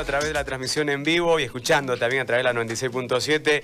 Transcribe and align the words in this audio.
a 0.00 0.04
través 0.04 0.28
de 0.28 0.34
la 0.34 0.44
transmisión 0.44 0.88
en 0.88 1.04
vivo 1.04 1.38
y 1.38 1.44
escuchando 1.44 1.96
también 1.96 2.22
a 2.22 2.24
través 2.24 2.44
de 2.44 2.52
la 2.52 2.60
96.7 2.60 3.62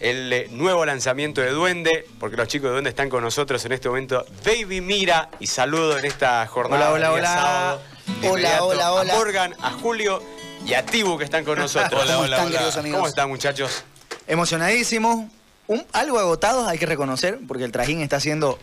el 0.00 0.32
eh, 0.32 0.48
nuevo 0.50 0.84
lanzamiento 0.84 1.40
de 1.40 1.50
Duende, 1.50 2.06
porque 2.18 2.36
los 2.36 2.48
chicos 2.48 2.68
de 2.68 2.72
Duende 2.72 2.90
están 2.90 3.08
con 3.10 3.22
nosotros 3.22 3.64
en 3.66 3.72
este 3.72 3.88
momento. 3.88 4.24
Baby 4.44 4.80
Mira, 4.80 5.30
y 5.38 5.46
saludo 5.46 5.98
en 5.98 6.06
esta 6.06 6.46
jornada. 6.46 6.90
Hola, 6.92 7.12
hola, 7.12 7.12
hola. 7.12 7.34
sábado. 7.34 7.82
Hola, 8.28 8.64
hola, 8.64 8.92
hola. 8.92 9.12
A 9.12 9.16
Morgan, 9.16 9.54
a 9.60 9.70
Julio 9.72 10.22
y 10.66 10.74
a 10.74 10.84
Tibu 10.84 11.18
que 11.18 11.24
están 11.24 11.44
con 11.44 11.58
nosotros. 11.58 12.02
Hola, 12.02 12.14
¿Cómo 12.14 12.24
hola, 12.24 12.36
están, 12.36 12.52
hola. 12.52 12.74
amigos? 12.78 12.96
¿Cómo 12.98 13.08
están, 13.08 13.28
muchachos? 13.28 13.84
Emocionadísimos, 14.26 15.26
un, 15.70 15.86
algo 15.92 16.18
agotados, 16.18 16.66
hay 16.68 16.78
que 16.78 16.86
reconocer, 16.86 17.38
porque 17.46 17.64
el 17.64 17.70
trajín 17.72 18.00
está 18.00 18.18
siendo 18.18 18.58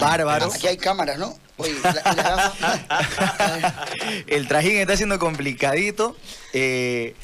bárbaro. 0.00 0.46
Aquí 0.52 0.66
hay 0.66 0.76
cámaras, 0.76 1.18
¿no? 1.18 1.34
Oye, 1.56 1.74
la- 1.82 2.52
la- 2.60 3.86
el 4.26 4.48
trajín 4.48 4.76
está 4.78 4.96
siendo 4.96 5.18
complicadito, 5.18 6.16
eh, 6.52 7.14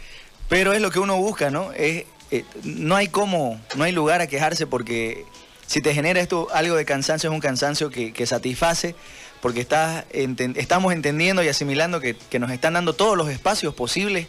pero 0.48 0.72
es 0.72 0.80
lo 0.80 0.90
que 0.90 0.98
uno 0.98 1.16
busca, 1.18 1.50
¿no? 1.50 1.72
Es, 1.72 2.04
eh, 2.30 2.44
no 2.62 2.96
hay 2.96 3.08
cómo, 3.08 3.60
no 3.76 3.84
hay 3.84 3.92
lugar 3.92 4.20
a 4.20 4.26
quejarse 4.26 4.66
porque 4.66 5.24
si 5.66 5.80
te 5.82 5.92
genera 5.94 6.20
esto 6.20 6.48
algo 6.52 6.76
de 6.76 6.84
cansancio, 6.84 7.28
es 7.30 7.34
un 7.34 7.40
cansancio 7.40 7.90
que, 7.90 8.12
que 8.12 8.26
satisface, 8.26 8.94
porque 9.42 9.60
estás 9.60 10.04
enten- 10.12 10.56
estamos 10.56 10.92
entendiendo 10.92 11.42
y 11.42 11.48
asimilando 11.48 12.00
que, 12.00 12.16
que 12.16 12.38
nos 12.38 12.50
están 12.50 12.72
dando 12.74 12.94
todos 12.94 13.16
los 13.16 13.28
espacios 13.28 13.74
posibles 13.74 14.26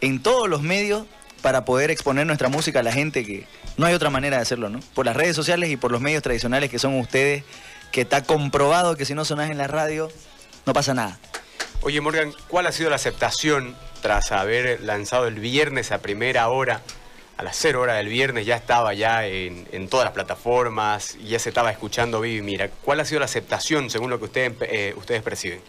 en 0.00 0.22
todos 0.22 0.48
los 0.48 0.62
medios 0.62 1.06
para 1.42 1.64
poder 1.64 1.90
exponer 1.90 2.26
nuestra 2.26 2.48
música 2.48 2.80
a 2.80 2.82
la 2.82 2.92
gente 2.92 3.24
que 3.24 3.46
no 3.76 3.86
hay 3.86 3.94
otra 3.94 4.10
manera 4.10 4.36
de 4.36 4.42
hacerlo, 4.42 4.70
¿no? 4.70 4.80
Por 4.94 5.04
las 5.04 5.16
redes 5.16 5.36
sociales 5.36 5.70
y 5.70 5.76
por 5.76 5.90
los 5.90 6.00
medios 6.00 6.22
tradicionales 6.22 6.70
que 6.70 6.78
son 6.78 6.98
ustedes, 6.98 7.44
que 7.90 8.02
está 8.02 8.22
comprobado 8.22 8.96
que 8.96 9.04
si 9.04 9.14
no 9.14 9.24
sonás 9.24 9.50
en 9.50 9.58
la 9.58 9.66
radio, 9.66 10.10
no 10.64 10.72
pasa 10.72 10.94
nada. 10.94 11.18
Oye, 11.82 12.00
Morgan, 12.00 12.32
¿cuál 12.48 12.66
ha 12.68 12.72
sido 12.72 12.90
la 12.90 12.96
aceptación 12.96 13.74
tras 14.00 14.30
haber 14.30 14.80
lanzado 14.82 15.26
el 15.26 15.40
viernes 15.40 15.90
a 15.90 15.98
primera 15.98 16.48
hora? 16.48 16.80
A 17.36 17.42
las 17.42 17.56
0 17.56 17.80
horas 17.80 17.96
del 17.96 18.08
viernes 18.08 18.46
ya 18.46 18.54
estaba 18.54 18.94
ya 18.94 19.26
en, 19.26 19.66
en 19.72 19.88
todas 19.88 20.04
las 20.04 20.14
plataformas 20.14 21.16
ya 21.18 21.40
se 21.40 21.48
estaba 21.48 21.72
escuchando 21.72 22.20
Vivi 22.20 22.40
Mira. 22.40 22.68
¿Cuál 22.68 23.00
ha 23.00 23.04
sido 23.04 23.18
la 23.18 23.24
aceptación 23.24 23.90
según 23.90 24.10
lo 24.10 24.18
que 24.20 24.26
ustedes, 24.26 24.52
eh, 24.60 24.94
ustedes 24.96 25.22
perciben? 25.22 25.60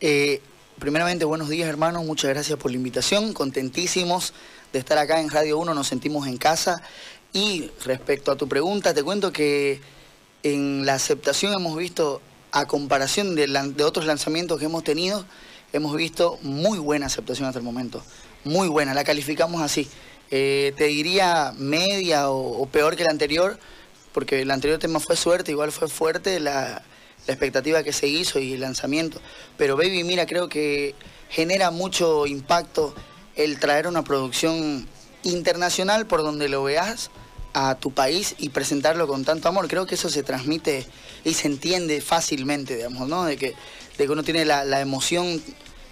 Eh, 0.00 0.42
primeramente, 0.78 1.24
buenos 1.24 1.48
días, 1.48 1.68
hermanos. 1.68 2.04
Muchas 2.04 2.30
gracias 2.30 2.58
por 2.58 2.70
la 2.70 2.76
invitación. 2.76 3.32
Contentísimos 3.32 4.34
de 4.76 4.80
estar 4.80 4.98
acá 4.98 5.20
en 5.20 5.30
Radio 5.30 5.58
1. 5.58 5.72
Nos 5.72 5.88
sentimos 5.88 6.26
en 6.26 6.36
casa. 6.36 6.82
Y 7.32 7.70
respecto 7.84 8.30
a 8.30 8.36
tu 8.36 8.46
pregunta, 8.46 8.92
te 8.92 9.02
cuento 9.02 9.32
que 9.32 9.80
en 10.42 10.84
la 10.84 10.94
aceptación 10.94 11.54
hemos 11.54 11.76
visto, 11.78 12.20
a 12.52 12.66
comparación 12.66 13.34
de, 13.34 13.84
otros 13.84 14.04
lanzamientos 14.04 14.58
que 14.58 14.66
hemos 14.66 14.84
tenido, 14.84 15.24
hemos 15.72 15.96
visto 15.96 16.38
muy 16.42 16.78
buena 16.78 17.06
aceptación 17.06 17.48
hasta 17.48 17.58
el 17.58 17.64
momento. 17.64 18.02
Muy 18.44 18.68
buena, 18.68 18.92
la 18.92 19.02
calificamos 19.02 19.62
así. 19.62 19.88
Eh, 20.30 20.74
te 20.76 20.84
diría 20.84 21.54
media 21.56 22.28
o, 22.28 22.62
o 22.62 22.66
peor 22.66 22.96
que 22.96 23.04
la 23.04 23.10
anterior, 23.10 23.58
porque 24.12 24.42
el 24.42 24.50
anterior 24.50 24.78
tema 24.78 25.00
fue 25.00 25.16
suerte, 25.16 25.52
igual 25.52 25.72
fue 25.72 25.88
fuerte 25.88 26.38
la, 26.38 26.82
la 27.26 27.32
expectativa 27.32 27.82
que 27.82 27.94
se 27.94 28.08
hizo 28.08 28.38
y 28.38 28.52
el 28.52 28.60
lanzamiento. 28.60 29.20
Pero 29.56 29.76
Baby, 29.76 30.04
mira, 30.04 30.26
creo 30.26 30.50
que 30.50 30.94
genera 31.30 31.70
mucho 31.70 32.26
impacto 32.26 32.94
el 33.36 33.58
traer 33.60 33.86
una 33.86 34.02
producción 34.02 34.88
internacional 35.22 36.06
por 36.06 36.22
donde 36.22 36.48
lo 36.48 36.64
veas 36.64 37.10
a 37.52 37.74
tu 37.76 37.90
país 37.90 38.34
y 38.38 38.50
presentarlo 38.50 39.06
con 39.06 39.24
tanto 39.24 39.48
amor. 39.48 39.68
Creo 39.68 39.86
que 39.86 39.94
eso 39.94 40.08
se 40.10 40.22
transmite 40.22 40.86
y 41.24 41.34
se 41.34 41.46
entiende 41.46 42.00
fácilmente, 42.00 42.76
digamos, 42.76 43.08
¿no? 43.08 43.24
De 43.24 43.36
que, 43.36 43.54
de 43.96 44.06
que 44.06 44.12
uno 44.12 44.22
tiene 44.22 44.44
la, 44.44 44.64
la 44.64 44.80
emoción 44.80 45.42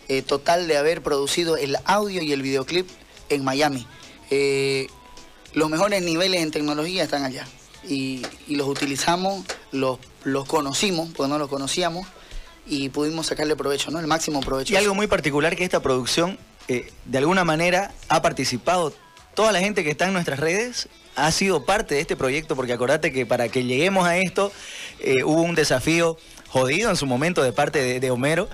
eh, 0.08 0.22
total 0.22 0.68
de 0.68 0.76
haber 0.76 1.02
producido 1.02 1.56
el 1.56 1.78
audio 1.84 2.22
y 2.22 2.32
el 2.32 2.42
videoclip 2.42 2.88
en 3.30 3.44
Miami. 3.44 3.86
Eh, 4.30 4.88
los 5.54 5.70
mejores 5.70 6.02
niveles 6.02 6.42
en 6.42 6.50
tecnología 6.50 7.04
están 7.04 7.24
allá 7.24 7.46
y, 7.88 8.22
y 8.46 8.56
los 8.56 8.68
utilizamos, 8.68 9.44
los, 9.72 9.98
los 10.24 10.46
conocimos, 10.46 11.10
porque 11.14 11.30
no 11.30 11.38
los 11.38 11.48
conocíamos, 11.48 12.06
y 12.66 12.88
pudimos 12.88 13.26
sacarle 13.26 13.56
provecho, 13.56 13.90
¿no? 13.90 14.00
El 14.00 14.06
máximo 14.06 14.40
provecho. 14.40 14.72
Y 14.72 14.76
algo 14.76 14.94
muy 14.94 15.06
particular 15.06 15.54
que 15.54 15.64
esta 15.64 15.80
producción, 15.80 16.38
eh, 16.68 16.92
de 17.04 17.18
alguna 17.18 17.44
manera, 17.44 17.92
ha 18.08 18.22
participado. 18.22 18.92
Toda 19.34 19.52
la 19.52 19.60
gente 19.60 19.82
que 19.84 19.90
está 19.90 20.06
en 20.06 20.12
nuestras 20.12 20.38
redes 20.38 20.88
ha 21.16 21.30
sido 21.30 21.64
parte 21.64 21.94
de 21.94 22.00
este 22.00 22.16
proyecto, 22.16 22.56
porque 22.56 22.72
acordate 22.72 23.12
que 23.12 23.26
para 23.26 23.48
que 23.48 23.64
lleguemos 23.64 24.06
a 24.06 24.16
esto 24.18 24.52
eh, 25.00 25.24
hubo 25.24 25.42
un 25.42 25.54
desafío 25.54 26.16
jodido 26.48 26.90
en 26.90 26.96
su 26.96 27.06
momento 27.06 27.42
de 27.42 27.52
parte 27.52 28.00
de, 28.00 28.10
Homero, 28.10 28.48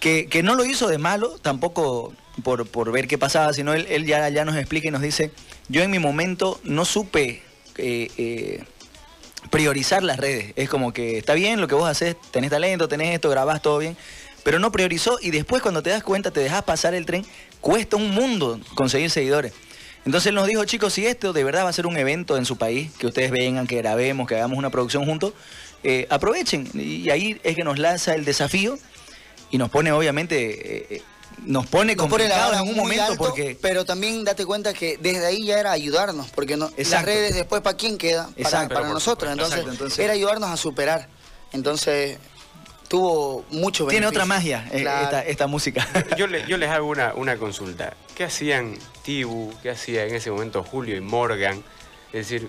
que, 0.00 0.26
que 0.26 0.42
no 0.42 0.54
lo 0.54 0.64
hizo 0.64 0.88
de 0.88 0.98
malo, 0.98 1.38
tampoco 1.42 2.12
por, 2.42 2.66
por 2.66 2.92
ver 2.92 3.06
qué 3.06 3.18
pasaba, 3.18 3.52
sino 3.52 3.74
él, 3.74 3.86
él 3.88 4.04
ya, 4.04 4.28
ya 4.28 4.44
nos 4.44 4.56
explica 4.56 4.88
y 4.88 4.90
nos 4.90 5.02
dice, 5.02 5.30
yo 5.68 5.82
en 5.82 5.90
mi 5.90 5.98
momento 5.98 6.60
no 6.64 6.84
supe... 6.84 7.42
eh, 7.78 8.64
priorizar 9.50 10.02
las 10.02 10.18
redes. 10.18 10.52
Es 10.56 10.68
como 10.68 10.92
que 10.92 11.18
está 11.18 11.34
bien 11.34 11.60
lo 11.60 11.68
que 11.68 11.74
vos 11.74 11.88
haces, 11.88 12.16
tenés 12.30 12.50
talento, 12.50 12.88
tenés 12.88 13.14
esto, 13.14 13.30
grabás 13.30 13.62
todo 13.62 13.78
bien, 13.78 13.96
pero 14.42 14.58
no 14.58 14.72
priorizó 14.72 15.18
y 15.20 15.30
después 15.30 15.62
cuando 15.62 15.82
te 15.82 15.90
das 15.90 16.02
cuenta, 16.02 16.30
te 16.30 16.40
dejas 16.40 16.62
pasar 16.64 16.94
el 16.94 17.06
tren, 17.06 17.24
cuesta 17.66 17.96
un 17.96 18.12
mundo 18.12 18.60
conseguir 18.76 19.10
seguidores. 19.10 19.52
Entonces 20.04 20.28
él 20.28 20.36
nos 20.36 20.46
dijo, 20.46 20.64
chicos, 20.64 20.92
si 20.92 21.04
esto 21.04 21.32
de 21.32 21.42
verdad 21.42 21.64
va 21.64 21.70
a 21.70 21.72
ser 21.72 21.88
un 21.88 21.96
evento 21.96 22.36
en 22.36 22.44
su 22.44 22.56
país, 22.56 22.92
que 22.96 23.08
ustedes 23.08 23.32
vengan, 23.32 23.66
que 23.66 23.76
grabemos, 23.78 24.28
que 24.28 24.36
hagamos 24.36 24.56
una 24.56 24.70
producción 24.70 25.04
juntos, 25.04 25.32
eh, 25.82 26.06
aprovechen. 26.08 26.70
Y 26.74 27.10
ahí 27.10 27.40
es 27.42 27.56
que 27.56 27.64
nos 27.64 27.80
lanza 27.80 28.14
el 28.14 28.24
desafío 28.24 28.78
y 29.50 29.58
nos 29.58 29.68
pone, 29.68 29.90
obviamente, 29.90 30.36
eh, 30.76 30.86
eh, 30.90 31.02
nos 31.44 31.66
pone 31.66 31.96
Nos 31.96 32.06
pone 32.06 32.28
la 32.28 32.56
en 32.60 32.68
un 32.68 32.76
momento 32.76 33.02
alto, 33.02 33.16
porque... 33.16 33.58
pero 33.60 33.84
también 33.84 34.22
date 34.22 34.46
cuenta 34.46 34.72
que 34.72 34.96
desde 34.98 35.26
ahí 35.26 35.44
ya 35.44 35.58
era 35.58 35.72
ayudarnos, 35.72 36.28
porque 36.30 36.56
no, 36.56 36.70
las 36.76 37.04
redes 37.04 37.34
después 37.34 37.62
para 37.62 37.76
quién 37.76 37.98
queda, 37.98 38.26
para, 38.28 38.40
Exacto. 38.42 38.74
para 38.74 38.88
nosotros, 38.90 39.28
supuesto, 39.28 39.32
entonces, 39.32 39.58
exacto, 39.58 39.72
entonces- 39.72 39.98
era 39.98 40.12
ayudarnos 40.12 40.50
a 40.50 40.56
superar. 40.56 41.08
Entonces 41.52 42.18
tuvo 42.88 43.44
mucho 43.50 43.86
Tiene 43.86 44.06
otra 44.06 44.24
magia 44.26 44.66
eh, 44.72 44.82
Claro. 44.82 45.04
esta, 45.04 45.22
esta 45.24 45.46
música. 45.46 45.86
Yo, 46.16 46.26
le- 46.26 46.46
yo 46.46 46.56
les 46.56 46.70
hago 46.70 46.86
una, 46.88 47.12
una 47.14 47.36
consulta. 47.36 47.94
¿Qué 48.14 48.24
hacían 48.24 48.76
Tibu, 49.02 49.52
qué 49.62 49.70
hacía 49.70 50.04
en 50.04 50.14
ese 50.14 50.30
momento 50.30 50.62
Julio 50.64 50.96
y 50.96 51.00
Morgan? 51.00 51.62
Es 52.12 52.28
decir, 52.28 52.48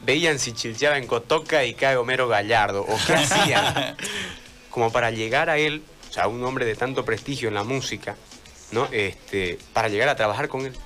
veían 0.00 0.38
si 0.38 0.52
chilcheaba 0.52 0.98
en 0.98 1.06
Cotoca 1.06 1.64
y 1.64 1.74
cae 1.74 1.96
Homero 1.96 2.28
Gallardo, 2.28 2.82
o 2.82 2.98
qué 3.06 3.14
hacían 3.14 3.96
como 4.70 4.92
para 4.92 5.10
llegar 5.10 5.50
a 5.50 5.58
él, 5.58 5.82
o 6.08 6.12
sea, 6.12 6.28
un 6.28 6.42
hombre 6.44 6.64
de 6.64 6.74
tanto 6.74 7.04
prestigio 7.04 7.48
en 7.48 7.54
la 7.54 7.64
música, 7.64 8.16
¿no? 8.72 8.88
Este, 8.92 9.58
para 9.72 9.88
llegar 9.88 10.08
a 10.08 10.16
trabajar 10.16 10.48
con 10.48 10.66
él. 10.66 10.76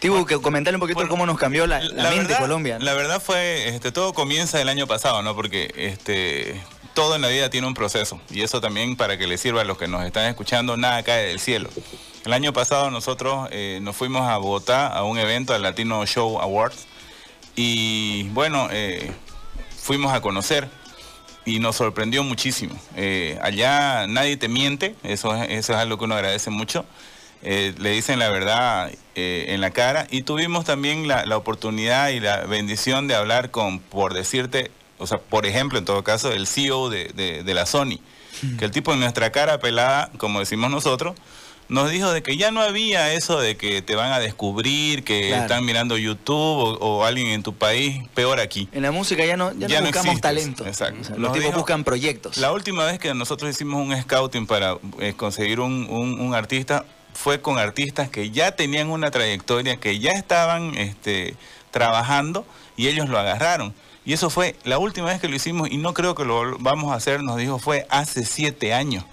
Tibu, 0.00 0.26
que 0.26 0.38
comentarle 0.38 0.76
un 0.76 0.80
poquito 0.80 1.08
cómo 1.08 1.24
nos 1.24 1.38
cambió 1.38 1.66
la, 1.66 1.80
la 1.80 2.10
mente 2.10 2.24
verdad, 2.28 2.40
Colombia. 2.40 2.78
La 2.80 2.92
verdad 2.92 3.22
fue, 3.22 3.68
este, 3.68 3.90
todo 3.90 4.12
comienza 4.12 4.60
el 4.60 4.68
año 4.68 4.86
pasado, 4.86 5.22
¿no? 5.22 5.34
Porque 5.34 5.72
este, 5.76 6.60
todo 6.94 7.16
en 7.16 7.22
la 7.22 7.28
vida 7.28 7.50
tiene 7.50 7.66
un 7.66 7.74
proceso. 7.74 8.20
Y 8.30 8.42
eso 8.42 8.60
también 8.60 8.96
para 8.96 9.18
que 9.18 9.26
le 9.26 9.36
sirva 9.36 9.62
a 9.62 9.64
los 9.64 9.76
que 9.76 9.88
nos 9.88 10.04
están 10.04 10.26
escuchando, 10.26 10.76
nada 10.76 11.02
cae 11.02 11.26
del 11.26 11.40
cielo. 11.40 11.68
El 12.24 12.32
año 12.32 12.52
pasado 12.52 12.90
nosotros 12.90 13.48
eh, 13.50 13.80
nos 13.82 13.96
fuimos 13.96 14.22
a 14.22 14.38
Bogotá 14.38 14.86
a 14.86 15.02
un 15.04 15.18
evento, 15.18 15.52
al 15.52 15.62
Latino 15.62 16.06
Show 16.06 16.40
Awards. 16.40 16.86
Y 17.56 18.24
bueno, 18.30 18.68
eh, 18.70 19.12
fuimos 19.76 20.14
a 20.14 20.20
conocer 20.20 20.68
y 21.44 21.58
nos 21.58 21.76
sorprendió 21.76 22.22
muchísimo. 22.22 22.74
Eh, 22.96 23.38
allá 23.42 24.06
nadie 24.06 24.36
te 24.36 24.48
miente, 24.48 24.94
eso 25.02 25.34
es, 25.36 25.68
algo 25.70 25.98
que 25.98 26.04
uno 26.04 26.14
agradece 26.14 26.50
mucho. 26.50 26.86
Le 27.42 27.90
dicen 27.90 28.18
la 28.18 28.30
verdad 28.30 28.90
en 29.14 29.60
la 29.60 29.70
cara 29.70 30.06
y 30.10 30.22
tuvimos 30.22 30.64
también 30.64 31.06
la 31.06 31.36
oportunidad 31.36 32.08
y 32.08 32.18
la 32.18 32.46
bendición 32.46 33.06
de 33.06 33.16
hablar 33.16 33.50
con, 33.50 33.80
por 33.80 34.14
decirte, 34.14 34.70
o 35.04 35.06
sea, 35.06 35.18
por 35.18 35.46
ejemplo, 35.46 35.78
en 35.78 35.84
todo 35.84 36.02
caso, 36.02 36.32
el 36.32 36.46
CEO 36.46 36.90
de, 36.90 37.04
de- 37.14 37.42
de 37.44 37.54
la 37.54 37.66
Sony, 37.66 37.98
que 38.58 38.64
el 38.64 38.70
tipo 38.72 38.92
en 38.92 39.00
nuestra 39.00 39.30
cara 39.30 39.58
pelada, 39.60 40.10
como 40.18 40.40
decimos 40.40 40.70
nosotros, 40.70 41.14
nos 41.68 41.90
dijo 41.90 42.12
de 42.12 42.22
que 42.22 42.36
ya 42.36 42.50
no 42.50 42.60
había 42.60 43.14
eso 43.14 43.40
de 43.40 43.56
que 43.56 43.80
te 43.80 43.94
van 43.96 44.12
a 44.12 44.18
descubrir, 44.18 45.02
que 45.02 45.28
Claro. 45.28 45.42
están 45.44 45.64
mirando 45.64 45.96
YouTube 45.96 46.36
o, 46.36 46.72
o 46.78 47.04
alguien 47.04 47.28
en 47.28 47.42
tu 47.42 47.54
país, 47.54 48.06
peor 48.14 48.38
aquí. 48.38 48.68
En 48.72 48.82
la 48.82 48.90
música 48.90 49.24
ya 49.24 49.38
no, 49.38 49.50
ya 49.54 49.66
Ya 49.68 49.80
no 49.80 49.86
buscamos 49.86 50.20
talento. 50.20 50.66
exacto. 50.66 51.00
O 51.00 51.04
sea, 51.04 51.10
Nos 51.12 51.20
los 51.20 51.32
tipos 51.32 51.46
dijo- 51.46 51.58
buscan 51.58 51.84
proyectos. 51.84 52.36
La 52.36 52.52
última 52.52 52.84
vez 52.84 52.98
que 52.98 53.14
nosotros 53.14 53.50
hicimos 53.50 53.80
un 53.86 53.98
scouting 54.02 54.46
para 54.46 54.76
eh, 55.00 55.14
conseguir 55.16 55.60
un, 55.60 55.86
un- 55.88 56.20
un 56.20 56.34
artista 56.34 56.84
fue 57.14 57.40
con 57.40 57.58
artistas 57.58 58.10
que 58.10 58.30
ya 58.30 58.52
tenían 58.56 58.90
una 58.90 59.10
trayectoria, 59.10 59.76
que 59.78 59.98
ya 60.00 60.10
estaban 60.10 60.76
este, 60.76 61.34
trabajando 61.70 62.44
y 62.76 62.88
ellos 62.88 63.08
lo 63.08 63.18
agarraron. 63.18 63.72
Y 64.06 64.12
eso 64.12 64.28
fue 64.28 64.56
la 64.64 64.78
última 64.78 65.06
vez 65.06 65.20
que 65.20 65.28
lo 65.28 65.36
hicimos 65.36 65.70
y 65.70 65.78
no 65.78 65.94
creo 65.94 66.14
que 66.14 66.24
lo 66.24 66.58
vamos 66.58 66.92
a 66.92 66.96
hacer, 66.96 67.22
nos 67.22 67.36
dijo, 67.36 67.58
fue 67.58 67.86
hace 67.88 68.24
siete 68.26 68.74
años. 68.74 69.04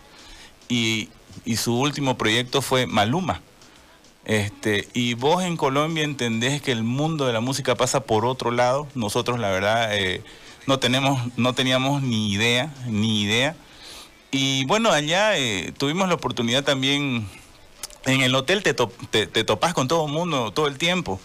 Y, 0.67 1.09
y 1.45 1.55
su 1.57 1.77
último 1.79 2.17
proyecto 2.17 2.61
fue 2.61 2.87
Maluma. 2.87 3.41
Este, 4.25 4.87
y 4.93 5.15
vos 5.15 5.43
en 5.43 5.57
Colombia 5.57 6.03
entendés 6.03 6.61
que 6.61 6.71
el 6.71 6.83
mundo 6.83 7.25
de 7.25 7.33
la 7.33 7.39
música 7.39 7.75
pasa 7.75 8.01
por 8.01 8.25
otro 8.25 8.51
lado. 8.51 8.87
Nosotros, 8.93 9.39
la 9.39 9.49
verdad, 9.49 9.95
eh, 9.95 10.23
no, 10.67 10.77
tenemos, 10.79 11.21
no 11.37 11.53
teníamos 11.53 12.01
ni 12.03 12.31
idea, 12.31 12.73
ni 12.87 13.21
idea. 13.21 13.55
Y 14.29 14.65
bueno, 14.65 14.91
allá 14.91 15.37
eh, 15.37 15.73
tuvimos 15.77 16.07
la 16.07 16.15
oportunidad 16.15 16.63
también, 16.63 17.27
en 18.05 18.21
el 18.21 18.35
hotel 18.35 18.61
te, 18.63 18.73
to- 18.73 18.91
te, 19.09 19.25
te 19.27 19.43
topás 19.43 19.73
con 19.73 19.87
todo 19.87 20.05
el 20.05 20.11
mundo 20.11 20.51
todo 20.51 20.67
el 20.67 20.77
tiempo. 20.77 21.19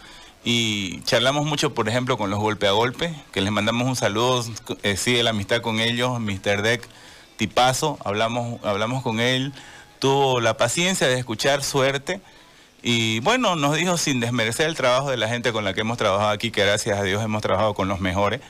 Y 0.49 1.01
charlamos 1.03 1.45
mucho, 1.45 1.75
por 1.75 1.89
ejemplo, 1.89 2.17
con 2.17 2.31
los 2.31 2.39
golpe 2.39 2.69
a 2.69 2.71
golpe, 2.71 3.13
que 3.33 3.41
les 3.41 3.51
mandamos 3.51 3.89
un 3.89 3.97
saludo, 3.97 4.45
eh, 4.85 4.97
sigue 4.97 5.25
la 5.25 5.31
amistad 5.31 5.61
con 5.61 5.81
ellos, 5.81 6.21
Mr. 6.21 6.63
Deck, 6.63 6.89
tipazo, 7.37 7.99
hablamos, 8.05 8.65
hablamos 8.65 9.03
con 9.03 9.19
él, 9.19 9.53
tuvo 9.99 10.41
la 10.41 10.57
paciencia 10.57 11.09
de 11.09 11.19
escuchar 11.19 11.65
suerte. 11.65 12.21
Y 12.81 13.19
bueno, 13.21 13.57
nos 13.57 13.75
dijo 13.75 13.97
sin 13.97 14.21
desmerecer 14.21 14.69
el 14.69 14.77
trabajo 14.77 15.11
de 15.11 15.17
la 15.17 15.29
gente 15.29 15.51
con 15.51 15.65
la 15.65 15.75
que 15.75 15.81
hemos 15.81 15.99
trabajado 15.99 16.31
aquí, 16.31 16.53
que 16.53 16.65
gracias 16.65 16.97
a 16.97 17.03
Dios 17.03 17.25
hemos 17.25 17.43
trabajado 17.43 17.75
con 17.75 17.89
los 17.89 17.99
mejores. 17.99 18.41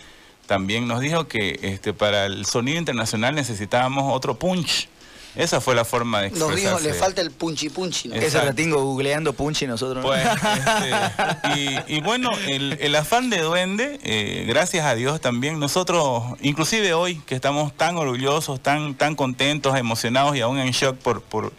También 0.47 0.87
nos 0.87 1.01
dijo 1.01 1.29
que 1.29 1.59
este, 1.63 1.95
para 1.95 2.27
el 2.27 2.45
sonido 2.45 2.77
internacional 2.77 3.35
necesitábamos 3.35 4.15
otro 4.15 4.39
punch. 4.39 4.91
Esa 5.37 5.61
fue 5.61 5.75
la 5.75 5.85
forma 5.85 6.23
de 6.23 6.31
Nos 6.31 6.39
expresarse. 6.51 6.83
dijo, 6.83 6.95
le 6.95 6.99
falta 6.99 7.21
el 7.21 7.31
punchi 7.31 7.69
punchi. 7.69 8.09
¿no? 8.09 8.15
Ese 8.15 8.41
ratingo 8.41 8.83
googleando 8.83 9.33
punch 9.35 9.63
y 9.63 9.67
nosotros 9.67 10.03
no. 10.03 10.09
Pues, 10.09 10.27
este, 11.55 11.85
y, 11.89 11.97
y 11.97 12.01
bueno, 12.01 12.31
el, 12.49 12.79
el 12.81 12.95
afán 12.97 13.29
de 13.31 13.41
duende, 13.41 14.01
eh, 14.03 14.45
gracias 14.49 14.87
a 14.87 14.95
Dios 14.95 15.21
también, 15.21 15.59
nosotros, 15.61 16.23
inclusive 16.41 16.95
hoy 16.95 17.17
que 17.27 17.35
estamos 17.35 17.77
tan 17.77 17.97
orgullosos, 17.99 18.61
tan, 18.61 18.95
tan 18.95 19.15
contentos, 19.15 19.77
emocionados 19.77 20.37
y 20.37 20.41
aún 20.41 20.59
en 20.59 20.71
shock 20.71 20.97
por, 20.97 21.21
por, 21.23 21.53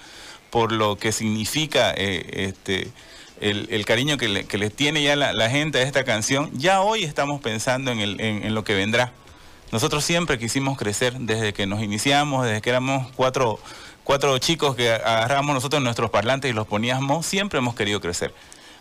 por 0.49 0.71
lo 0.71 0.97
que 0.97 1.11
significa 1.11 1.93
eh, 1.95 2.47
este, 2.47 2.89
el, 3.41 3.67
el 3.69 3.85
cariño 3.85 4.17
que 4.17 4.27
le, 4.27 4.45
que 4.45 4.57
le 4.57 4.71
tiene 4.71 5.03
ya 5.03 5.15
la, 5.15 5.33
la 5.33 5.49
gente 5.51 5.77
a 5.77 5.83
esta 5.83 6.03
canción, 6.03 6.49
ya 6.53 6.81
hoy 6.81 7.03
estamos 7.03 7.41
pensando 7.41 7.91
en, 7.91 7.99
el, 7.99 8.19
en, 8.21 8.43
en 8.43 8.55
lo 8.55 8.63
que 8.63 8.73
vendrá. 8.73 9.11
Nosotros 9.71 10.03
siempre 10.05 10.37
quisimos 10.39 10.77
crecer 10.77 11.13
desde 11.19 11.53
que 11.53 11.65
nos 11.67 11.81
iniciamos, 11.81 12.45
desde 12.45 12.61
que 12.61 12.69
éramos 12.69 13.07
cuatro, 13.15 13.59
cuatro 14.03 14.37
chicos 14.39 14.75
que 14.75 14.91
agarrábamos 14.91 15.53
nosotros 15.55 15.81
nuestros 15.83 16.09
parlantes 16.09 16.49
y 16.49 16.53
los 16.53 16.67
poníamos, 16.67 17.25
siempre 17.25 17.59
hemos 17.59 17.75
querido 17.75 17.99
crecer. 17.99 18.33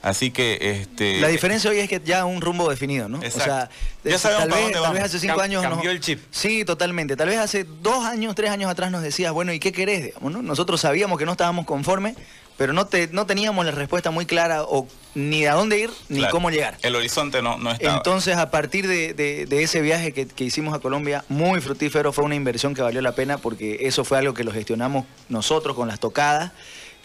Así 0.03 0.31
que 0.31 0.59
este 0.83 1.19
La 1.21 1.27
diferencia 1.27 1.69
hoy 1.69 1.79
es 1.81 1.89
que 1.89 2.01
ya 2.05 2.25
un 2.27 2.41
rumbo 2.41 2.71
definido, 2.71 3.09
¿no? 3.09 3.21
Exacto. 3.23 3.41
O 3.43 3.45
sea, 3.45 3.71
Ya 4.05 4.19
sabemos 4.19 4.43
tal, 4.45 4.51
para 4.51 4.55
vez, 4.61 4.63
dónde 4.63 4.73
tal 4.75 4.83
vamos. 4.83 4.95
vez 4.95 5.05
hace 5.05 5.19
cinco 5.19 5.35
Cam- 5.37 5.43
años... 5.45 5.63
cambió 5.63 5.85
nos- 5.91 5.95
el 5.97 6.01
chip. 6.01 6.21
Sí, 6.31 6.65
totalmente. 6.65 7.17
Tal 7.17 7.29
vez 7.29 7.39
hace 7.39 7.65
dos 7.65 8.05
años, 8.05 8.37
tres 8.37 8.51
años 8.51 8.71
atrás 8.71 8.93
nos 8.93 9.03
decías, 9.03 9.33
bueno, 9.33 9.53
¿y 9.53 9.59
qué 9.59 9.73
querés? 9.73 10.05
Digamos, 10.05 10.31
¿no? 10.33 10.43
Nosotros 10.43 10.81
sabíamos 10.81 11.19
que 11.19 11.25
no 11.27 11.33
estábamos 11.33 11.67
conformes, 11.67 12.15
pero 12.57 12.73
no, 12.73 12.87
te, 12.87 13.09
no 13.09 13.27
teníamos 13.27 13.65
la 13.67 13.73
respuesta 13.73 14.11
muy 14.11 14.27
clara 14.27 14.63
o 14.65 14.87
ni 15.15 15.47
a 15.47 15.55
dónde 15.55 15.79
ir 15.79 15.91
ni 16.09 16.19
claro, 16.19 16.33
cómo 16.33 16.51
llegar. 16.51 16.77
El 16.83 16.95
horizonte 16.97 17.41
no, 17.43 17.57
no 17.59 17.71
estaba. 17.73 17.97
Entonces, 17.97 18.37
a 18.37 18.51
partir 18.51 18.87
de, 18.87 19.15
de- 19.15 19.47
de 19.47 19.63
ese 19.63 19.81
viaje 19.81 20.13
que, 20.13 20.27
que 20.27 20.45
hicimos 20.45 20.75
a 20.75 20.79
Colombia, 20.79 21.25
muy 21.29 21.61
fructífero, 21.61 22.13
fue 22.13 22.25
una 22.25 22.35
inversión 22.35 22.75
que 22.75 22.83
valió 22.83 23.01
la 23.01 23.13
pena 23.15 23.39
porque 23.39 23.79
eso 23.83 24.05
fue 24.05 24.19
algo 24.19 24.35
que 24.35 24.45
lo 24.45 24.53
gestionamos 24.53 25.05
nosotros 25.29 25.75
con 25.77 25.89
las 25.89 26.01
tocadas. 26.01 26.53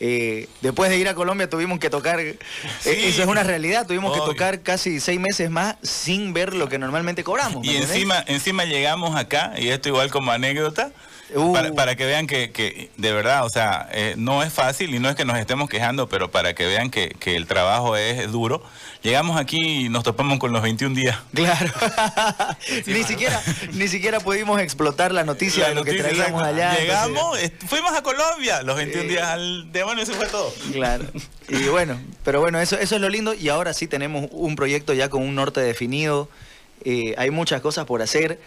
Eh, 0.03 0.47
después 0.61 0.89
de 0.89 0.97
ir 0.97 1.07
a 1.07 1.13
Colombia 1.13 1.47
tuvimos 1.47 1.77
que 1.79 1.89
tocar, 1.91 2.19
eh, 2.19 2.39
eso 2.85 3.21
es 3.21 3.27
una 3.27 3.43
realidad, 3.43 3.85
tuvimos 3.85 4.11
Obvio. 4.11 4.23
que 4.25 4.31
tocar 4.31 4.61
casi 4.61 4.99
seis 4.99 5.19
meses 5.19 5.51
más 5.51 5.75
sin 5.83 6.33
ver 6.33 6.55
lo 6.55 6.67
que 6.69 6.79
normalmente 6.79 7.23
cobramos. 7.23 7.63
¿me 7.63 7.71
y 7.71 7.75
encima, 7.77 8.23
encima 8.25 8.65
llegamos 8.65 9.15
acá, 9.15 9.53
y 9.59 9.69
esto 9.69 9.89
igual 9.89 10.09
como 10.09 10.31
anécdota, 10.31 10.91
Uh. 11.35 11.53
para, 11.53 11.71
para 11.73 11.95
que 11.95 12.05
vean 12.05 12.27
que, 12.27 12.51
que 12.51 12.89
de 12.97 13.13
verdad, 13.13 13.45
o 13.45 13.49
sea, 13.49 13.87
eh, 13.91 14.15
no 14.17 14.43
es 14.43 14.51
fácil 14.51 14.93
y 14.93 14.99
no 14.99 15.09
es 15.09 15.15
que 15.15 15.25
nos 15.25 15.37
estemos 15.37 15.69
quejando, 15.69 16.09
pero 16.09 16.29
para 16.31 16.53
que 16.53 16.65
vean 16.65 16.89
que, 16.89 17.09
que 17.19 17.35
el 17.35 17.47
trabajo 17.47 17.95
es 17.97 18.31
duro. 18.31 18.63
Llegamos 19.01 19.39
aquí 19.39 19.85
y 19.85 19.89
nos 19.89 20.03
topamos 20.03 20.37
con 20.39 20.51
los 20.53 20.61
21 20.61 20.93
días. 20.95 21.17
Claro. 21.33 21.71
ni 22.85 23.03
siquiera, 23.03 23.41
ni 23.73 23.87
siquiera 23.87 24.19
pudimos 24.19 24.61
explotar 24.61 25.11
la 25.11 25.23
noticia 25.23 25.63
La 25.63 25.69
de 25.69 25.75
lo 25.75 25.83
que 25.83 25.93
traíamos 25.95 26.43
allá. 26.43 26.75
Llegamos, 26.77 27.39
est- 27.39 27.63
fuimos 27.65 27.93
a 27.93 28.03
Colombia, 28.03 28.61
los 28.61 28.75
21 28.75 29.09
días 29.09 29.27
al 29.27 29.71
demonio, 29.71 30.03
eso 30.03 30.13
fue 30.13 30.27
todo. 30.27 30.53
Claro. 30.71 31.05
Y 31.49 31.63
bueno, 31.69 31.99
pero 32.23 32.39
bueno, 32.41 32.59
eso, 32.59 32.77
eso 32.77 32.95
es 32.95 33.01
lo 33.01 33.09
lindo 33.09 33.33
y 33.33 33.49
ahora 33.49 33.73
sí 33.73 33.87
tenemos 33.87 34.27
un 34.31 34.55
proyecto 34.55 34.93
ya 34.93 35.09
con 35.09 35.23
un 35.23 35.33
norte 35.35 35.61
definido, 35.61 36.29
eh, 36.85 37.13
hay 37.17 37.29
muchas 37.31 37.61
cosas 37.61 37.85
por 37.85 38.01
hacer 38.01 38.39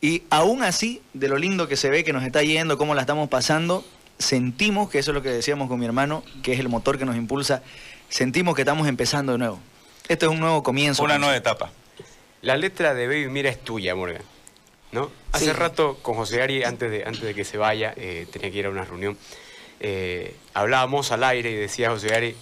y 0.00 0.22
aún 0.30 0.62
así, 0.62 1.02
de 1.14 1.28
lo 1.28 1.36
lindo 1.38 1.66
que 1.68 1.76
se 1.76 1.90
ve, 1.90 2.04
que 2.04 2.12
nos 2.12 2.22
está 2.24 2.42
yendo, 2.42 2.78
cómo 2.78 2.94
la 2.94 3.00
estamos 3.02 3.28
pasando, 3.28 3.84
sentimos, 4.18 4.90
que 4.90 4.98
eso 4.98 5.10
es 5.10 5.14
lo 5.14 5.22
que 5.22 5.30
decíamos 5.30 5.68
con 5.68 5.78
mi 5.80 5.86
hermano, 5.86 6.22
que 6.42 6.52
es 6.52 6.60
el 6.60 6.68
motor 6.68 6.98
que 6.98 7.04
nos 7.04 7.16
impulsa, 7.16 7.62
sentimos 8.08 8.54
que 8.54 8.62
estamos 8.62 8.86
empezando 8.88 9.32
de 9.32 9.38
nuevo. 9.38 9.58
Esto 10.08 10.26
es 10.26 10.32
un 10.32 10.40
nuevo 10.40 10.62
comienzo. 10.62 11.02
Una 11.02 11.18
nueva 11.18 11.36
etapa. 11.36 11.70
La 12.42 12.56
letra 12.56 12.94
de 12.94 13.06
Baby 13.06 13.28
Mira 13.28 13.50
es 13.50 13.62
tuya, 13.62 13.94
Morgan. 13.94 14.22
¿No? 14.92 15.10
Hace 15.32 15.46
Sí. 15.46 15.52
rato 15.52 15.98
con 16.00 16.14
José 16.14 16.40
Ari, 16.40 16.64
antes 16.64 16.90
de, 16.90 17.04
antes 17.04 17.20
de 17.20 17.34
que 17.34 17.44
se 17.44 17.58
vaya, 17.58 17.92
eh, 17.96 18.26
tenía 18.32 18.50
que 18.50 18.58
ir 18.58 18.66
a 18.66 18.70
una 18.70 18.84
reunión, 18.84 19.18
eh, 19.80 20.34
hablábamos 20.54 21.12
al 21.12 21.24
aire 21.24 21.50
y 21.50 21.54
decía 21.56 21.90
José 21.90 22.14
Ari, 22.14 22.34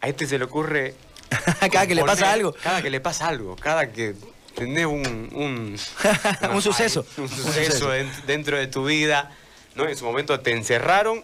a 0.00 0.08
este 0.08 0.26
se 0.26 0.38
le 0.38 0.44
ocurre... 0.46 0.94
Cada 1.70 1.86
que 1.86 1.94
le 1.94 2.04
pasa 2.04 2.32
algo. 2.32 2.54
Cada 2.60 2.82
que 2.82 2.90
le 2.90 3.00
pasa 3.00 3.28
algo, 3.28 3.56
cada 3.56 3.92
que 3.92 4.14
tenés 4.56 4.86
un... 4.86 5.28
Un, 5.32 5.76
Un 6.54 6.62
suceso. 6.62 7.06
Un 7.16 7.24
Un 7.24 7.28
suceso 7.28 7.52
suceso. 7.52 7.92
dent- 7.92 8.24
dentro 8.26 8.56
de 8.58 8.66
tu 8.66 8.84
vida, 8.86 9.30
¿no? 9.74 9.86
En 9.88 9.96
su 9.96 10.04
momento 10.04 10.40
te 10.40 10.50
encerraron 10.52 11.22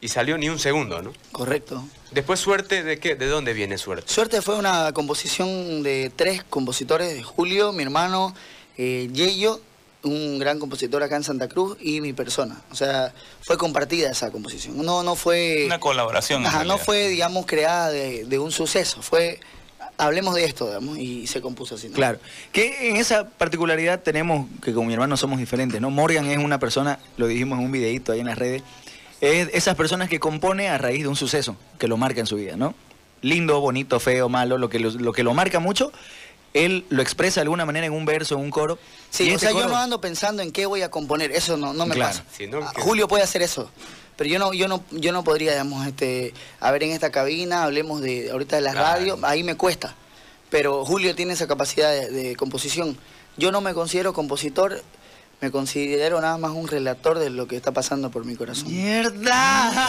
y 0.00 0.08
salió 0.08 0.36
ni 0.38 0.48
un 0.48 0.58
segundo, 0.58 1.02
¿no? 1.02 1.12
Correcto. 1.32 1.84
Después 2.10 2.40
suerte, 2.40 2.82
¿de 2.82 2.98
qué? 2.98 3.14
¿De 3.14 3.26
dónde 3.26 3.52
viene 3.52 3.78
suerte? 3.78 4.12
Suerte 4.12 4.42
fue 4.42 4.56
una 4.56 4.92
composición 4.92 5.82
de 5.82 6.10
tres 6.16 6.42
compositores, 6.42 7.14
de 7.14 7.22
Julio, 7.22 7.72
mi 7.72 7.82
hermano, 7.84 8.34
eh, 8.78 9.08
Yeyo, 9.12 9.60
un 10.02 10.38
gran 10.38 10.58
compositor 10.58 11.02
acá 11.02 11.16
en 11.16 11.22
Santa 11.24 11.46
Cruz, 11.48 11.76
y 11.80 12.00
mi 12.00 12.12
persona. 12.14 12.62
O 12.72 12.74
sea, 12.74 13.12
fue 13.42 13.58
compartida 13.58 14.10
esa 14.10 14.30
composición. 14.32 14.82
No, 14.84 15.02
no 15.02 15.14
fue... 15.14 15.64
Una 15.66 15.78
colaboración. 15.78 16.44
Ajá, 16.46 16.64
no 16.64 16.78
fue, 16.78 17.08
digamos, 17.08 17.44
creada 17.46 17.90
de, 17.90 18.24
de 18.24 18.38
un 18.38 18.50
suceso. 18.50 19.02
Fue, 19.02 19.38
hablemos 20.00 20.34
de 20.34 20.44
esto, 20.44 20.66
digamos, 20.66 20.98
y 20.98 21.26
se 21.26 21.40
compuso 21.40 21.74
así. 21.76 21.88
¿no? 21.88 21.94
Claro. 21.94 22.18
Que 22.52 22.90
en 22.90 22.96
esa 22.96 23.28
particularidad 23.28 24.00
tenemos 24.00 24.46
que 24.62 24.72
con 24.72 24.86
mi 24.86 24.94
hermano 24.94 25.16
somos 25.16 25.38
diferentes, 25.38 25.80
¿no? 25.80 25.90
Morgan 25.90 26.26
es 26.26 26.38
una 26.38 26.58
persona, 26.58 26.98
lo 27.16 27.26
dijimos 27.26 27.58
en 27.58 27.64
un 27.66 27.72
videito 27.72 28.12
ahí 28.12 28.20
en 28.20 28.26
las 28.26 28.38
redes, 28.38 28.62
es 29.20 29.48
esas 29.52 29.76
personas 29.76 30.08
que 30.08 30.18
compone 30.18 30.68
a 30.68 30.78
raíz 30.78 31.02
de 31.02 31.08
un 31.08 31.16
suceso 31.16 31.56
que 31.78 31.86
lo 31.88 31.96
marca 31.96 32.20
en 32.20 32.26
su 32.26 32.36
vida, 32.36 32.56
¿no? 32.56 32.74
Lindo, 33.22 33.60
bonito, 33.60 34.00
feo, 34.00 34.28
malo, 34.28 34.56
lo 34.58 34.68
que 34.70 34.78
lo, 34.80 34.90
lo 34.90 35.12
que 35.12 35.22
lo 35.22 35.34
marca 35.34 35.58
mucho, 35.60 35.92
él 36.54 36.84
lo 36.88 37.02
expresa 37.02 37.40
de 37.40 37.42
alguna 37.42 37.64
manera 37.66 37.86
en 37.86 37.92
un 37.92 38.06
verso, 38.06 38.34
en 38.36 38.40
un 38.40 38.50
coro. 38.50 38.78
Sí, 39.10 39.24
o 39.30 39.34
este 39.34 39.48
sea, 39.48 39.50
yo 39.52 39.68
no 39.68 39.76
ando 39.76 40.00
pensando 40.00 40.42
en 40.42 40.50
qué 40.50 40.64
voy 40.66 40.82
a 40.82 40.90
componer, 40.90 41.30
eso 41.32 41.56
no, 41.56 41.72
no 41.74 41.84
me 41.86 41.94
Claro. 41.94 42.10
pasa. 42.12 42.24
Sí, 42.36 42.46
¿no? 42.46 42.58
Ah, 42.58 42.72
Que- 42.74 42.80
Julio 42.80 43.06
puede 43.08 43.22
hacer 43.22 43.42
eso, 43.42 43.70
pero 44.20 44.28
yo 44.28 44.38
no, 44.38 44.52
yo 44.52 44.68
no, 44.68 44.84
yo 44.90 45.12
no 45.12 45.24
podría, 45.24 45.52
digamos, 45.52 45.86
este, 45.86 46.34
a 46.60 46.70
ver 46.72 46.82
en 46.82 46.90
esta 46.90 47.10
cabina, 47.10 47.62
hablemos 47.64 48.02
de 48.02 48.30
ahorita 48.30 48.56
de 48.56 48.60
la 48.62 48.72
Claro. 48.72 48.86
radio, 48.86 49.18
ahí 49.22 49.42
me 49.42 49.54
cuesta. 49.54 49.94
Pero 50.50 50.84
Julio 50.84 51.14
tiene 51.14 51.32
esa 51.32 51.46
capacidad 51.46 51.90
de, 51.90 52.10
de 52.10 52.36
composición. 52.36 52.98
Yo 53.38 53.50
no 53.50 53.62
me 53.62 53.72
considero 53.72 54.12
compositor, 54.12 54.82
me 55.40 55.50
considero 55.50 56.20
nada 56.20 56.36
más 56.36 56.50
un 56.50 56.68
relator 56.68 57.18
de 57.18 57.30
lo 57.30 57.46
que 57.48 57.56
está 57.56 57.72
pasando 57.72 58.10
por 58.10 58.26
mi 58.26 58.36
corazón. 58.36 58.68
¡Mierda! 58.68 59.88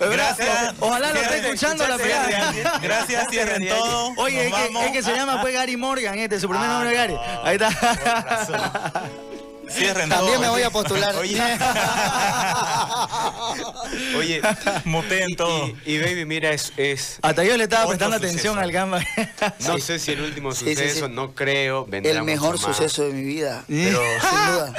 Gracias. 0.00 0.74
Ojalá 0.80 1.12
lo 1.12 1.20
esté 1.20 1.38
escuchando 1.40 1.86
la 1.86 1.98
pegada. 1.98 2.78
Gracias, 2.80 3.28
cierren 3.28 3.68
todo. 3.68 4.14
Oye, 4.16 4.46
es 4.46 4.54
que, 4.54 4.62
vamos. 4.72 4.84
es 4.86 4.92
que 4.92 5.02
se 5.02 5.12
llama 5.14 5.42
pues 5.42 5.52
Gary 5.52 5.76
Morgan, 5.76 6.18
este, 6.18 6.40
su 6.40 6.48
primer 6.48 6.66
Ah, 6.66 6.72
nombre 6.72 6.92
es 6.92 6.96
Gary. 6.96 7.16
Ahí 7.44 7.56
está. 7.56 9.02
Cierren 9.70 10.08
También 10.08 10.34
todo. 10.34 10.42
me 10.42 10.48
voy 10.48 10.62
a 10.62 10.70
postular. 10.70 11.14
Oye. 11.16 11.40
Oye, 14.16 14.40
Muteen 14.84 15.36
todo. 15.36 15.68
y, 15.84 15.94
y 15.94 15.98
Baby, 16.00 16.24
mira, 16.24 16.50
es, 16.52 16.72
es 16.76 17.18
Hasta 17.22 17.44
yo 17.44 17.56
le 17.56 17.64
estaba 17.64 17.86
prestando 17.86 18.16
atención 18.16 18.58
al 18.58 18.72
gamba. 18.72 19.00
no 19.60 19.78
sé 19.78 19.98
si 19.98 20.12
el 20.12 20.20
último 20.22 20.52
suceso, 20.54 21.06
sí. 21.06 21.12
no 21.12 21.34
creo, 21.34 21.86
vendrá 21.86 22.12
El 22.12 22.22
mejor 22.22 22.58
suceso 22.58 23.04
de 23.04 23.12
mi 23.12 23.22
vida. 23.22 23.64
Pero, 23.66 24.00
Sin 24.20 24.52
duda. 24.52 24.72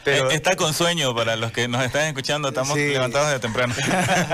pero, 0.04 0.30
Eh, 0.30 0.34
Está 0.34 0.56
con 0.56 0.74
sueño 0.74 1.14
para 1.14 1.36
los 1.36 1.52
que 1.52 1.68
nos 1.68 1.82
están 1.84 2.04
escuchando. 2.06 2.48
Estamos 2.48 2.74
Sí. 2.74 2.86
levantados 2.86 3.30
de 3.30 3.38
temprano. 3.40 3.74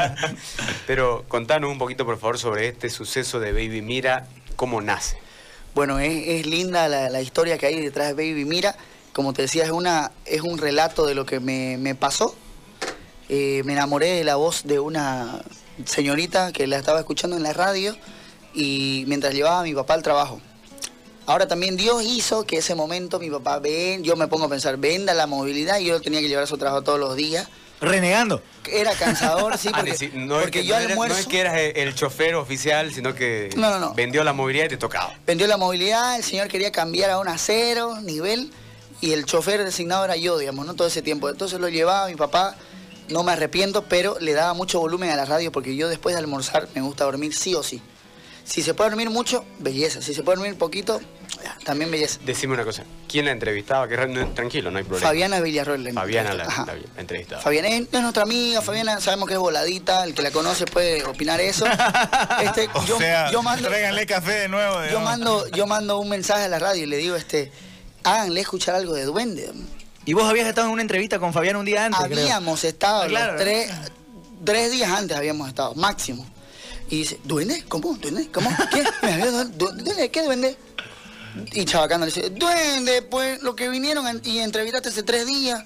pero 0.87 1.25
contanos 1.29 1.71
un 1.71 1.79
poquito, 1.79 2.05
por 2.05 2.19
favor, 2.19 2.38
sobre 2.38 2.69
este 2.69 2.88
suceso 2.90 3.40
de 3.40 3.52
Baby 3.52 3.83
Mira, 3.83 4.26
cómo 4.57 4.81
nace. 4.81 5.19
Bueno, 5.75 5.99
es, 6.00 6.26
es 6.26 6.47
linda 6.47 6.88
la, 6.88 7.09
la 7.11 7.21
historia 7.21 7.57
que 7.59 7.67
hay 7.67 7.81
detrás 7.81 8.09
de 8.09 8.14
Baby 8.14 8.45
Mira. 8.45 8.75
Como 9.12 9.33
te 9.33 9.43
decía, 9.43 9.64
es, 9.64 9.71
una, 9.71 10.12
es 10.25 10.40
un 10.43 10.59
relato 10.59 11.07
de 11.07 11.14
lo 11.14 11.26
que 11.26 11.40
me, 11.40 11.76
me 11.79 11.95
pasó. 11.95 12.35
Eh, 13.29 13.62
me 13.64 13.73
enamoré 13.75 14.09
de 14.17 14.25
la 14.25 14.37
voz 14.37 14.62
de 14.64 14.81
una 14.81 15.40
señorita 15.85 16.52
que 16.52 16.67
la 16.67 16.79
estaba 16.79 16.99
escuchando 17.00 17.37
en 17.37 17.43
la 17.43 17.52
radio 17.52 17.97
y 18.55 19.05
mientras 19.07 19.35
llevaba 19.35 19.61
a 19.61 19.62
mi 19.62 19.75
papá 19.75 19.95
al 19.95 20.02
trabajo. 20.02 20.40
Ahora 21.26 21.47
también 21.47 21.76
Dios 21.76 22.02
hizo 22.02 22.45
que 22.45 22.59
ese 22.59 22.75
momento 22.75 23.21
mi 23.21 23.31
papá 23.31 23.59
ven, 23.61 24.02
yo 24.02 24.17
me 24.17 24.26
pongo 24.26 24.47
a 24.47 24.49
pensar, 24.49 24.76
venda 24.79 25.14
la 25.14 25.26
movilidad 25.29 25.79
y 25.79 25.85
yo 25.87 26.00
tenía 26.00 26.21
que 26.21 26.29
llevar 26.29 26.45
a 26.45 26.47
su 26.49 26.59
trabajo 26.59 26.83
todos 26.83 26.99
los 26.99 27.14
días. 27.14 27.47
Renegando. 27.81 28.43
Era 28.71 28.93
cansador, 28.95 29.57
sí, 29.59 29.69
Ah, 29.73 29.83
porque, 29.87 30.11
no, 30.14 30.40
es 30.40 30.50
que, 30.50 30.64
yo 30.64 30.75
no, 30.75 30.81
era- 30.81 30.87
no 30.88 30.90
almuerzo. 31.02 31.19
es 31.19 31.26
que 31.26 31.38
eras 31.40 31.55
el, 31.57 31.95
chofer 31.95 32.35
oficial, 32.35 32.93
sino 32.93 33.14
que 33.14 33.49
no. 33.57 33.95
vendió 33.95 34.25
la 34.25 34.33
movilidad 34.33 34.64
y 34.67 34.69
te 34.71 34.76
tocaba. 34.76 35.14
Vendió 35.26 35.47
la 35.47 35.57
movilidad, 35.57 36.17
el 36.17 36.25
señor 36.25 36.49
quería 36.49 36.73
cambiar 36.73 37.11
a 37.11 37.19
un 37.21 37.29
acero, 37.29 38.00
nivel, 38.00 38.50
y 39.00 39.12
el 39.12 39.25
chofer 39.26 39.64
designado 39.64 40.04
era 40.04 40.16
yo, 40.16 40.38
digamos, 40.38 40.66
¿no? 40.66 40.75
Todo 40.75 40.88
ese 40.88 41.02
tiempo. 41.02 41.28
Entonces 41.28 41.59
lo 41.61 41.69
llevaba 41.69 42.07
mi 42.09 42.16
papá, 42.16 42.57
no 43.09 43.23
me 43.23 43.33
arrepiento, 43.33 43.83
pero 43.85 44.16
le 44.21 44.33
daba 44.35 44.54
mucho 44.54 44.78
volumen 44.80 45.11
a 45.11 45.16
la 45.16 45.25
radio 45.25 45.50
porque 45.52 45.75
yo 45.76 45.88
después 45.88 46.14
de 46.14 46.19
almorzar 46.21 46.69
me 46.75 46.80
gusta 46.80 47.04
dormir 47.04 47.35
sí 47.35 47.54
o 47.54 47.62
sí. 47.62 47.80
Si 48.45 48.62
se 48.62 48.75
puede 48.75 48.90
dormir 48.90 49.11
mucho, 49.11 49.45
belleza. 49.61 50.02
Si 50.02 50.12
se 50.12 50.23
puede 50.25 50.38
dormir 50.38 50.59
poquito, 50.59 51.00
también 51.64 51.90
belleza. 51.90 52.19
Decime 52.25 52.54
una 52.54 52.64
cosa, 52.64 52.83
¿quién 53.09 53.26
la 53.26 53.30
entrevistaba? 53.30 53.87
Que 53.87 53.97
no- 54.09 54.28
tranquilo, 54.33 54.71
no 54.73 54.78
hay 54.78 54.85
problema. 54.85 55.07
Fabiana 55.07 55.40
Villarroel. 55.40 55.85
la 55.85 55.92
Fabiana 55.92 56.33
la, 56.35 56.45
la- 56.47 56.64
la 56.66 57.00
entrevistaba. 57.00 57.40
Fabiana 57.42 57.69
es, 57.69 57.83
es 57.92 58.00
nuestra 58.00 58.25
amiga, 58.25 58.61
Fabiana 58.61 59.00
sabemos 59.00 59.28
que 59.28 59.35
es 59.35 59.40
voladita, 59.40 60.02
el 60.02 60.14
que 60.14 60.23
la 60.23 60.33
conoce 60.33 60.64
puede 60.66 61.04
opinar 61.04 61.40
eso. 61.40 61.64
Este, 62.42 62.69
O 62.75 62.85
yo, 62.87 62.99
sea, 62.99 63.30
yo 63.30 63.42
mando, 63.42 63.69
tráiganle 63.69 64.04
café 64.07 64.33
de 64.33 64.49
nuevo. 64.49 64.75
yo 64.90 65.00
mando, 65.00 65.47
yo 65.49 65.66
mando 65.66 65.99
un 65.99 66.09
mensaje 66.09 66.45
a 66.45 66.49
la 66.49 66.59
radio 66.59 66.83
y 66.83 66.87
le 66.87 66.97
digo, 66.97 67.14
este, 67.16 67.52
háganle 68.04 68.40
escuchar 68.40 68.75
algo 68.75 68.95
de 68.95 69.04
duende. 69.04 69.52
Y 70.07 70.12
vos 70.14 70.25
habías 70.25 70.47
estado 70.49 70.66
en 70.69 70.73
una 70.73 70.83
entrevista 70.83 71.19
con 71.19 71.33
Fabián 71.33 71.57
un 71.57 71.64
día 71.64 71.85
antes, 71.85 72.00
creo. 72.07 72.19
Habíamos 72.21 72.64
estado, 72.64 73.02
Ah, 73.02 73.07
claro. 73.07 73.33
los 73.35 73.42
tres, 73.42 73.71
tres 74.45 74.73
días 74.73 74.90
antes 74.90 75.16
habíamos 75.16 75.49
estado, 75.49 75.75
máximo. 75.75 76.26
Y 76.88 76.99
dice, 76.99 77.21
¿duende? 77.25 77.64
¿Cómo? 77.69 77.95
¿Duende? 77.97 78.28
¿Cómo? 78.33 78.50
¿Qué? 78.73 78.83
¿Duende? 79.57 80.11
¿Qué 80.11 80.23
duende? 80.23 80.57
Y 81.52 81.64
Chabacano 81.64 82.07
le 82.07 82.12
dice, 82.12 82.30
duende, 82.30 83.02
pues 83.02 83.40
lo 83.42 83.54
que 83.54 83.69
vinieron 83.69 84.21
y 84.25 84.38
entrevistaste 84.40 84.88
hace 84.88 85.02
tres 85.04 85.26
días. 85.26 85.62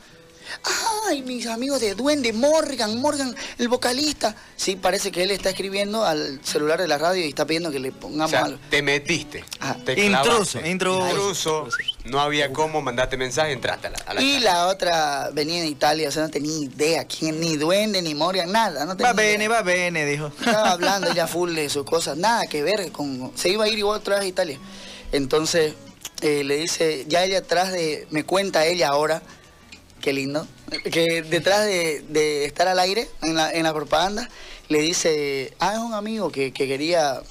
Ay, 1.08 1.22
mis 1.22 1.46
amigos 1.46 1.80
de 1.80 1.94
Duende, 1.94 2.32
Morgan, 2.32 3.00
Morgan, 3.00 3.34
el 3.58 3.68
vocalista. 3.68 4.34
Sí, 4.56 4.76
parece 4.76 5.10
que 5.12 5.22
él 5.22 5.30
está 5.30 5.50
escribiendo 5.50 6.04
al 6.04 6.40
celular 6.44 6.80
de 6.80 6.88
la 6.88 6.98
radio 6.98 7.24
y 7.24 7.28
está 7.28 7.46
pidiendo 7.46 7.70
que 7.70 7.78
le 7.80 7.90
O 7.90 7.92
pongamos 7.92 8.30
sea, 8.30 8.44
algo. 8.44 8.58
te 8.70 8.82
metiste. 8.82 9.44
Ah, 9.60 9.76
te 9.84 10.04
intruso, 10.04 10.64
intruso. 10.64 11.08
Intruso, 11.08 11.68
No 12.04 12.20
había 12.20 12.52
cómo 12.52 12.80
mandarte 12.82 13.16
mensaje, 13.16 13.52
entraste 13.52 13.88
a 13.88 13.90
la, 13.90 13.98
a 14.06 14.14
la 14.14 14.22
Y 14.22 14.40
la 14.40 14.66
otra 14.68 15.30
venía 15.32 15.62
de 15.62 15.68
Italia, 15.68 16.08
o 16.08 16.12
sea, 16.12 16.22
no 16.24 16.30
tenía 16.30 16.56
idea 16.58 17.04
quién, 17.06 17.40
ni 17.40 17.56
Duende, 17.56 18.00
ni 18.02 18.14
Morgan, 18.14 18.50
nada. 18.52 18.84
No 18.84 18.96
tenía 18.96 19.12
Va 19.12 19.16
bene, 19.16 19.48
va 19.48 19.62
bene, 19.62 20.06
dijo. 20.06 20.26
Estaba 20.38 20.70
hablando 20.72 21.10
ella 21.10 21.26
full 21.26 21.54
de 21.54 21.68
sus 21.68 21.84
cosas, 21.84 22.16
nada 22.16 22.46
que 22.46 22.62
ver 22.62 22.90
con... 22.92 23.32
Se 23.34 23.48
iba 23.48 23.64
a 23.64 23.68
ir 23.68 23.78
igual 23.78 23.98
otra 24.00 24.16
vez 24.16 24.24
a 24.24 24.28
Italia. 24.28 24.58
Entonces 25.12 25.74
eh, 26.22 26.44
le 26.44 26.56
dice, 26.56 27.04
ya 27.08 27.24
ella 27.24 27.38
atrás 27.38 27.72
de... 27.72 28.06
Me 28.10 28.24
cuenta 28.24 28.64
ella 28.66 28.88
ahora, 28.88 29.22
qué 30.04 30.12
lindo, 30.12 30.46
que 30.92 31.22
detrás 31.22 31.64
de, 31.64 32.44
estar 32.44 32.68
al 32.68 32.78
aire 32.78 33.08
en 33.22 33.36
la, 33.36 33.50
en 33.50 33.62
la 33.62 33.72
propaganda, 33.72 34.28
le 34.68 34.82
dice, 34.82 35.54
ah, 35.60 35.72
es 35.72 35.78
un 35.78 35.94
amigo 35.94 36.30
que, 36.30 36.52
que 36.52 36.68
quería 36.68 37.22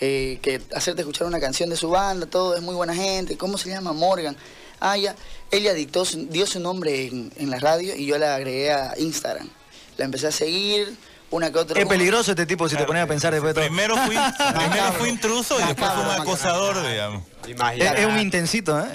eh, 0.00 0.38
que 0.42 0.60
hacerte 0.74 1.00
escuchar 1.00 1.26
una 1.26 1.40
canción 1.40 1.70
de 1.70 1.76
su 1.76 1.88
banda, 1.88 2.26
todo, 2.26 2.54
es 2.54 2.60
muy 2.60 2.74
buena 2.74 2.94
gente, 2.94 3.38
¿cómo 3.38 3.56
se 3.56 3.70
llama? 3.70 3.94
Morgan. 3.94 4.36
Ah, 4.80 4.98
ya. 4.98 5.16
Ella 5.50 5.72
dictó, 5.72 6.04
dio 6.04 6.46
su 6.46 6.60
nombre 6.60 7.06
en, 7.06 7.32
en 7.36 7.48
la 7.48 7.58
radio 7.58 7.96
y 7.96 8.04
yo 8.04 8.18
la 8.18 8.34
agregué 8.34 8.70
a 8.70 8.92
Instagram. 8.98 9.48
La 9.96 10.04
empecé 10.04 10.26
a 10.26 10.30
seguir, 10.30 10.94
una 11.30 11.50
que 11.50 11.58
otra. 11.58 11.80
Es 11.80 11.86
peligroso 11.86 12.32
este 12.32 12.46
tipo 12.46 12.68
si 12.68 12.76
te 12.76 12.84
pones 12.84 13.02
a 13.02 13.06
pensar 13.06 13.32
después 13.32 13.54
de 13.54 13.60
todo. 13.60 13.68
Primero 13.68 13.96
fui, 13.96 14.16
primero 14.54 14.92
fui 14.94 15.08
intruso 15.08 15.60
y 15.60 15.64
después 15.64 15.90
fui 15.92 16.02
un 16.02 16.10
acosador, 16.10 16.86
digamos. 16.86 17.22
Es, 17.44 17.50
Imagínate. 17.50 18.00
es 18.02 18.06
un 18.06 18.18
intensito, 18.18 18.78
¿eh? 18.78 18.86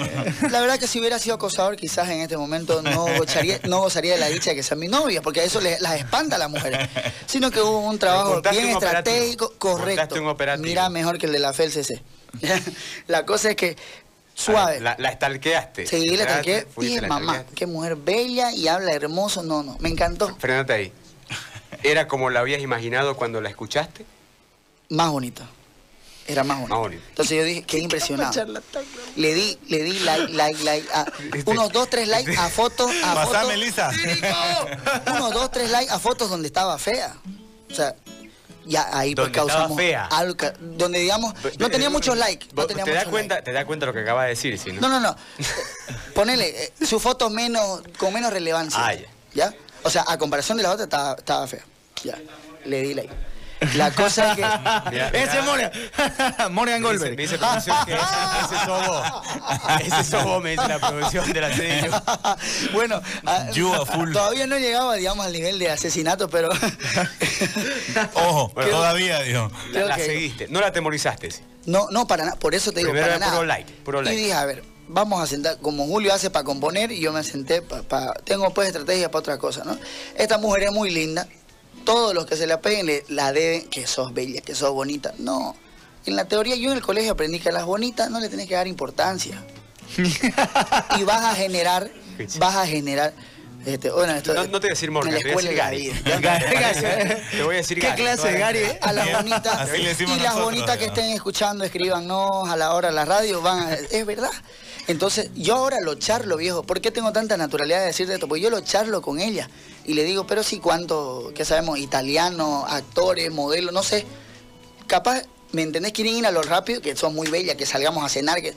La 0.51 0.61
verdad 0.61 0.77
que 0.77 0.87
si 0.87 0.99
hubiera 0.99 1.17
sido 1.17 1.35
acosador, 1.35 1.75
quizás 1.75 2.07
en 2.09 2.21
este 2.21 2.37
momento 2.37 2.81
no 2.81 3.05
gozaría, 3.17 3.59
no 3.63 3.79
gozaría 3.79 4.13
de 4.13 4.19
la 4.19 4.27
dicha 4.27 4.51
de 4.51 4.57
que 4.57 4.63
sea 4.63 4.77
mi 4.77 4.87
novia, 4.87 5.21
porque 5.21 5.43
eso 5.43 5.59
las 5.61 5.95
espanta 5.95 6.35
a 6.35 6.39
las 6.39 6.49
mujeres. 6.49 6.87
Sino 7.25 7.51
que 7.51 7.61
hubo 7.61 7.79
un 7.79 7.97
trabajo 7.97 8.41
bien 8.51 8.65
un 8.67 8.71
estratégico, 8.71 9.53
correcto. 9.57 10.15
Un. 10.15 10.61
Mira, 10.61 10.89
mejor 10.89 11.17
que 11.17 11.25
el 11.25 11.31
de 11.31 11.39
la 11.39 11.53
FELCC. 11.53 12.01
la 13.07 13.25
cosa 13.25 13.51
es 13.51 13.55
que, 13.55 13.75
suave. 14.33 14.79
La, 14.79 14.95
la 14.99 15.09
estalqueaste. 15.09 15.87
Sí, 15.87 16.17
tanqué. 16.17 16.67
fuiste, 16.69 16.95
Dije, 16.95 17.01
la 17.01 17.07
mamá, 17.07 17.43
qué 17.55 17.65
mujer 17.65 17.95
bella 17.95 18.51
y 18.51 18.67
habla 18.67 18.91
hermoso. 18.91 19.41
No, 19.41 19.63
no, 19.63 19.77
me 19.79 19.89
encantó. 19.89 20.35
Frenate 20.37 20.73
ahí. 20.73 20.93
¿Era 21.85 22.07
como 22.07 22.29
la 22.29 22.39
habías 22.41 22.61
imaginado 22.61 23.15
cuando 23.15 23.41
la 23.41 23.49
escuchaste? 23.49 24.05
Más 24.89 25.09
bonita. 25.11 25.47
Era 26.27 26.43
más 26.43 26.57
bonita. 26.57 26.73
Más 26.73 26.79
bonita. 26.81 27.03
Entonces 27.09 27.37
yo 27.37 27.43
dije, 27.43 27.63
qué 27.63 27.77
impresionado. 27.79 28.33
Le 29.15 29.33
di, 29.35 29.59
le 29.67 29.83
di 29.83 29.99
like, 29.99 30.33
like, 30.33 30.63
like, 30.63 30.87
a- 30.93 31.05
unos 31.45 31.71
dos, 31.71 31.87
tres 31.89 32.07
likes 32.07 32.35
a 32.35 32.49
fotos, 32.49 32.91
a 33.03 33.13
Pasame, 33.13 33.43
fotos. 33.53 33.57
Lisa. 33.57 33.91
unos 35.15 35.33
dos, 35.33 35.51
tres 35.51 35.69
likes 35.69 35.91
a 35.91 35.99
fotos 35.99 36.29
donde 36.29 36.47
estaba 36.47 36.77
fea. 36.79 37.15
O 37.71 37.75
sea, 37.75 37.95
ya 38.65 38.89
ahí 38.97 39.13
pues 39.13 39.27
Donde 39.27 39.39
estaba 39.39 39.59
causamos 39.59 39.77
fea. 39.77 40.05
algo 40.07 40.47
donde 40.59 40.97
digamos, 40.99 41.35
no 41.59 41.69
tenía 41.69 41.91
muchos 41.91 42.17
likes. 42.17 42.47
No 42.47 42.53
Vos- 42.55 42.67
tenía 42.67 42.83
¿Te 42.83 42.93
das 42.93 43.05
cuenta, 43.05 43.35
likes. 43.35 43.45
te 43.45 43.53
das 43.53 43.65
cuenta 43.65 43.85
lo 43.85 43.93
que 43.93 43.99
acaba 43.99 44.23
de 44.23 44.29
decir, 44.29 44.57
si 44.57 44.71
no? 44.71 44.81
No, 44.81 44.89
no, 44.89 44.99
no. 44.99 45.15
Ponele 46.15 46.63
eh, 46.63 46.73
su 46.83 46.99
foto 46.99 47.29
menos, 47.29 47.81
con 47.99 48.11
menos 48.11 48.33
relevancia. 48.33 48.79
Ah, 48.83 48.93
ya. 48.95 49.05
¿Ya? 49.35 49.53
O 49.83 49.89
sea, 49.91 50.03
a 50.07 50.17
comparación 50.17 50.57
de 50.57 50.63
la 50.63 50.71
otra 50.71 50.85
estaba, 50.85 51.13
estaba 51.15 51.45
fea. 51.45 51.63
Ya. 52.03 52.17
Le 52.65 52.81
di 52.81 52.93
like. 52.93 53.13
La 53.75 53.89
cosa 53.91 54.31
es 54.31 54.35
que. 54.35 54.41
Mira, 54.91 55.09
Ese 55.09 55.39
es 55.39 55.45
Morgan. 55.45 55.71
Morgan 56.53 56.81
Me 56.81 56.91
dice, 56.91 56.91
Goldberg. 56.97 57.15
me 57.15 57.21
dice 57.23 57.37
producción 57.37 57.75
que 57.85 57.93
ese, 57.93 59.99
ese 60.01 60.17
vos, 60.23 60.43
me 60.43 60.51
dice 60.51 60.67
la 60.67 60.79
producción 60.79 61.33
de 61.33 61.41
la 61.41 61.55
serie. 61.55 61.89
bueno, 62.73 63.01
ah, 63.25 63.47
You 63.53 63.73
a 63.73 63.85
full. 63.85 64.11
todavía 64.11 64.45
no 64.45 64.57
llegaba, 64.57 64.95
digamos, 64.95 65.25
al 65.25 65.31
nivel 65.33 65.57
de 65.57 65.71
asesinato, 65.71 66.29
pero. 66.29 66.49
Ojo, 68.15 68.51
todavía, 68.69 69.21
digo. 69.21 69.49
La, 69.67 69.71
Creo 69.71 69.87
la 69.87 69.95
que- 69.95 70.05
seguiste. 70.05 70.47
No 70.49 70.59
la 70.61 70.71
temorizaste. 70.71 71.29
no, 71.65 71.87
no, 71.91 72.07
para 72.07 72.25
nada. 72.25 72.37
Por 72.37 72.55
eso 72.55 72.71
te 72.71 72.79
digo, 72.81 72.91
Primero 72.91 73.05
para 73.07 73.15
era 73.17 73.25
nada. 73.25 73.37
puro 73.37 73.47
like, 73.47 73.71
puro 73.83 74.01
like. 74.01 74.15
Y 74.19 74.23
dije, 74.23 74.33
a 74.33 74.45
ver, 74.45 74.63
vamos 74.87 75.21
a 75.23 75.27
sentar, 75.27 75.57
como 75.61 75.85
Julio 75.87 76.13
hace 76.13 76.29
para 76.29 76.43
componer, 76.43 76.91
y 76.91 76.99
yo 76.99 77.13
me 77.13 77.23
senté 77.23 77.61
para. 77.61 78.13
tengo 78.25 78.53
pues 78.53 78.67
estrategia 78.67 79.09
para 79.09 79.19
otra 79.19 79.37
cosa, 79.37 79.63
¿no? 79.63 79.77
Esta 80.15 80.37
mujer 80.37 80.63
es 80.63 80.71
muy 80.71 80.89
linda. 80.91 81.27
Todos 81.83 82.13
los 82.15 82.25
que 82.25 82.35
se 82.35 82.47
la 82.47 82.61
peguen 82.61 82.85
le, 82.87 83.03
la 83.09 83.31
deben, 83.31 83.67
que 83.69 83.85
sos 83.87 84.13
bella, 84.13 84.41
que 84.41 84.55
sos 84.55 84.71
bonita. 84.71 85.13
No. 85.19 85.55
En 86.05 86.15
la 86.15 86.25
teoría, 86.27 86.55
yo 86.55 86.71
en 86.71 86.77
el 86.77 86.83
colegio 86.83 87.11
aprendí 87.11 87.39
que 87.39 87.49
a 87.49 87.51
las 87.51 87.65
bonitas 87.65 88.09
no 88.09 88.19
le 88.19 88.29
tenés 88.29 88.47
que 88.47 88.55
dar 88.55 88.67
importancia. 88.67 89.43
y 90.99 91.03
vas 91.03 91.23
a 91.25 91.35
generar, 91.35 91.89
vas 92.37 92.55
a 92.55 92.67
generar. 92.67 93.13
Este, 93.65 93.89
bueno, 93.89 94.13
esto, 94.13 94.33
No, 94.35 94.43
no 94.45 94.59
te 94.59 94.67
voy 94.67 94.67
a 94.67 94.73
decir 94.73 94.91
Morgan, 94.91 95.13
en 95.15 95.19
la 95.19 95.27
te 95.27 95.33
voy 95.33 95.43
a 95.47 95.47
decir 95.47 95.57
Gary. 95.57 97.21
Te 97.31 97.43
voy 97.43 97.53
a 97.55 97.57
decir 97.57 97.79
¿Qué 97.79 97.87
Gary. 97.87 98.01
clase 98.03 98.31
de 98.31 98.37
Gary? 98.39 98.59
A 98.81 98.93
las 98.93 99.11
bonitas. 99.13 99.69
y 99.75 99.81
las 99.83 99.99
nosotros, 99.99 100.43
bonitas 100.43 100.77
que 100.77 100.85
estén 100.85 101.05
escuchando, 101.11 101.63
escríbanos 101.63 102.47
a 102.47 102.55
la 102.57 102.73
hora 102.75 102.89
de 102.89 102.93
la 102.95 103.05
radio, 103.05 103.41
van 103.41 103.59
a- 103.59 103.73
es 103.73 104.05
verdad. 104.05 104.29
Entonces, 104.87 105.31
yo 105.33 105.55
ahora 105.55 105.81
lo 105.81 105.95
charlo, 105.95 106.37
viejo. 106.37 106.61
¿Por 106.61 106.79
qué 106.79 106.91
tengo 106.91 107.11
tanta 107.11 107.37
naturalidad 107.37 107.79
de 107.79 107.85
decirte 107.87 108.13
esto? 108.13 108.27
Porque 108.27 108.41
yo 108.43 108.51
lo 108.51 108.61
charlo 108.61 109.01
con 109.01 109.19
ella. 109.19 109.49
Y 109.85 109.93
le 109.93 110.03
digo, 110.03 110.25
pero 110.25 110.43
sí, 110.43 110.59
¿cuánto, 110.59 111.31
qué 111.35 111.45
sabemos? 111.45 111.77
Italianos, 111.77 112.65
actores, 112.67 113.31
modelos, 113.31 113.73
no 113.73 113.83
sé. 113.83 114.05
Capaz, 114.87 115.23
¿me 115.51 115.61
entendés? 115.61 115.93
Quieren 115.93 116.15
ir 116.15 116.25
a 116.25 116.31
lo 116.31 116.41
rápido, 116.41 116.81
que 116.81 116.95
son 116.95 117.13
muy 117.13 117.29
bellas, 117.29 117.55
que 117.55 117.65
salgamos 117.65 118.03
a 118.03 118.09
cenar. 118.09 118.41
que 118.41 118.53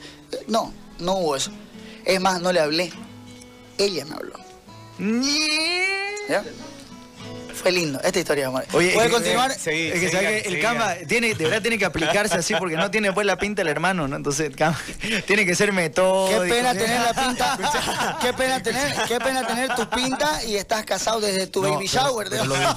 No, 0.47 0.73
no 0.99 1.15
hubo 1.15 1.35
eso. 1.35 1.51
Es 2.05 2.19
más, 2.19 2.41
no 2.41 2.51
le 2.51 2.59
hablé. 2.59 2.91
Ella 3.77 4.05
me 4.05 4.15
habló. 4.15 4.33
¿Ya? 6.27 6.43
Fue 7.61 7.71
lindo, 7.71 7.99
esta 8.03 8.19
historia 8.19 8.43
de 8.43 8.47
amor. 8.47 8.65
Oye, 8.73 8.91
¿Puede 8.93 9.07
es 9.07 9.11
que- 9.13 9.17
continuar? 9.17 9.51
Sí, 9.51 9.69
es 9.69 9.93
que, 9.99 10.07
sigan, 10.07 10.11
¿sabes 10.23 10.43
qué? 10.43 10.47
el. 10.49 10.59
Canva 10.61 10.95
tiene, 11.07 11.33
de 11.33 11.43
verdad 11.43 11.61
tiene 11.61 11.77
que 11.77 11.85
aplicarse 11.85 12.35
así 12.35 12.53
porque 12.55 12.75
no 12.77 12.89
tiene 12.91 13.11
pues 13.11 13.25
la 13.27 13.37
pinta 13.37 13.61
el 13.61 13.67
hermano, 13.67 14.07
¿no? 14.07 14.15
Entonces 14.15 14.55
Canva 14.55 14.79
tiene 15.27 15.45
que 15.45 15.55
ser 15.55 15.73
metódico. 15.73 16.41
Qué 16.43 16.49
pena 16.49 16.73
tener 16.73 17.01
la 17.01 17.13
pinta, 17.13 18.17
qué 18.21 18.33
pena 18.33 18.63
tener, 18.63 18.95
qué 19.07 19.19
pena 19.19 19.45
tener 19.47 19.75
tu 19.75 19.89
pinta 19.89 20.43
y 20.45 20.55
estás 20.55 20.85
casado 20.85 21.19
desde 21.19 21.47
tu 21.47 21.61
No, 21.61 21.73
baby 21.73 21.89
pero- 21.91 22.05
shower. 22.07 22.29
pero 22.29 22.41
de- 22.43 22.47
lo, 22.47 22.55
di- 22.55 22.61
lo- 22.61 22.69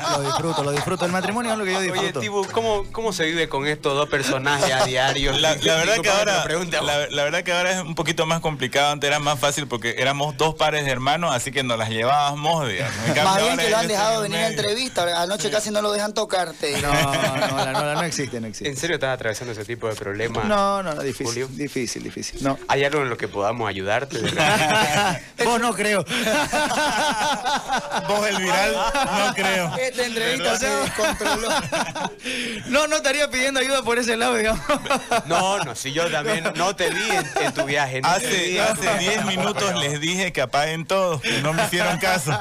lo- 0.00 0.18
lo 0.18 0.22
disfruto, 0.24 0.62
lo 0.64 0.70
disfruto. 0.72 1.04
El 1.06 1.12
matrimonio 1.12 1.52
es 1.52 1.58
lo 1.58 1.64
que 1.64 1.72
yo 1.72 1.78
Oye, 1.78 1.92
disfruto. 1.92 2.20
Tibu, 2.20 2.46
¿cómo, 2.52 2.84
¿cómo 2.92 3.12
se 3.12 3.24
vive 3.24 3.48
con 3.48 3.66
estos 3.66 3.94
dos 3.96 4.08
personajes 4.08 4.72
a 4.72 4.84
diario? 4.84 5.32
La, 5.32 5.54
la 5.56 5.74
verdad 5.76 5.96
que 6.00 6.08
ahora, 6.10 6.44
la, 6.82 7.06
la 7.10 7.22
verdad 7.24 7.42
que 7.42 7.52
ahora 7.52 7.72
es 7.72 7.80
un 7.82 7.94
poquito 7.94 8.26
más 8.26 8.40
complicado. 8.40 8.92
Antes 8.92 9.08
era 9.08 9.18
más 9.18 9.38
fácil 9.38 9.66
porque 9.66 9.96
éramos 9.98 10.36
dos 10.36 10.54
pares 10.54 10.84
de 10.84 10.90
hermanos, 10.90 11.34
así 11.34 11.50
que 11.52 11.62
nos 11.62 11.78
las 11.78 11.88
llevábamos, 11.90 12.68
digamos. 12.68 12.94
En 13.06 13.14
cambio, 13.14 13.24
Más 13.24 13.42
bien 13.42 13.56
que 13.58 13.70
lo 13.70 13.76
han 13.78 13.88
dejado 13.88 14.24
en 14.24 14.27
venir 14.28 14.44
a 14.44 14.48
entrevista. 14.48 15.22
Anoche 15.22 15.50
casi 15.50 15.70
no 15.70 15.82
lo 15.82 15.92
dejan 15.92 16.14
tocarte. 16.14 16.76
No, 16.82 16.92
no, 16.92 17.72
no, 17.72 17.84
la- 17.84 17.94
no 17.94 18.02
existe, 18.04 18.40
no 18.40 18.46
existe. 18.46 18.68
¿En 18.68 18.76
serio 18.76 18.94
estás 18.96 19.14
atravesando 19.14 19.52
ese 19.52 19.64
tipo 19.64 19.88
de 19.88 19.94
problemas? 19.94 20.44
No, 20.46 20.82
no, 20.82 20.94
no, 20.94 21.02
difícil, 21.02 21.26
Julio? 21.26 21.48
difícil, 21.50 22.02
difícil. 22.02 22.42
No. 22.42 22.58
¿Hay 22.68 22.84
algo 22.84 23.02
en 23.02 23.10
lo 23.10 23.16
que 23.16 23.28
podamos 23.28 23.68
ayudarte? 23.68 24.18
Vos 25.44 25.60
no 25.60 25.74
creo. 25.74 26.04
Vos 28.08 28.26
el 28.28 28.36
viral, 28.38 28.72
no 28.74 29.34
creo. 29.34 29.76
Esta 29.76 30.06
entrevista 30.06 30.56
se 30.58 30.68
descontroló. 30.68 31.48
No, 32.68 32.86
no 32.86 32.96
estaría 32.96 33.30
pidiendo 33.30 33.60
ayuda 33.60 33.82
por 33.82 33.98
ese 33.98 34.16
lado, 34.16 34.34
digamos. 34.36 34.60
No, 35.26 35.58
no, 35.64 35.74
si 35.74 35.92
yo 35.92 36.10
también 36.10 36.44
no 36.56 36.76
te 36.76 36.90
vi 36.90 37.10
en, 37.10 37.26
en 37.44 37.54
tu 37.54 37.64
viaje. 37.64 38.00
no 38.02 38.08
Hace, 38.08 38.58
en 38.58 38.66
tu 38.66 38.72
hace 38.72 38.98
10 38.98 38.98
viaje. 39.24 39.36
minutos 39.36 39.74
les 39.80 40.00
dije 40.00 40.32
que 40.32 40.42
apaguen 40.42 40.84
todo 40.86 41.20
y 41.24 41.40
no 41.42 41.52
me 41.54 41.64
hicieron 41.64 41.98
caso. 41.98 42.36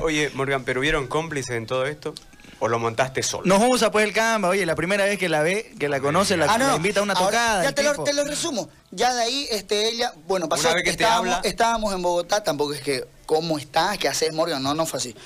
Oye, 0.00 0.30
Morgan, 0.34 0.61
¿pero 0.64 0.80
hubieron 0.80 1.06
cómplices 1.06 1.56
en 1.56 1.66
todo 1.66 1.86
esto? 1.86 2.14
¿O 2.58 2.68
lo 2.68 2.78
montaste 2.78 3.22
solo? 3.24 3.44
Nos 3.44 3.60
usa 3.68 3.90
pues 3.90 4.04
el 4.06 4.12
Canva, 4.12 4.48
oye, 4.50 4.64
la 4.64 4.76
primera 4.76 5.04
vez 5.04 5.18
que 5.18 5.28
la 5.28 5.42
ve, 5.42 5.74
que 5.80 5.88
la 5.88 5.98
conoce, 6.00 6.36
la, 6.36 6.44
Ah, 6.44 6.58
no, 6.58 6.64
la 6.66 6.70
no. 6.72 6.76
invita 6.76 7.00
a 7.00 7.02
una 7.02 7.14
Ahora, 7.14 7.26
tocada. 7.26 7.62
Ya 7.64 7.72
te 7.72 7.82
lo, 7.82 8.04
te 8.04 8.12
resumo. 8.24 8.68
Ya 8.92 9.12
de 9.14 9.22
ahí, 9.22 9.48
este, 9.50 9.88
ella, 9.88 10.12
bueno, 10.28 10.48
pasó, 10.48 10.68
Una 10.68 10.74
vez 10.76 10.84
que 10.84 10.90
te 10.96 11.02
estábamos, 11.02 11.34
habla. 11.34 11.48
estábamos 11.48 11.92
en 11.92 12.02
Bogotá, 12.02 12.44
tampoco 12.44 12.72
es 12.74 12.80
que, 12.80 13.04
¿cómo 13.26 13.58
estás? 13.58 13.98
¿Qué 13.98 14.06
haces, 14.06 14.32
Morgan? 14.32 14.62
No, 14.62 14.74
no 14.74 14.86
fue 14.86 14.98
así. 14.98 15.16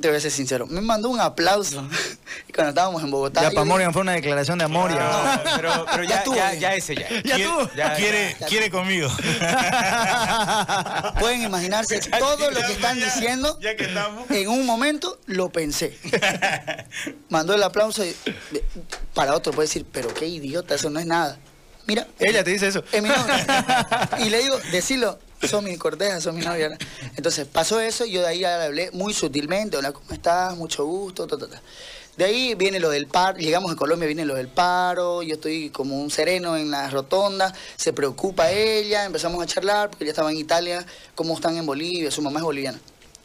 Te 0.00 0.08
voy 0.08 0.16
a 0.16 0.20
ser 0.20 0.32
sincero. 0.32 0.66
Me 0.66 0.80
mandó 0.80 1.08
un 1.08 1.20
aplauso 1.20 1.88
y 2.48 2.52
cuando 2.52 2.70
estábamos 2.70 3.00
en 3.04 3.12
Bogotá. 3.12 3.42
Ya 3.42 3.50
para 3.50 3.60
dije, 3.62 3.72
Morgan 3.72 3.92
fue 3.92 4.02
una 4.02 4.12
declaración 4.12 4.58
de 4.58 4.64
amor. 4.64 4.92
ya. 4.92 5.40
No, 5.44 5.50
pero, 5.56 5.86
pero 5.88 6.02
Ya 6.04 6.08
ya, 6.10 6.16
estuvo 6.18 6.34
ya, 6.34 6.74
ese 6.74 6.96
ya. 6.96 7.08
Ya 7.22 7.36
quiere, 7.36 7.44
tú. 7.44 7.70
Ya, 7.76 7.94
quiere, 7.94 8.36
ya. 8.40 8.46
quiere 8.48 8.70
conmigo. 8.70 9.08
Pueden 11.20 11.42
imaginarse 11.42 12.00
todo 12.18 12.50
lo 12.50 12.60
que 12.60 12.72
están 12.72 12.98
diciendo. 12.98 13.56
Ya 13.60 13.76
que 13.76 13.84
estamos. 13.84 14.28
En 14.30 14.48
un 14.48 14.66
momento 14.66 15.18
lo 15.26 15.50
pensé. 15.50 15.96
Mandó 17.28 17.54
el 17.54 17.62
aplauso 17.62 18.04
y 18.04 18.16
para 19.14 19.34
otro 19.34 19.52
puede 19.52 19.68
decir, 19.68 19.86
pero 19.92 20.12
qué 20.12 20.26
idiota, 20.26 20.74
eso 20.74 20.90
no 20.90 20.98
es 20.98 21.06
nada. 21.06 21.38
Mira, 21.86 22.06
Ella 22.18 22.42
te 22.42 22.50
dice 22.50 22.66
eso. 22.68 22.82
es 22.92 23.02
mi. 23.02 23.10
Y 24.24 24.30
le 24.30 24.38
digo, 24.38 24.58
decilo, 24.72 25.18
son 25.48 25.64
mi 25.64 25.76
corteja, 25.76 26.20
son 26.20 26.36
mi 26.36 26.42
novia. 26.42 26.70
¿no? 26.70 26.76
Entonces 27.16 27.46
pasó 27.46 27.80
eso 27.80 28.04
y 28.04 28.12
yo 28.12 28.20
de 28.20 28.28
ahí 28.28 28.44
hablé 28.44 28.90
muy 28.92 29.12
sutilmente, 29.12 29.76
hola, 29.76 29.92
¿cómo 29.92 30.10
estás? 30.12 30.56
Mucho 30.56 30.84
gusto, 30.84 31.26
ta. 31.26 31.36
De 32.16 32.24
ahí 32.24 32.54
viene 32.54 32.78
lo 32.78 32.90
del 32.90 33.08
paro, 33.08 33.38
llegamos 33.38 33.72
a 33.72 33.76
Colombia, 33.76 34.06
viene 34.06 34.24
lo 34.24 34.36
del 34.36 34.46
paro, 34.46 35.24
yo 35.24 35.34
estoy 35.34 35.70
como 35.70 36.00
un 36.00 36.12
sereno 36.12 36.56
en 36.56 36.70
la 36.70 36.88
rotonda, 36.88 37.52
se 37.76 37.92
preocupa 37.92 38.52
ella, 38.52 39.04
empezamos 39.04 39.42
a 39.42 39.46
charlar, 39.46 39.90
porque 39.90 40.04
ella 40.04 40.12
estaba 40.12 40.30
en 40.30 40.36
Italia, 40.36 40.86
cómo 41.16 41.34
están 41.34 41.56
en 41.56 41.66
Bolivia, 41.66 42.12
su 42.12 42.22
mamá 42.22 42.38
es 42.38 42.44
boliviana. 42.44 42.78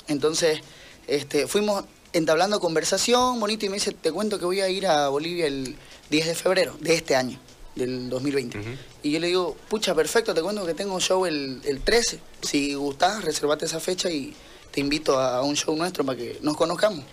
Entonces, 0.07 0.61
este, 1.05 1.45
fuimos 1.45 1.83
entablando 2.13 2.59
conversación 2.59 3.39
bonito 3.39 3.67
y 3.67 3.69
me 3.69 3.75
dice, 3.75 3.91
te 3.91 4.11
cuento 4.11 4.39
que 4.39 4.45
voy 4.45 4.61
a 4.61 4.69
ir 4.69 4.88
a 4.88 5.09
Bolivia 5.09 5.45
el 5.45 5.75
10 6.09 6.25
de 6.25 6.33
febrero 6.35 6.75
de 6.79 6.95
este 6.95 7.15
año, 7.15 7.39
del 7.79 8.09
2020. 8.09 8.59
Ujú. 8.59 8.69
Y 9.01 9.12
yo 9.12 9.19
le 9.19 9.27
digo, 9.27 9.57
pucha, 9.69 9.95
perfecto, 9.95 10.33
te 10.36 10.41
cuento 10.41 10.65
que 10.65 10.75
tengo 10.75 11.00
show 11.00 11.25
el, 11.25 11.62
el 11.65 11.81
13. 11.81 12.19
Si 12.43 12.75
gustás, 12.75 13.24
reservate 13.24 13.65
esa 13.65 13.79
fecha 13.79 14.12
y 14.12 14.36
te 14.71 14.79
invito 14.79 15.17
a, 15.17 15.38
a 15.38 15.41
un 15.41 15.55
show 15.55 15.75
nuestro 15.75 16.05
para 16.05 16.17
que 16.17 16.38
nos 16.41 16.55
conozcamos. 16.55 17.03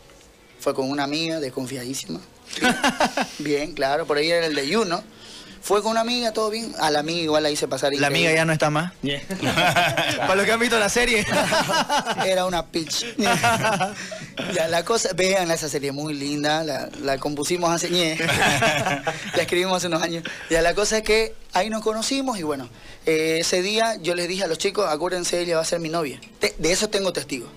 Fue 0.59 0.75
con 0.75 0.91
una 0.91 1.05
amiga 1.05 1.41
desconfiadísima. 1.41 2.21
bien, 3.39 3.73
claro, 3.73 4.07
por 4.07 4.19
ahí 4.19 4.31
era 4.31 4.47
el 4.47 4.55
de 4.55 4.69
You, 4.69 4.85
¿no? 4.85 5.03
Fue 5.67 5.83
con 5.83 5.91
una 5.91 6.03
amiga, 6.03 6.33
todo 6.33 6.49
bien. 6.49 6.73
A 6.79 6.93
la 6.93 7.01
amiga 7.01 7.23
igual 7.23 7.43
la 7.43 7.51
hice 7.51 7.67
pasar 7.67 7.93
La 7.95 8.07
amiga 8.07 8.33
ya 8.33 8.45
no 8.45 8.53
está 8.53 8.71
más. 8.71 8.93
Para 10.19 10.35
los 10.37 10.45
que 10.47 10.53
han 10.53 10.61
visto 10.61 10.79
la 10.79 10.89
serie. 10.89 11.27
Era 12.25 12.47
una 12.47 12.67
pitch. 12.67 13.05
ya, 14.55 14.69
la 14.69 14.85
cosa, 14.85 15.09
vean 15.17 15.51
esa 15.51 15.69
serie 15.69 15.91
muy 15.91 16.15
linda, 16.15 16.63
la, 16.63 16.89
la 17.03 17.19
compusimos 17.19 17.69
hace, 17.71 17.91
ñe. 17.91 18.17
la 18.17 19.43
escribimos 19.43 19.77
hace 19.79 19.89
unos 19.89 20.03
años. 20.03 20.23
Ya, 20.51 20.63
la 20.63 20.73
cosa 20.75 20.99
es 20.99 21.03
que 21.03 21.35
ahí 21.53 21.69
nos 21.69 21.83
conocimos 21.83 22.39
y 22.39 22.45
bueno, 22.45 22.69
eh, 23.05 23.39
ese 23.41 23.61
día 23.61 23.97
yo 23.97 24.15
les 24.15 24.29
dije 24.29 24.45
a 24.45 24.47
los 24.47 24.59
chicos, 24.59 24.87
acuérdense, 24.89 25.41
ella 25.41 25.57
va 25.57 25.63
a 25.63 25.65
ser 25.67 25.81
mi 25.81 25.89
novia. 25.89 26.21
Te- 26.39 26.55
de 26.59 26.71
eso 26.71 26.89
tengo 26.91 27.13
testigos. 27.13 27.49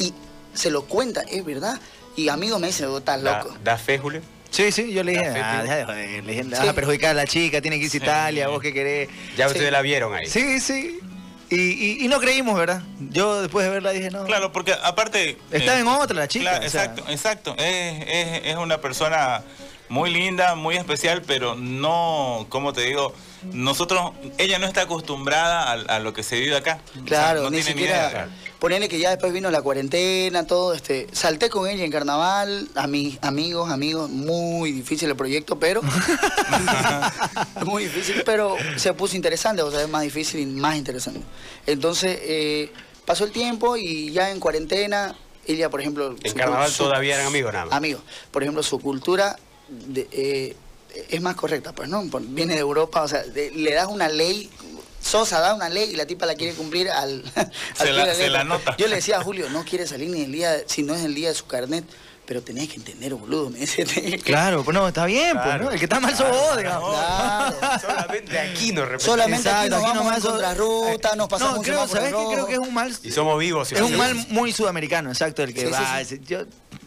Y 0.00 0.12
se 0.54 0.70
lo 0.70 0.86
cuenta, 0.86 1.20
es 1.22 1.44
verdad. 1.44 1.78
Y 2.16 2.28
amigos 2.28 2.60
me 2.60 2.66
dicen, 2.68 2.86
"Oh, 2.86 2.98
estás 2.98 3.22
¿Da, 3.22 3.38
loco. 3.44 3.56
da 3.62 3.76
fe, 3.78 3.98
Julio? 3.98 4.22
Sí, 4.54 4.70
sí, 4.70 4.92
yo 4.92 5.02
le 5.02 5.12
dije, 5.12 5.26
ah, 5.42 5.62
deja 5.62 5.76
de 5.76 5.84
joder, 5.84 6.24
le 6.24 6.32
dije, 6.32 6.44
vas 6.44 6.68
a 6.68 6.72
perjudicar 6.72 7.10
a 7.10 7.14
la 7.14 7.26
chica, 7.26 7.60
tiene 7.60 7.78
que 7.78 7.86
irse 7.86 7.96
a 7.98 8.02
Italia, 8.02 8.48
vos 8.48 8.62
qué 8.62 8.72
querés. 8.72 9.08
Ya 9.36 9.48
Sí. 9.48 9.54
ustedes 9.54 9.72
la 9.72 9.82
vieron 9.82 10.14
ahí. 10.14 10.26
Sí, 10.26 10.60
sí. 10.60 11.00
Y, 11.50 11.56
y- 11.56 12.04
y 12.04 12.08
no 12.08 12.20
creímos, 12.20 12.56
¿verdad? 12.58 12.82
Yo 13.10 13.42
después 13.42 13.64
de 13.66 13.70
verla 13.70 13.90
dije, 13.90 14.10
no. 14.10 14.24
Claro, 14.24 14.52
porque 14.52 14.72
aparte... 14.82 15.36
Está 15.50 15.76
eh, 15.76 15.80
en 15.80 15.88
otra 15.88 16.16
la 16.16 16.28
chica. 16.28 16.50
Claro, 16.52 16.66
o 16.66 16.70
sea. 16.70 16.84
exacto, 16.84 17.10
exacto. 17.10 17.54
Es, 17.58 18.02
es- 18.06 18.40
es 18.46 18.56
una 18.56 18.80
persona 18.80 19.42
muy 19.88 20.10
linda, 20.10 20.54
muy 20.54 20.76
especial, 20.76 21.22
pero 21.26 21.54
no, 21.56 22.46
como 22.48 22.72
te 22.72 22.82
digo, 22.82 23.12
nosotros, 23.52 24.12
ella 24.38 24.58
no 24.58 24.66
está 24.66 24.82
acostumbrada 24.82 25.70
a, 25.70 25.72
a 25.72 25.98
lo 26.00 26.12
que 26.14 26.22
se 26.22 26.40
vive 26.40 26.56
acá. 26.56 26.80
O 26.90 26.94
sea, 26.94 27.04
Claro, 27.04 27.42
no 27.44 27.50
ni 27.50 27.58
tiene 27.58 27.70
siquiera. 27.72 28.08
idea. 28.10 28.28
Ponele 28.58 28.88
que 28.88 28.98
ya 28.98 29.10
después 29.10 29.30
vino 29.32 29.50
la 29.50 29.60
cuarentena, 29.60 30.46
todo, 30.46 30.72
este, 30.72 31.06
salté 31.12 31.50
con 31.50 31.68
ella 31.68 31.84
en 31.84 31.90
carnaval, 31.90 32.66
a 32.74 32.86
mis 32.86 33.18
amigos, 33.22 33.70
amigos, 33.70 34.08
muy 34.08 34.72
difícil 34.72 35.10
el 35.10 35.16
proyecto, 35.16 35.58
pero 35.58 35.82
muy 37.66 37.84
difícil, 37.84 38.22
pero 38.24 38.56
se 38.76 38.92
puso 38.94 39.16
interesante, 39.16 39.62
o 39.62 39.70
sea, 39.70 39.82
es 39.82 39.88
más 39.88 40.02
difícil 40.02 40.40
y 40.40 40.46
más 40.46 40.76
interesante. 40.76 41.20
Entonces, 41.66 42.18
eh, 42.22 42.72
pasó 43.04 43.24
el 43.24 43.32
tiempo 43.32 43.76
y 43.76 44.10
ya 44.12 44.30
en 44.30 44.40
cuarentena, 44.40 45.14
ella, 45.46 45.68
por 45.68 45.80
ejemplo, 45.80 46.14
En 46.22 46.30
su- 46.30 46.36
carnaval 46.36 46.70
su- 46.70 46.84
todavía 46.84 47.14
eran 47.16 47.26
amigos 47.26 47.52
nada 47.52 47.66
más. 47.66 47.74
Amigos, 47.74 48.02
por 48.30 48.42
ejemplo, 48.42 48.62
su 48.62 48.78
cultura 48.80 49.36
de- 49.68 50.08
eh, 50.12 50.56
es 51.10 51.20
más 51.20 51.34
correcta, 51.36 51.72
pues, 51.72 51.88
¿no? 51.88 52.04
Por- 52.10 52.22
Viene 52.22 52.54
de 52.54 52.60
Europa, 52.60 53.02
o 53.02 53.08
sea, 53.08 53.22
de- 53.22 53.50
le 53.50 53.72
das 53.74 53.88
una 53.88 54.08
ley, 54.08 54.50
Sosa 55.02 55.38
da 55.40 55.52
una 55.54 55.68
ley 55.68 55.90
y 55.90 55.96
la 55.96 56.06
tipa 56.06 56.24
la 56.24 56.34
quiere 56.34 56.54
cumplir 56.54 56.88
al... 56.90 57.22
al 57.36 57.52
Se 57.76 57.84
pie 57.84 57.92
la- 57.92 58.14
se 58.14 58.28
la 58.30 58.44
nota. 58.44 58.74
Yo 58.78 58.86
le 58.88 58.96
decía 58.96 59.18
a 59.18 59.22
Julio, 59.22 59.50
no 59.50 59.62
quiere 59.64 59.86
salir 59.86 60.08
ni 60.08 60.22
el 60.22 60.32
día, 60.32 60.56
si 60.66 60.82
no 60.82 60.94
es 60.94 61.02
el 61.04 61.14
día 61.14 61.28
de 61.28 61.34
su 61.34 61.46
carnet, 61.46 61.84
pero 62.24 62.40
tenés 62.42 62.70
que 62.70 62.76
entender, 62.76 63.14
boludo, 63.14 63.50
me 63.50 63.58
dice. 63.58 63.84
Claro, 64.24 64.64
pues 64.64 64.74
no, 64.74 64.88
está 64.88 65.04
bien, 65.04 65.32
pues, 65.32 65.44
Claro. 65.44 65.64
¿no? 65.64 65.70
El 65.72 65.78
que 65.78 65.84
está 65.84 66.00
mal 66.00 66.16
sos 66.16 66.30
vos, 66.30 66.56
digamos. 66.56 66.90
Claro. 66.96 67.56
Solamente 67.82 68.38
aquí 68.38 68.72
nos 68.72 68.84
representa. 68.88 69.12
Solamente 69.12 69.50
aquí 69.50 69.68
nos 69.68 69.78
Exacto, 69.80 69.82
vamos 69.82 70.04
nomás 70.04 70.24
en 70.24 70.30
contrarruta, 70.30 71.16
nos 71.16 71.28
pasamos 71.28 71.56
No, 71.56 71.62
creo, 71.62 71.86
¿sabes 71.88 72.14
qué? 72.14 72.24
Creo 72.32 72.46
que 72.46 72.52
es 72.54 72.58
un 72.60 72.72
mal... 72.72 72.96
Y 73.02 73.10
somos 73.10 73.38
vivos. 73.38 73.72
y 73.72 73.74
Es 73.74 73.80
un 73.82 73.96
mal 73.98 74.14
muy 74.30 74.52
sudamericano, 74.54 75.10
exacto, 75.10 75.42
el 75.42 75.52
que 75.52 75.66
Sí, 75.66 75.70
va. 75.70 75.78
sí, 75.78 75.84
sí. 75.84 76.14
ese- 76.14 76.24
Yo, 76.24 76.44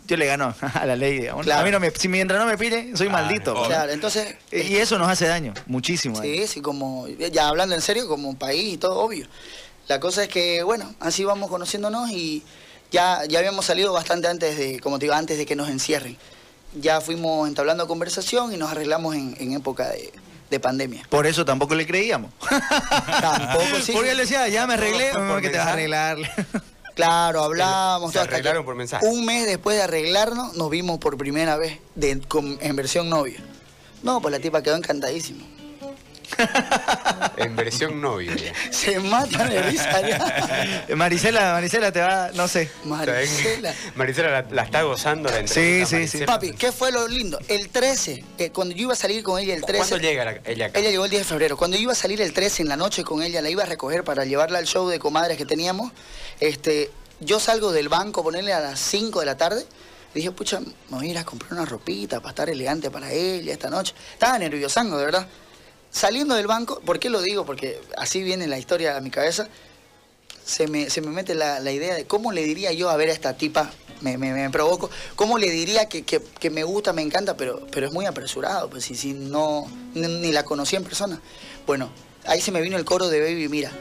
yo 0.07 0.17
le 0.17 0.25
gano 0.25 0.55
a 0.73 0.85
la 0.85 0.95
ley, 0.95 1.19
digamos. 1.19 1.45
Claro. 1.45 1.61
A 1.61 1.65
mí 1.65 1.71
no 1.71 1.79
me, 1.79 1.91
si 1.91 2.07
mientras 2.07 2.39
no 2.39 2.45
me 2.45 2.57
pide, 2.57 2.95
soy 2.95 3.09
maldito. 3.09 3.65
Claro, 3.65 3.91
entonces... 3.91 4.35
Y 4.51 4.77
eso 4.77 4.97
nos 4.97 5.09
hace 5.09 5.27
daño, 5.27 5.53
muchísimo. 5.67 6.17
daño. 6.17 6.33
Sí, 6.33 6.47
sí, 6.47 6.61
como, 6.61 7.07
ya 7.07 7.47
hablando 7.47 7.75
en 7.75 7.81
serio, 7.81 8.07
como 8.07 8.29
un 8.29 8.35
país 8.35 8.73
y 8.73 8.77
todo, 8.77 8.97
obvio. 8.99 9.27
La 9.87 9.99
cosa 9.99 10.23
es 10.23 10.29
que, 10.29 10.63
bueno, 10.63 10.95
así 10.99 11.23
vamos 11.23 11.49
conociéndonos 11.49 12.09
y 12.09 12.43
ya, 12.91 13.23
ya 13.25 13.39
habíamos 13.39 13.65
salido 13.65 13.93
bastante 13.93 14.27
antes 14.27 14.57
de, 14.57 14.79
como 14.79 14.99
te 14.99 15.05
digo, 15.05 15.15
antes 15.15 15.37
de 15.37 15.45
que 15.45 15.55
nos 15.55 15.69
encierren. 15.69 16.17
Ya 16.79 17.01
fuimos 17.01 17.47
entablando 17.47 17.87
conversación 17.87 18.53
y 18.53 18.57
nos 18.57 18.71
arreglamos 18.71 19.15
en, 19.15 19.35
en 19.39 19.53
época 19.53 19.89
de, 19.89 20.11
de 20.49 20.59
pandemia. 20.59 21.03
Por 21.09 21.27
eso 21.27 21.45
tampoco 21.45 21.75
le 21.75 21.85
creíamos. 21.85 22.31
Tampoco, 23.21 23.79
sí. 23.83 23.91
Porque 23.91 24.11
él 24.11 24.17
decía, 24.17 24.47
ya 24.47 24.67
me 24.67 24.75
arreglé, 24.75 25.09
Todo 25.11 25.21
fue 25.21 25.33
por 25.33 25.41
que 25.41 25.49
te 25.49 25.57
vas 25.57 25.67
a 25.67 25.73
arreglar. 25.73 26.17
Claro, 26.97 27.43
hablamos. 27.43 28.11
Se 28.11 28.19
arreglaron 28.19 28.65
por 28.65 28.75
mensaje. 28.75 29.05
Un 29.07 29.23
mes 29.25 29.45
después 29.45 29.77
de 29.77 29.83
arreglarnos, 29.83 30.55
nos 30.55 30.69
vimos 30.69 30.97
por 30.99 31.17
primera 31.17 31.55
vez 31.55 31.79
de- 31.95 32.19
con- 32.19 32.57
en 32.61 32.75
versión 32.75 33.09
novia. 33.09 33.37
No, 34.03 34.19
pues 34.21 34.31
la 34.33 34.39
tipa 34.39 34.61
quedó 34.61 34.75
encantadísima. 34.75 35.43
En 37.37 37.55
versión 37.55 38.01
novia. 38.01 38.35
ya. 38.35 38.53
Se 38.71 38.99
mata 38.99 39.45
de 39.45 39.61
risa 39.61 40.01
ya. 40.07 40.85
Marisela, 40.95 41.53
Marisela 41.53 41.91
te 41.91 42.01
va, 42.01 42.31
no 42.33 42.47
sé. 42.47 42.69
Maricela. 42.85 43.73
Marisela 43.95 44.29
la, 44.41 44.45
la 44.49 44.63
está 44.63 44.81
gozando 44.83 45.29
la 45.29 45.35
Sí, 45.35 45.41
entrevista. 45.41 45.87
sí, 45.89 45.95
Marisela. 45.95 46.19
sí. 46.19 46.25
Papi, 46.25 46.51
¿qué 46.53 46.71
fue 46.71 46.91
lo 46.91 47.07
lindo? 47.07 47.39
El 47.47 47.69
13, 47.69 48.23
eh, 48.37 48.49
cuando 48.51 48.75
yo 48.75 48.83
iba 48.83 48.93
a 48.93 48.95
salir 48.95 49.23
con 49.23 49.39
ella 49.39 49.53
el 49.53 49.61
13. 49.63 49.77
¿Cuándo 49.87 49.97
llega 49.97 50.25
la- 50.25 50.39
ella 50.45 50.65
acá? 50.67 50.79
Ella 50.79 50.89
llegó 50.89 51.05
el 51.05 51.11
10 51.11 51.21
de 51.21 51.27
febrero. 51.29 51.57
Cuando 51.57 51.77
yo 51.77 51.83
iba 51.83 51.91
a 51.91 51.95
salir 51.95 52.21
el 52.21 52.33
13 52.33 52.63
en 52.63 52.69
la 52.69 52.75
noche 52.77 53.03
con 53.03 53.21
ella, 53.21 53.41
la 53.41 53.49
iba 53.49 53.63
a 53.63 53.67
recoger 53.67 54.03
para 54.03 54.25
llevarla 54.25 54.57
al 54.59 54.65
show 54.65 54.87
de 54.89 54.99
comadres 54.99 55.37
que 55.37 55.45
teníamos. 55.45 55.91
Este, 56.39 56.89
yo 57.19 57.39
salgo 57.39 57.71
del 57.71 57.89
banco, 57.89 58.23
ponerle 58.23 58.53
a 58.53 58.59
las 58.59 58.79
5 58.79 59.19
de 59.19 59.25
la 59.27 59.37
tarde. 59.37 59.65
Dije, 60.13 60.31
pucha, 60.31 60.59
me 60.59 60.67
voy 60.89 61.07
a 61.07 61.11
ir 61.11 61.17
a 61.19 61.25
comprar 61.25 61.53
una 61.53 61.65
ropita 61.65 62.17
para 62.19 62.29
estar 62.29 62.49
elegante 62.49 62.89
para 62.89 63.11
ella 63.11 63.53
esta 63.53 63.69
noche. 63.69 63.93
Estaba 64.13 64.39
nerviosango, 64.39 64.97
de 64.97 65.05
verdad. 65.05 65.27
Saliendo 65.97 66.35
del 66.35 66.45
banco, 66.45 66.79
¿por 66.81 66.99
qué 66.99 67.09
lo 67.09 67.21
digo? 67.21 67.43
Porque 67.45 67.81
así 67.97 68.21
viene 68.21 68.45
la 68.45 68.59
historia 68.59 68.97
a 68.97 69.01
mi 69.01 69.09
cabeza. 69.09 69.47
Se 70.45 70.67
me, 70.67 70.89
se 70.91 71.01
me 71.01 71.07
mete 71.07 71.33
la, 71.33 71.59
la 71.59 71.71
idea 71.71 71.95
de 71.95 72.05
cómo 72.05 72.31
le 72.31 72.43
diría 72.43 72.71
yo 72.71 72.89
a 72.89 72.95
ver 72.95 73.09
a 73.09 73.13
esta 73.13 73.35
tipa, 73.35 73.71
me, 74.01 74.17
me, 74.17 74.31
me 74.31 74.49
provoco, 74.51 74.89
cómo 75.15 75.37
le 75.39 75.49
diría 75.49 75.89
que, 75.89 76.03
que- 76.03 76.21
que 76.21 76.49
me 76.51 76.63
gusta, 76.63 76.93
me 76.93 77.01
encanta, 77.01 77.35
pero, 77.35 77.65
pero 77.71 77.87
es 77.87 77.93
muy 77.93 78.05
apresurado, 78.05 78.69
pues 78.69 78.85
si, 78.85 78.95
si 78.95 79.13
no, 79.13 79.65
ni, 79.95 80.07
ni 80.07 80.31
la 80.31 80.43
conocí 80.43 80.75
en 80.75 80.83
persona. 80.83 81.19
Bueno, 81.65 81.89
ahí 82.25 82.39
se 82.41 82.51
me 82.51 82.61
vino 82.61 82.77
el 82.77 82.85
coro 82.85 83.09
de 83.09 83.19
Baby, 83.19 83.49
mira, 83.49 83.71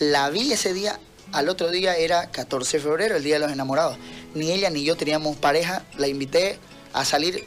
la 0.00 0.30
vi 0.30 0.50
ese 0.52 0.72
día, 0.72 0.98
al 1.32 1.48
otro 1.50 1.70
día 1.70 1.94
era 1.96 2.30
14 2.30 2.78
de 2.78 2.82
febrero, 2.82 3.16
el 3.16 3.22
Día 3.22 3.34
de 3.34 3.40
los 3.40 3.52
Enamorados. 3.52 3.98
Ni 4.34 4.50
ella 4.50 4.70
ni 4.70 4.82
yo 4.82 4.96
teníamos 4.96 5.36
pareja, 5.36 5.84
la 5.98 6.08
invité 6.08 6.58
a 6.94 7.04
salir 7.04 7.44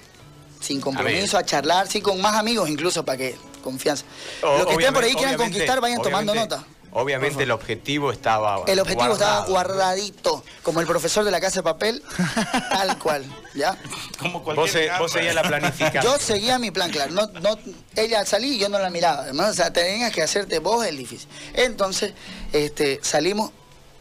sin 0.62 0.80
compromiso, 0.80 1.38
a, 1.38 1.44
charlar, 1.44 1.88
sí, 1.88 2.00
con 2.00 2.22
más 2.22 2.36
amigos 2.36 2.70
incluso, 2.70 3.04
para 3.04 3.18
que 3.18 3.36
confianza. 3.60 4.06
O- 4.44 4.58
Los 4.60 4.68
que 4.68 4.74
estén 4.74 4.94
por 4.94 5.04
ahí 5.04 5.12
obviamente- 5.12 5.16
quieran 5.18 5.38
conquistar, 5.38 5.82
vayan 5.82 6.02
tomando 6.02 6.34
nota. 6.36 6.66
Obviamente 6.92 7.44
el 7.44 7.52
objetivo 7.52 8.12
estaba 8.12 8.64
El 8.66 8.80
objetivo 8.80 9.14
estaba 9.14 9.46
guardadito, 9.46 10.44
como 10.64 10.82
el 10.82 10.88
profesor 10.88 11.24
de 11.24 11.30
la 11.30 11.40
casa 11.40 11.60
de 11.60 11.64
papel, 11.64 12.02
tal 12.72 12.98
cual, 12.98 13.24
¿ya? 13.54 13.78
Como 14.18 14.40
Vos, 14.42 14.72
se- 14.72 14.90
vos 14.98 15.12
seguías 15.12 15.36
la 15.36 15.44
planificación. 15.44 16.02
Yo 16.04 16.18
seguía 16.18 16.58
mi 16.58 16.72
plan, 16.72 16.90
claro. 16.90 17.12
No, 17.14 17.28
no, 17.28 17.60
ella 17.96 18.26
salí 18.26 18.56
y 18.56 18.58
yo 18.58 18.70
no 18.70 18.80
la 18.80 18.90
miraba. 18.90 19.22
Además, 19.22 19.52
o 19.52 19.54
sea, 19.54 19.72
tenías 19.72 20.12
que 20.12 20.24
hacerte 20.24 20.58
vos 20.58 20.84
el 20.84 20.98
difícil. 20.98 21.30
Entonces, 21.54 22.14
este, 22.54 23.00
salimos 23.04 23.52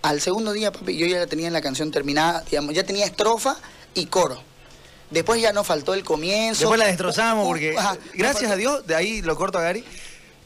al 0.00 0.22
segundo 0.22 0.52
día, 0.52 0.72
papi, 0.72 0.96
yo 0.96 1.06
ya 1.06 1.26
tenía 1.26 1.50
la 1.50 1.60
canción 1.60 1.90
terminada, 1.90 2.42
digamos, 2.50 2.72
ya 2.74 2.84
tenía 2.84 3.04
estrofa 3.04 3.56
y 3.92 4.06
coro. 4.06 4.42
Después 5.10 5.40
ya 5.40 5.52
no 5.52 5.64
faltó 5.64 5.94
el 5.94 6.04
comienzo. 6.04 6.60
Después 6.60 6.78
la 6.78 6.86
destrozamos 6.86 7.44
Uh, 7.44 7.46
uh, 7.46 7.50
porque, 7.50 7.74
ajá, 7.78 7.96
gracias 8.14 8.50
a 8.50 8.56
Dios, 8.56 8.86
de 8.86 8.94
ahí 8.94 9.22
lo 9.22 9.36
corto 9.36 9.58
a 9.58 9.62
Gary, 9.62 9.84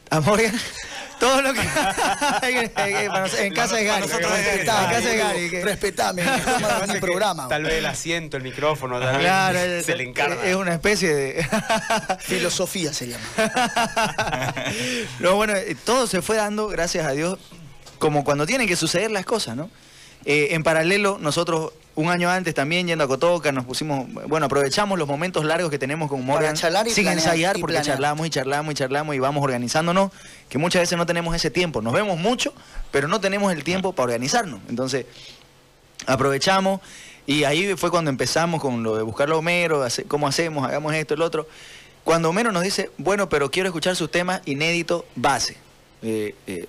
a 0.09 0.19
Morgan, 0.21 0.53
todo 1.19 1.41
lo 1.41 1.53
que... 1.53 1.59
en 3.39 3.53
casa 3.53 3.75
de 3.75 3.83
Gary. 3.85 4.07
nosotros 4.07 4.31
es 4.37 4.65
Gary. 4.65 4.65
Respetame, 4.65 4.83
En 4.85 4.89
casa 4.93 5.09
de 5.09 5.17
Gary. 5.17 5.49
que- 5.49 5.63
Respetame, 5.65 6.23
mi 6.93 6.99
programa. 6.99 7.47
Tal 7.49 7.63
vez 7.63 7.73
el 7.73 7.85
asiento, 7.85 8.37
el 8.37 8.43
micrófono, 8.43 8.99
tal 8.99 9.13
vez 9.17 9.19
Claro, 9.25 9.59
se 9.83 9.95
le 9.95 10.03
encarga. 10.03 10.45
Es 10.45 10.55
una 10.55 10.73
especie 10.73 11.13
de... 11.13 11.45
Filosofía 12.19 12.93
se 12.93 13.07
llama. 13.09 13.23
no, 15.19 15.35
bueno, 15.35 15.55
eh, 15.55 15.75
todo 15.83 16.07
se 16.07 16.21
fue 16.21 16.37
dando, 16.37 16.67
gracias 16.67 17.05
a 17.05 17.11
Dios, 17.11 17.37
como 17.99 18.23
cuando 18.23 18.45
tienen 18.45 18.67
que 18.67 18.75
suceder 18.75 19.11
las 19.11 19.25
cosas, 19.25 19.55
¿no? 19.55 19.69
Eh, 20.25 20.49
en 20.51 20.63
paralelo, 20.63 21.17
nosotros 21.19 21.73
un 21.95 22.09
año 22.09 22.29
antes 22.29 22.53
también 22.55 22.87
yendo 22.87 23.03
a 23.03 23.07
Cotoca, 23.07 23.51
nos 23.51 23.65
pusimos, 23.65 24.11
bueno, 24.27 24.47
aprovechamos 24.47 24.97
los 24.97 25.07
momentos 25.07 25.45
largos 25.45 25.69
que 25.69 25.77
tenemos 25.77 26.09
con 26.09 26.25
Morgan 26.25 26.55
charlar 26.55 26.87
y 26.87 26.91
sin 26.91 27.03
planear, 27.03 27.23
ensayar, 27.23 27.57
y 27.57 27.61
porque 27.61 27.75
planear. 27.75 27.95
charlamos 27.95 28.25
y 28.25 28.29
charlamos 28.31 28.71
y 28.71 28.75
charlamos 28.75 29.15
y 29.15 29.19
vamos 29.19 29.43
organizándonos, 29.43 30.11
que 30.49 30.57
muchas 30.57 30.81
veces 30.81 30.97
no 30.97 31.05
tenemos 31.05 31.35
ese 31.35 31.51
tiempo. 31.51 31.81
Nos 31.81 31.93
vemos 31.93 32.17
mucho, 32.17 32.53
pero 32.91 33.07
no 33.07 33.21
tenemos 33.21 33.53
el 33.53 33.63
tiempo 33.63 33.93
para 33.93 34.05
organizarnos. 34.05 34.59
Entonces, 34.69 35.05
aprovechamos 36.07 36.81
y 37.25 37.43
ahí 37.45 37.75
fue 37.77 37.89
cuando 37.91 38.09
empezamos 38.09 38.61
con 38.61 38.83
lo 38.83 38.95
de 38.97 39.03
buscar 39.03 39.29
a 39.29 39.35
Homero, 39.35 39.83
hace- 39.83 40.03
cómo 40.03 40.27
hacemos, 40.27 40.67
hagamos 40.67 40.93
esto, 40.93 41.13
el 41.13 41.21
otro. 41.21 41.47
Cuando 42.03 42.29
Homero 42.29 42.51
nos 42.51 42.63
dice, 42.63 42.89
bueno, 42.97 43.29
pero 43.29 43.49
quiero 43.49 43.69
escuchar 43.69 43.95
sus 43.95 44.11
temas 44.11 44.41
inédito 44.45 45.05
base. 45.15 45.57
Eh, 46.01 46.35
eh, 46.47 46.65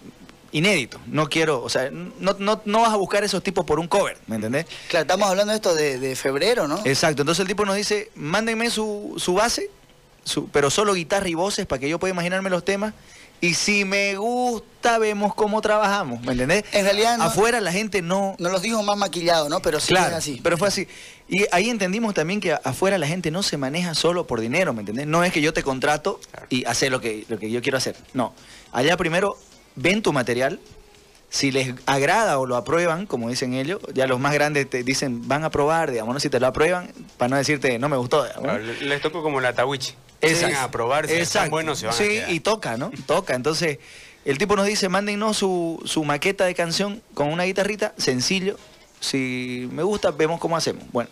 inédito, 0.54 1.00
no 1.06 1.28
quiero, 1.28 1.62
o 1.62 1.68
sea, 1.68 1.90
no, 1.90 2.36
no, 2.38 2.62
no 2.64 2.80
vas 2.80 2.92
a 2.92 2.96
buscar 2.96 3.24
esos 3.24 3.42
tipos 3.42 3.64
por 3.64 3.78
un 3.80 3.88
cover, 3.88 4.16
¿me 4.28 4.36
entendés? 4.36 4.66
Claro, 4.88 5.02
estamos 5.02 5.28
hablando 5.28 5.50
de 5.50 5.56
esto 5.56 5.74
de, 5.74 5.98
de 5.98 6.14
febrero, 6.16 6.68
¿no? 6.68 6.80
Exacto, 6.84 7.22
entonces 7.22 7.42
el 7.42 7.48
tipo 7.48 7.64
nos 7.64 7.76
dice, 7.76 8.10
mándenme 8.14 8.70
su, 8.70 9.14
su 9.18 9.34
base, 9.34 9.68
su- 10.24 10.48
pero 10.48 10.70
solo 10.70 10.94
guitarra 10.94 11.28
y 11.28 11.34
voces 11.34 11.66
para 11.66 11.80
que 11.80 11.88
yo 11.88 11.98
pueda 11.98 12.12
imaginarme 12.14 12.50
los 12.50 12.64
temas. 12.64 12.94
Y 13.40 13.54
si 13.54 13.84
me 13.84 14.16
gusta, 14.16 14.96
vemos 14.98 15.34
cómo 15.34 15.60
trabajamos, 15.60 16.22
¿me 16.22 16.32
entendés? 16.32 16.64
En 16.72 16.84
realidad 16.84 17.18
no- 17.18 17.24
Afuera 17.24 17.60
la 17.60 17.72
gente 17.72 18.00
no, 18.00 18.36
Nos 18.38 18.52
los 18.52 18.62
dijo 18.62 18.82
más 18.82 18.96
maquillado, 18.96 19.48
¿no? 19.50 19.60
Pero 19.60 19.80
sí 19.80 19.88
Claro, 19.88 20.12
es 20.12 20.14
así. 20.14 20.40
pero 20.42 20.56
fue 20.56 20.68
así. 20.68 20.86
Y 21.28 21.44
ahí 21.52 21.68
entendimos 21.68 22.14
también 22.14 22.40
que 22.40 22.52
afuera 22.52 22.96
la 22.96 23.06
gente 23.06 23.30
no 23.30 23.42
se 23.42 23.56
maneja 23.58 23.94
solo 23.94 24.26
por 24.26 24.40
dinero, 24.40 24.72
¿me 24.72 24.80
entendés? 24.80 25.06
No 25.08 25.24
es 25.24 25.32
que 25.32 25.42
yo 25.42 25.52
te 25.52 25.62
contrato 25.62 26.20
y 26.48 26.64
hacer 26.64 26.90
lo 26.92 27.00
que, 27.00 27.24
lo 27.28 27.38
que 27.38 27.50
yo 27.50 27.60
quiero 27.60 27.76
hacer. 27.76 27.96
No. 28.14 28.32
Allá 28.72 28.96
primero 28.96 29.36
ven 29.76 30.02
tu 30.02 30.12
material. 30.12 30.60
Si 31.30 31.50
les 31.50 31.74
agrada 31.86 32.38
o 32.38 32.46
lo 32.46 32.54
aprueban, 32.56 33.06
como 33.06 33.28
dicen 33.28 33.54
ellos, 33.54 33.80
ya 33.92 34.06
los 34.06 34.20
más 34.20 34.32
grandes 34.34 34.70
te 34.70 34.84
dicen 34.84 35.26
van 35.26 35.42
a 35.42 35.50
probar, 35.50 35.90
digamos, 35.90 36.14
¿no? 36.14 36.20
si 36.20 36.30
te 36.30 36.38
lo 36.38 36.46
aprueban, 36.46 36.92
para 37.16 37.30
no 37.30 37.36
decirte 37.36 37.76
no 37.80 37.88
me 37.88 37.96
gustó. 37.96 38.24
Les 38.80 39.00
tocó 39.02 39.22
como 39.22 39.40
la 39.40 39.52
tawichi. 39.52 39.94
Van 40.22 40.54
a 40.54 40.70
probar, 40.70 41.08
si 41.08 41.14
están 41.14 41.50
buenos 41.50 41.80
se 41.80 41.86
van 41.86 41.94
a 41.94 41.98
Sí, 41.98 42.04
quedar. 42.04 42.30
y 42.30 42.40
toca, 42.40 42.76
¿no? 42.76 42.92
Toca. 43.06 43.34
Entonces, 43.34 43.78
el 44.24 44.38
tipo 44.38 44.54
nos 44.56 44.66
dice, 44.66 44.88
mándennos 44.88 45.36
su, 45.36 45.82
su 45.84 46.04
maqueta 46.04 46.44
de 46.44 46.54
canción 46.54 47.02
con 47.14 47.28
una 47.32 47.42
guitarrita, 47.44 47.94
sencillo. 47.98 48.56
Si 49.00 49.68
me 49.72 49.82
gusta, 49.82 50.12
vemos 50.12 50.38
cómo 50.40 50.56
hacemos. 50.56 50.84
Bueno, 50.92 51.10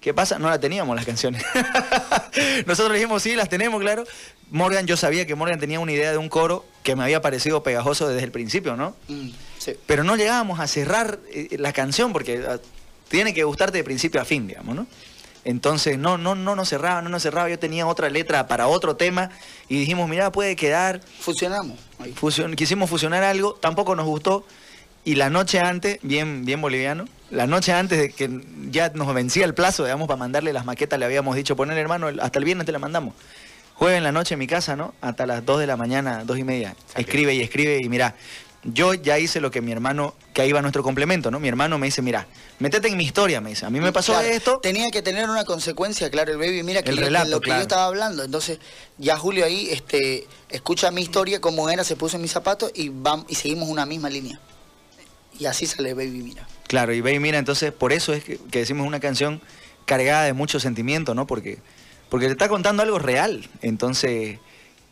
¿qué 0.00 0.14
pasa? 0.14 0.38
No 0.38 0.48
la 0.48 0.58
teníamos 0.60 0.94
las 0.96 1.04
canciones. 1.06 1.42
Nosotros 2.66 2.94
dijimos, 2.94 3.22
sí, 3.22 3.34
las 3.34 3.48
tenemos, 3.48 3.80
claro. 3.80 4.04
Morgan, 4.50 4.86
yo 4.86 4.96
sabía 4.96 5.26
que 5.26 5.34
Morgan 5.34 5.58
tenía 5.58 5.80
una 5.80 5.92
idea 5.92 6.12
de 6.12 6.18
un 6.18 6.28
coro 6.28 6.64
que 6.82 6.94
me 6.94 7.02
había 7.02 7.20
parecido 7.20 7.62
pegajoso 7.62 8.08
desde 8.08 8.24
el 8.24 8.30
principio, 8.30 8.76
¿no? 8.76 8.94
Mm, 9.08 9.30
sí. 9.58 9.72
Pero 9.86 10.04
no 10.04 10.16
llegábamos 10.16 10.60
a 10.60 10.66
cerrar 10.68 11.18
eh, 11.32 11.56
la 11.58 11.72
canción 11.72 12.12
porque 12.12 12.44
ah, 12.48 12.58
tiene 13.08 13.34
que 13.34 13.42
gustarte 13.44 13.78
de 13.78 13.84
principio 13.84 14.20
a 14.20 14.24
fin, 14.24 14.46
digamos, 14.46 14.76
¿no? 14.76 14.86
Entonces 15.44 15.96
no, 15.96 16.18
no, 16.18 16.34
no 16.34 16.56
nos 16.56 16.68
cerraba, 16.68 17.02
no 17.02 17.08
nos 17.08 17.22
cerraba. 17.22 17.48
Yo 17.48 17.58
tenía 17.58 17.86
otra 17.86 18.10
letra 18.10 18.48
para 18.48 18.66
otro 18.66 18.96
tema 18.96 19.30
y 19.68 19.78
dijimos, 19.78 20.08
mira, 20.08 20.32
puede 20.32 20.56
quedar. 20.56 21.00
Fusionamos. 21.20 21.78
Fusion- 22.20 22.54
quisimos 22.56 22.90
fusionar 22.90 23.22
algo, 23.22 23.54
tampoco 23.54 23.94
nos 23.94 24.06
gustó. 24.06 24.44
Y 25.04 25.14
la 25.14 25.30
noche 25.30 25.60
antes, 25.60 26.00
bien, 26.02 26.44
bien 26.44 26.60
boliviano, 26.60 27.06
la 27.30 27.46
noche 27.46 27.72
antes 27.72 27.98
de 27.98 28.10
que 28.10 28.40
ya 28.70 28.90
nos 28.90 29.12
vencía 29.12 29.44
el 29.44 29.54
plazo, 29.54 29.84
digamos, 29.84 30.06
para 30.06 30.18
mandarle 30.18 30.52
las 30.52 30.64
maquetas, 30.64 30.98
le 30.98 31.04
habíamos 31.04 31.36
dicho, 31.36 31.56
poner 31.56 31.76
hermano, 31.78 32.08
hasta 32.20 32.38
el 32.38 32.44
viernes 32.44 32.66
te 32.66 32.72
la 32.72 32.78
mandamos. 32.78 33.14
Jueves 33.74 33.98
en 33.98 34.04
la 34.04 34.12
noche 34.12 34.34
en 34.34 34.38
mi 34.38 34.46
casa, 34.46 34.74
¿no? 34.76 34.94
Hasta 35.00 35.26
las 35.26 35.44
2 35.44 35.60
de 35.60 35.66
la 35.66 35.76
mañana, 35.76 36.24
dos 36.24 36.38
y 36.38 36.44
media. 36.44 36.74
Escribe 36.94 37.34
y 37.34 37.42
escribe 37.42 37.78
y 37.82 37.88
mira, 37.88 38.14
yo 38.64 38.94
ya 38.94 39.18
hice 39.18 39.40
lo 39.40 39.50
que 39.50 39.60
mi 39.60 39.70
hermano, 39.70 40.14
que 40.32 40.42
ahí 40.42 40.50
va 40.50 40.62
nuestro 40.62 40.82
complemento, 40.82 41.30
¿no? 41.30 41.38
Mi 41.38 41.48
hermano 41.48 41.78
me 41.78 41.86
dice, 41.86 42.00
mira, 42.00 42.26
métete 42.58 42.88
en 42.88 42.96
mi 42.96 43.04
historia, 43.04 43.40
me 43.40 43.50
dice. 43.50 43.66
A 43.66 43.70
mí 43.70 43.80
me 43.80 43.92
pasó 43.92 44.12
Claro, 44.12 44.28
esto. 44.28 44.58
Tenía 44.62 44.90
que 44.90 45.02
tener 45.02 45.28
una 45.28 45.44
consecuencia, 45.44 46.10
claro, 46.10 46.32
el 46.32 46.38
baby. 46.38 46.62
Mira 46.62 46.82
que 46.82 46.90
El 46.90 46.96
relato, 46.96 47.28
lo 47.28 47.40
que 47.40 47.46
claro. 47.46 47.60
yo 47.60 47.62
estaba 47.62 47.84
hablando. 47.84 48.24
Entonces, 48.24 48.58
ya 48.98 49.18
Julio 49.18 49.44
ahí 49.44 49.68
este, 49.70 50.26
escucha 50.48 50.90
mi 50.90 51.02
historia, 51.02 51.40
cómo 51.40 51.68
era, 51.68 51.84
se 51.84 51.96
puso 51.96 52.16
en 52.16 52.22
mis 52.22 52.32
zapatos 52.32 52.72
y, 52.74 52.90
y 53.28 53.34
seguimos 53.34 53.68
una 53.68 53.84
misma 53.84 54.08
línea. 54.08 54.40
Y 55.38 55.46
así 55.46 55.66
sale 55.66 55.92
Baby 55.92 56.22
Mira. 56.22 56.46
Claro, 56.66 56.92
y 56.92 57.00
ve 57.00 57.14
y 57.14 57.18
mira, 57.20 57.38
entonces 57.38 57.72
por 57.72 57.92
eso 57.92 58.12
es 58.12 58.24
que, 58.24 58.38
que 58.50 58.60
decimos 58.60 58.86
una 58.86 59.00
canción 59.00 59.40
cargada 59.84 60.24
de 60.24 60.32
mucho 60.32 60.60
sentimiento, 60.60 61.14
¿no? 61.14 61.26
Porque, 61.26 61.58
porque 62.08 62.26
te 62.26 62.32
está 62.32 62.48
contando 62.48 62.82
algo 62.82 62.98
real, 62.98 63.48
entonces, 63.62 64.38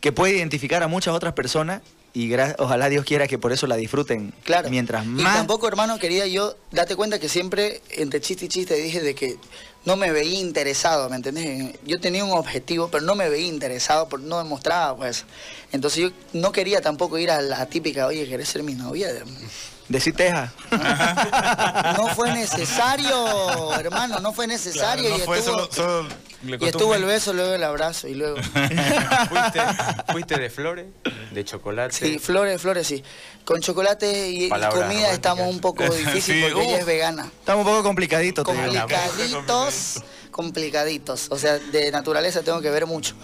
que 0.00 0.12
puede 0.12 0.36
identificar 0.36 0.82
a 0.82 0.88
muchas 0.88 1.14
otras 1.14 1.34
personas 1.34 1.82
y 2.16 2.32
ojalá 2.58 2.88
Dios 2.88 3.04
quiera 3.04 3.26
que 3.26 3.38
por 3.38 3.52
eso 3.52 3.66
la 3.66 3.74
disfruten. 3.74 4.32
Claro. 4.44 4.70
Mientras 4.70 5.04
Y 5.04 5.08
más... 5.08 5.34
tampoco, 5.34 5.66
hermano, 5.66 5.98
quería 5.98 6.28
yo, 6.28 6.56
date 6.70 6.94
cuenta 6.94 7.18
que 7.18 7.28
siempre, 7.28 7.82
entre 7.90 8.20
chiste 8.20 8.44
y 8.44 8.48
chiste, 8.48 8.74
dije 8.76 9.00
de 9.00 9.16
que 9.16 9.36
no 9.84 9.96
me 9.96 10.12
veía 10.12 10.38
interesado, 10.38 11.10
¿me 11.10 11.16
entendés? 11.16 11.74
Yo 11.84 11.98
tenía 11.98 12.24
un 12.24 12.30
objetivo, 12.30 12.88
pero 12.88 13.04
no 13.04 13.16
me 13.16 13.28
veía 13.28 13.48
interesado, 13.48 14.08
porque 14.08 14.26
no 14.26 14.38
demostraba, 14.38 14.96
pues. 14.96 15.24
Entonces 15.72 16.04
yo 16.04 16.10
no 16.32 16.52
quería 16.52 16.80
tampoco 16.80 17.18
ir 17.18 17.32
a 17.32 17.42
la 17.42 17.66
típica, 17.66 18.06
oye, 18.06 18.28
¿querés 18.28 18.48
ser 18.48 18.62
mi 18.62 18.74
novia? 18.74 19.08
Decir 19.88 20.14
Teja. 20.14 20.52
No 21.96 22.08
fue 22.14 22.32
necesario, 22.32 23.72
hermano, 23.74 24.18
no 24.20 24.32
fue 24.32 24.46
necesario. 24.46 25.10
no 25.10 25.16
y 25.16 25.20
fue 25.20 25.38
estuvo, 25.38 25.58
solo, 25.58 25.72
solo 25.72 26.08
le 26.44 26.58
y 26.60 26.64
estuvo 26.64 26.94
el 26.94 27.04
beso, 27.04 27.32
luego 27.32 27.54
el 27.54 27.62
abrazo 27.62 28.08
y 28.08 28.14
luego... 28.14 28.36
¿Fuiste, 29.28 29.60
fuiste 30.12 30.38
de 30.38 30.50
flores, 30.50 30.86
de 31.32 31.44
chocolate. 31.44 31.94
Sí, 31.94 32.18
flores, 32.18 32.60
flores, 32.60 32.86
sí. 32.86 33.02
Con 33.44 33.60
chocolate 33.60 34.30
y, 34.30 34.48
comida 34.48 35.12
estamos 35.12 35.48
un 35.48 35.60
poco 35.60 35.82
difícil 35.94 36.34
Sí, 36.36 36.42
porque 36.42 36.66
ella 36.66 36.78
es 36.78 36.86
vegana. 36.86 37.30
Estamos 37.40 37.66
un 37.66 37.72
poco 37.72 37.82
complicaditos. 37.82 38.44
Complicaditos, 38.44 40.02
complicaditos. 40.30 41.26
O 41.30 41.38
sea, 41.38 41.58
de 41.58 41.90
naturaleza 41.90 42.42
tengo 42.42 42.60
que 42.60 42.70
ver 42.70 42.86
mucho. 42.86 43.14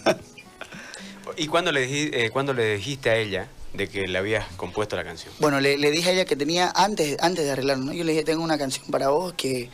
¿Y 1.36 1.46
cuándo 1.46 1.72
le, 1.72 1.86
eh, 2.24 2.30
cuándo 2.30 2.52
le 2.52 2.76
dijiste 2.76 3.08
a 3.08 3.16
ella 3.16 3.48
de 3.72 3.88
que 3.88 4.06
le 4.08 4.18
habías 4.18 4.46
compuesto 4.56 4.96
la 4.96 5.04
canción? 5.04 5.32
Bueno, 5.38 5.60
le, 5.60 5.78
le 5.78 5.90
dije 5.90 6.10
a 6.10 6.12
ella 6.12 6.24
que 6.24 6.36
tenía, 6.36 6.72
antes, 6.74 7.16
antes 7.20 7.44
de 7.44 7.50
arreglarlo, 7.52 7.84
¿no? 7.84 7.92
Yo 7.92 8.04
le 8.04 8.12
dije, 8.12 8.24
tengo 8.24 8.42
una 8.42 8.58
canción 8.58 8.86
para 8.90 9.08
vos 9.08 9.32
que 9.34 9.68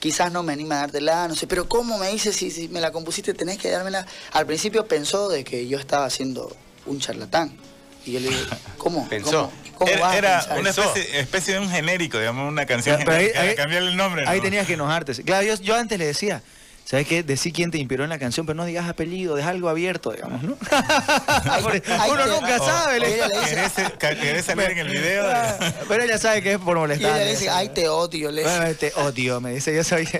quizás 0.00 0.32
no 0.32 0.42
me 0.42 0.52
anima 0.52 0.76
a 0.76 0.80
dártela, 0.80 1.28
no 1.28 1.34
sé, 1.36 1.46
pero 1.46 1.68
¿cómo 1.68 1.98
me 1.98 2.10
dices 2.10 2.34
si, 2.34 2.50
si 2.50 2.68
me 2.68 2.80
la 2.80 2.90
compusiste 2.92 3.34
tenés 3.34 3.58
que 3.58 3.70
dármela? 3.70 4.06
Al 4.32 4.46
principio 4.46 4.86
pensó 4.86 5.28
de 5.28 5.44
que 5.44 5.68
yo 5.68 5.78
estaba 5.78 6.06
haciendo 6.06 6.54
un 6.86 6.98
charlatán. 6.98 7.56
Y 8.04 8.12
yo 8.12 8.20
le 8.20 8.30
dije, 8.30 8.44
¿cómo? 8.78 9.08
Pensó. 9.10 9.52
¿Cómo, 9.78 9.90
¿Cómo 9.90 10.02
vas 10.02 10.16
Era, 10.16 10.40
era 10.40 10.56
una 10.60 10.70
especie, 10.70 11.20
especie 11.20 11.54
de 11.54 11.60
un 11.60 11.68
genérico, 11.70 12.18
digamos, 12.18 12.48
una 12.50 12.66
canción 12.66 12.98
Pero 12.98 13.12
ahí- 13.12 13.18
genérica, 13.28 13.40
ahí- 13.42 13.54
cambiarle 13.54 13.90
el 13.90 13.96
nombre. 13.96 14.24
Ahí 14.26 14.38
¿no? 14.38 14.44
tenías 14.44 14.66
que 14.66 14.74
enojarte. 14.74 15.14
Claro, 15.24 15.46
yo, 15.46 15.54
yo 15.56 15.76
antes 15.76 15.98
le 15.98 16.06
decía, 16.06 16.42
¿sabes 16.84 17.06
qué? 17.06 17.22
Decí 17.22 17.52
quién 17.52 17.70
te 17.70 17.78
inspiró 17.78 18.04
en 18.04 18.10
la 18.10 18.18
canción, 18.18 18.44
pero 18.46 18.56
no 18.56 18.64
digas 18.64 18.88
apellido, 18.88 19.34
deja 19.36 19.48
algo 19.50 19.68
abierto, 19.68 20.10
digamos, 20.12 20.42
¿no? 20.42 20.56
Uno 22.10 22.26
nunca 22.26 22.56
o- 22.60 22.66
sabe. 22.66 22.96
ella 23.14 23.28
dice- 23.28 23.92
¿Querés, 23.98 24.44
salir 24.44 24.70
en 24.70 24.78
el 24.78 24.88
video? 24.88 25.26
de- 25.26 25.72
Pero 25.88 26.02
ella 26.04 26.18
sabe 26.18 26.42
que 26.42 26.52
es 26.52 26.58
por 26.58 26.76
Y 26.76 26.80
molestar. 26.80 27.16
ella 27.16 27.24
le 27.24 27.30
dice, 27.30 27.48
ay, 27.50 27.68
te 27.70 27.88
odio. 27.88 28.30
Le 28.30 28.42
dice. 28.42 28.56
Bueno, 28.58 28.74
te 28.76 28.92
odio, 28.96 29.40
me 29.40 29.52
dice, 29.52 29.74
yo 29.74 29.82
soy... 29.84 30.08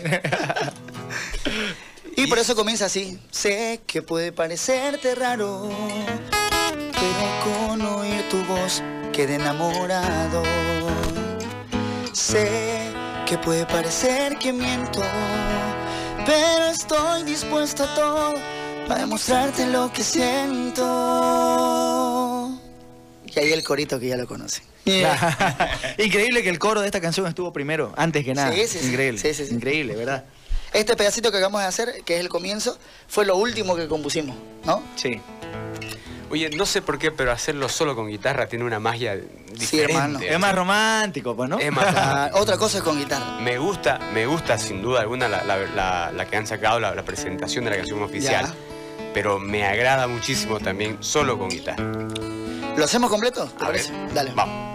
Y 2.14 2.26
por 2.26 2.38
eso 2.38 2.54
comienza 2.54 2.84
así. 2.86 3.18
Sé 3.30 3.80
que 3.86 4.02
puede 4.02 4.32
parecerte 4.32 5.14
raro, 5.14 5.70
pero 6.92 7.68
con 7.68 7.80
oír 7.80 8.22
tu 8.28 8.44
voz 8.44 8.82
quedé 9.14 9.36
enamorado. 9.36 10.42
Sé 12.12 12.90
que 13.26 13.38
puede 13.38 13.64
parecer 13.64 14.36
que 14.36 14.52
miento, 14.52 15.02
pero 16.26 16.66
estoy 16.66 17.24
dispuesto 17.24 17.84
a 17.84 17.94
todo 17.94 18.34
para 18.88 19.00
demostrarte 19.00 19.66
lo 19.66 19.92
que 19.92 20.02
siento. 20.02 20.82
Y 23.26 23.38
ahí 23.38 23.52
el 23.52 23.62
corito 23.64 23.98
que 23.98 24.08
ya 24.08 24.16
lo 24.16 24.26
conoce. 24.26 24.62
Increíble 25.98 26.42
que 26.42 26.48
el 26.48 26.58
coro 26.58 26.80
de 26.80 26.86
esta 26.86 27.00
canción 27.00 27.26
estuvo 27.26 27.52
primero, 27.52 27.92
antes 27.96 28.24
que 28.24 28.34
nada. 28.34 28.52
Sí, 28.52 28.66
sí, 28.66 28.78
sí. 28.80 28.88
Increíble. 28.88 29.20
Sí, 29.20 29.32
sí, 29.34 29.46
sí. 29.46 29.54
Increíble, 29.54 29.94
¿verdad? 29.96 30.24
Este 30.72 30.96
pedacito 30.96 31.30
que 31.30 31.36
acabamos 31.38 31.60
de 31.60 31.66
hacer, 31.66 32.02
que 32.04 32.14
es 32.14 32.20
el 32.20 32.28
comienzo, 32.28 32.78
fue 33.06 33.26
lo 33.26 33.36
último 33.36 33.76
que 33.76 33.88
compusimos, 33.88 34.36
¿no? 34.64 34.82
Sí. 34.96 35.20
Oye, 36.32 36.48
no 36.48 36.64
sé 36.64 36.80
por 36.80 36.98
qué, 36.98 37.10
pero 37.10 37.30
hacerlo 37.30 37.68
solo 37.68 37.94
con 37.94 38.08
guitarra 38.08 38.46
tiene 38.48 38.64
una 38.64 38.78
magia 38.80 39.16
diferente. 39.52 39.92
hermano. 39.92 40.20
Es 40.20 40.38
más 40.40 40.54
romántico, 40.54 41.36
pues, 41.36 41.50
¿no? 41.50 41.58
Es 41.58 41.70
más 41.70 41.94
Ah, 41.94 42.30
otra 42.34 42.56
cosa 42.56 42.78
es 42.78 42.84
con 42.84 42.98
guitarra. 42.98 43.38
Me 43.40 43.58
gusta, 43.58 43.98
me 44.14 44.24
gusta 44.24 44.56
sin 44.56 44.80
duda 44.80 45.00
alguna 45.02 45.28
la, 45.28 45.44
la- 45.44 45.58
la- 45.58 46.10
la 46.10 46.24
que 46.24 46.36
han 46.38 46.46
sacado, 46.46 46.80
la, 46.80 46.94
la 46.94 47.02
presentación 47.04 47.64
de 47.64 47.70
la 47.72 47.76
canción 47.76 48.02
oficial. 48.02 48.46
Ya. 48.46 48.54
Pero 49.12 49.38
me 49.38 49.66
agrada 49.66 50.06
muchísimo 50.08 50.58
también 50.58 50.96
solo 51.00 51.38
con 51.38 51.50
guitarra. 51.50 51.84
¿Lo 52.78 52.84
hacemos 52.86 53.10
completo? 53.10 53.44
¿Te 53.58 53.64
A 53.66 53.68
ver? 53.68 53.82
Dale. 54.14 54.32
Vamos. 54.34 54.72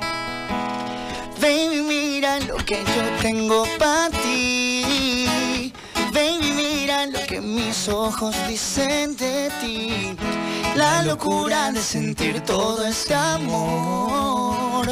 Baby, 1.42 1.82
mira 1.82 2.40
lo 2.42 2.58
que 2.58 2.84
yo 2.84 3.04
tengo 3.22 3.66
para 3.80 4.12
ti. 4.12 5.74
Baby, 6.14 6.52
mira 6.56 7.08
lo 7.08 7.20
que 7.26 7.42
mis 7.42 7.90
ojos 7.90 8.36
dicen 8.48 9.18
de 9.18 9.50
ti. 9.60 10.16
La 10.78 11.02
locura 11.02 11.72
de 11.72 11.82
sentir 11.82 12.42
todo 12.42 12.86
este 12.86 13.16
amor. 13.16 14.86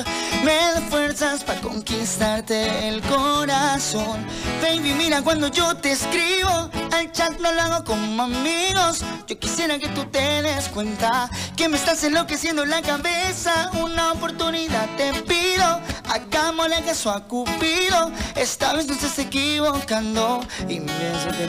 Me 0.44 0.56
da 0.56 0.82
fuerzas 0.90 1.44
para 1.44 1.62
conquistarte 1.62 2.88
el 2.88 3.04
corazón. 3.04 4.26
Baby, 4.64 4.96
mira 4.96 5.22
cuando 5.22 5.48
yo 5.48 5.78
te 5.78 5.92
escribo. 5.92 6.72
Al 6.92 7.12
chat 7.12 7.40
lo 7.40 7.50
hago 7.50 7.86
como 7.86 8.24
amigos. 8.24 9.04
Yo 9.28 9.38
quisiera 9.38 9.78
que 9.78 9.88
tú 9.90 10.06
te 10.06 10.42
des 10.42 10.70
cuenta 10.70 11.30
que 11.56 11.70
me 11.70 11.78
estás 11.78 12.04
enloqueciendo 12.04 12.66
la 12.66 12.82
cabeza. 12.82 13.70
Una 13.74 14.14
oportunidad 14.14 14.90
te 14.98 15.14
pido. 15.22 15.82
Hagámosle 16.10 16.82
caso 16.82 17.12
a 17.12 17.28
Cupido. 17.28 18.12
Esta 18.36 18.74
vez 18.74 18.88
no 18.88 18.94
estás 18.94 19.20
equivocando. 19.20 20.42
Y 20.68 20.80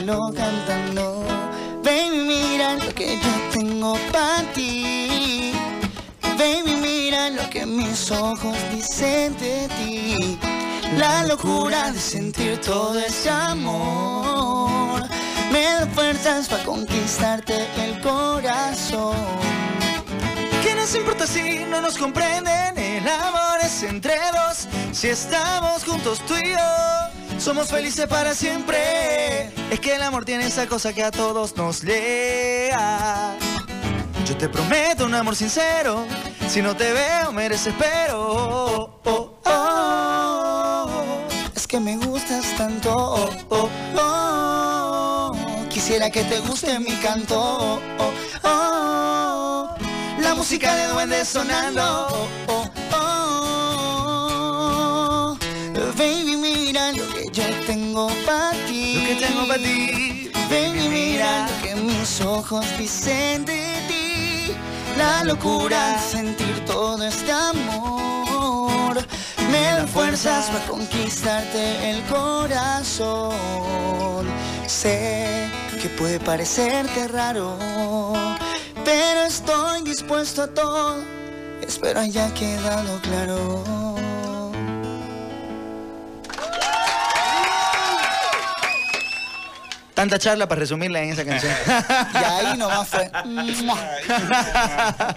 lo 0.05 0.31
cantando. 0.31 1.56
Baby, 1.87 2.17
mira 2.17 2.75
lo 2.75 2.93
que 2.93 3.15
yo 3.15 3.33
tengo 3.53 3.97
para 4.11 4.43
ti. 4.51 5.53
Baby, 6.37 6.75
mira 6.81 7.29
lo 7.29 7.49
que 7.49 7.65
mis 7.65 8.11
ojos 8.11 8.57
dicen 8.73 9.37
de 9.37 9.69
ti. 9.77 10.37
La 10.97 11.23
locura 11.23 11.89
de 11.93 11.97
sentir 11.97 12.59
todo 12.59 12.99
ese 12.99 13.29
amor. 13.29 15.01
Me 15.49 15.63
da 15.63 15.87
fuerzas 15.95 16.49
para 16.49 16.65
conquistarte 16.65 17.55
el 17.81 18.01
corazón. 18.01 19.15
¿Qué 20.61 20.75
nos 20.75 20.93
importa 20.93 21.25
si 21.25 21.63
no 21.69 21.79
nos 21.79 21.97
comprenden? 21.97 22.77
El 22.77 23.07
amor 23.07 23.59
es 23.63 23.81
entre 23.83 24.17
dos. 24.33 24.67
Si 24.91 25.07
estamos 25.07 25.85
juntos 25.85 26.19
tú 26.27 26.33
y 26.35 26.49
yo, 26.49 27.16
somos 27.39 27.69
felices 27.69 28.07
para 28.07 28.33
siempre. 28.33 29.51
Es 29.71 29.79
que 29.79 29.95
el 29.95 30.01
amor 30.01 30.25
tiene 30.25 30.45
esa 30.47 30.67
cosa 30.67 30.93
que 30.93 31.03
a 31.03 31.11
todos 31.11 31.55
nos 31.55 31.83
lea. 31.83 33.35
Yo 34.25 34.35
te 34.37 34.49
prometo 34.49 35.05
un 35.05 35.15
amor 35.15 35.35
sincero. 35.35 36.05
Si 36.49 36.61
no 36.61 36.75
te 36.75 36.91
veo, 36.93 37.31
me 37.31 37.49
desespero. 37.49 38.19
Oh, 38.19 38.99
oh, 39.05 39.39
oh. 39.45 40.89
Es 41.55 41.67
que 41.67 41.79
me 41.79 41.95
gustas 41.97 42.45
tanto. 42.57 42.93
Oh. 43.49 43.69
Quisiera 45.69 46.09
que 46.09 46.23
te 46.23 46.39
guste 46.39 46.79
mi 46.79 46.93
canto. 46.97 47.81
La 50.19 50.33
música 50.35 50.75
de 50.75 50.87
duende 50.87 51.23
sonando. 51.23 52.27
Tengo 57.97 58.11
para 58.25 58.51
ti. 58.67 58.93
Lo 58.93 59.07
que 59.07 59.15
tengo 59.25 59.47
pa' 59.47 59.57
ti. 59.57 60.31
Baby, 60.49 60.89
mira 60.89 61.47
lo 61.47 61.61
que 61.63 61.75
mis 61.75 62.21
ojos 62.21 62.65
dicen 62.77 63.45
de 63.45 63.63
ti. 63.87 64.53
La 64.97 65.23
locura 65.23 65.97
sentir 65.99 66.63
todo 66.65 67.03
este 67.03 67.31
amor. 67.31 68.97
Me 69.51 69.63
da 69.73 69.87
fuerzas 69.87 70.47
para 70.47 70.65
conquistarte 70.65 71.89
el 71.89 72.03
corazón. 72.03 73.35
Sé 74.67 75.49
que 75.81 75.89
puede 75.89 76.19
parecerte 76.19 77.07
raro, 77.07 77.57
pero 78.83 79.21
estoy 79.25 79.83
dispuesto 79.83 80.43
a 80.43 80.47
todo. 80.47 81.03
Espero 81.61 81.99
haya 82.01 82.31
quedado 82.33 82.99
claro. 83.01 83.86
Tanta 89.97 90.19
charla 90.19 90.47
para 90.47 90.59
resumirla 90.59 91.01
en 91.01 91.09
esa 91.09 91.25
canción. 91.25 91.51
Y 92.13 92.17
ahí 92.17 92.55
nomás 92.55 92.87
fue. 92.87 93.09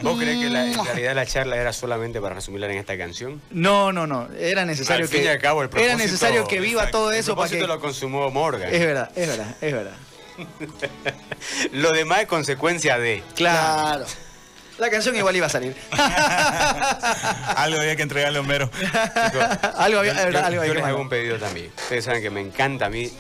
¿Vos 0.00 0.18
crees 0.18 0.38
que 0.38 0.48
la, 0.48 0.64
en 0.64 0.84
realidad 0.86 1.14
la 1.14 1.26
charla 1.26 1.56
era 1.56 1.70
solamente 1.74 2.18
para 2.18 2.36
resumirla 2.36 2.66
en 2.66 2.78
esta 2.78 2.96
canción? 2.96 3.42
No, 3.50 3.92
no, 3.92 4.06
no. 4.06 4.26
Era 4.38 4.64
necesario 4.64 5.04
Al 5.04 5.10
fin 5.10 5.20
que. 5.20 5.26
y 5.26 5.28
al 5.28 5.38
cabo, 5.38 5.62
el 5.62 5.68
propósito, 5.68 5.92
era 5.92 6.02
necesario 6.02 6.48
que 6.48 6.60
viva 6.60 6.80
Exacto, 6.80 6.96
todo 6.98 7.12
el 7.12 7.18
eso 7.18 7.36
para 7.36 7.50
que. 7.50 7.56
propósito 7.56 7.74
lo 7.74 7.80
consumó 7.80 8.30
Morgan. 8.30 8.72
Es 8.72 8.80
verdad, 8.80 9.10
es 9.14 9.28
verdad, 9.28 9.54
es 9.60 9.72
verdad. 9.74 9.92
Lo 11.72 11.90
demás 11.92 12.20
es 12.22 12.26
consecuencia 12.26 12.98
de. 12.98 13.22
Claro. 13.36 14.06
La 14.78 14.88
canción 14.88 15.14
igual 15.14 15.36
iba 15.36 15.44
a 15.44 15.50
salir. 15.50 15.76
Algo 17.54 17.78
había 17.80 17.96
que 17.96 18.02
entregarle 18.02 18.38
a 18.38 18.40
Homero. 18.40 18.70
algo 19.76 19.98
había, 19.98 20.14
Yo, 20.14 20.20
algo 20.22 20.32
yo 20.32 20.60
había 20.62 20.72
que 20.72 20.74
les 20.78 20.84
hago 20.84 21.00
un 21.02 21.10
pedido 21.10 21.36
también. 21.36 21.70
Ustedes 21.82 22.06
saben 22.06 22.22
que 22.22 22.30
me 22.30 22.40
encanta 22.40 22.86
a 22.86 22.88
mí 22.88 23.12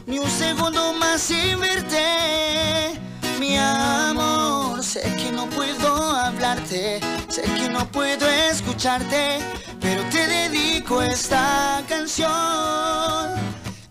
ni 0.05 0.19
un 0.19 0.29
segundo 0.29 0.93
más 0.93 1.21
sin 1.21 1.59
verte. 1.59 2.99
Mi 3.39 3.57
amor, 3.57 4.83
sé 4.83 5.01
que 5.15 5.31
no 5.31 5.47
puedo 5.49 6.15
hablarte, 6.15 6.99
sé 7.27 7.41
que 7.41 7.69
no 7.69 7.85
puedo 7.91 8.27
escucharte, 8.27 9.39
pero 9.79 10.03
te 10.09 10.27
dedico 10.27 11.01
esta 11.01 11.81
canción. 11.87 12.29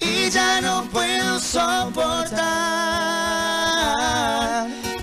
Y 0.01 0.31
ya 0.31 0.61
no 0.61 0.85
puedo 0.91 1.39
soportar 1.41 2.99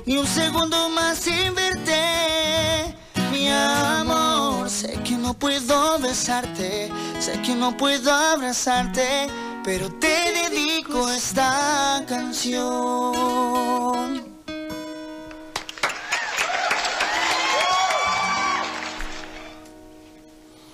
ni 0.06 0.18
un 0.18 0.28
segundo 0.28 0.90
más 0.90 1.18
sin 1.18 1.54
verte, 1.56 2.96
mi 3.32 3.50
amor. 3.50 4.70
Sé 4.70 4.94
que 5.04 5.18
no 5.18 5.34
puedo 5.34 6.00
besarte, 6.00 6.92
sé 7.20 7.42
que 7.42 7.56
no 7.56 7.76
puedo 7.76 8.12
abrazarte, 8.14 9.28
pero 9.64 9.90
te 10.00 10.32
dedico 10.50 11.10
esta 11.10 12.04
canción. 12.08 13.16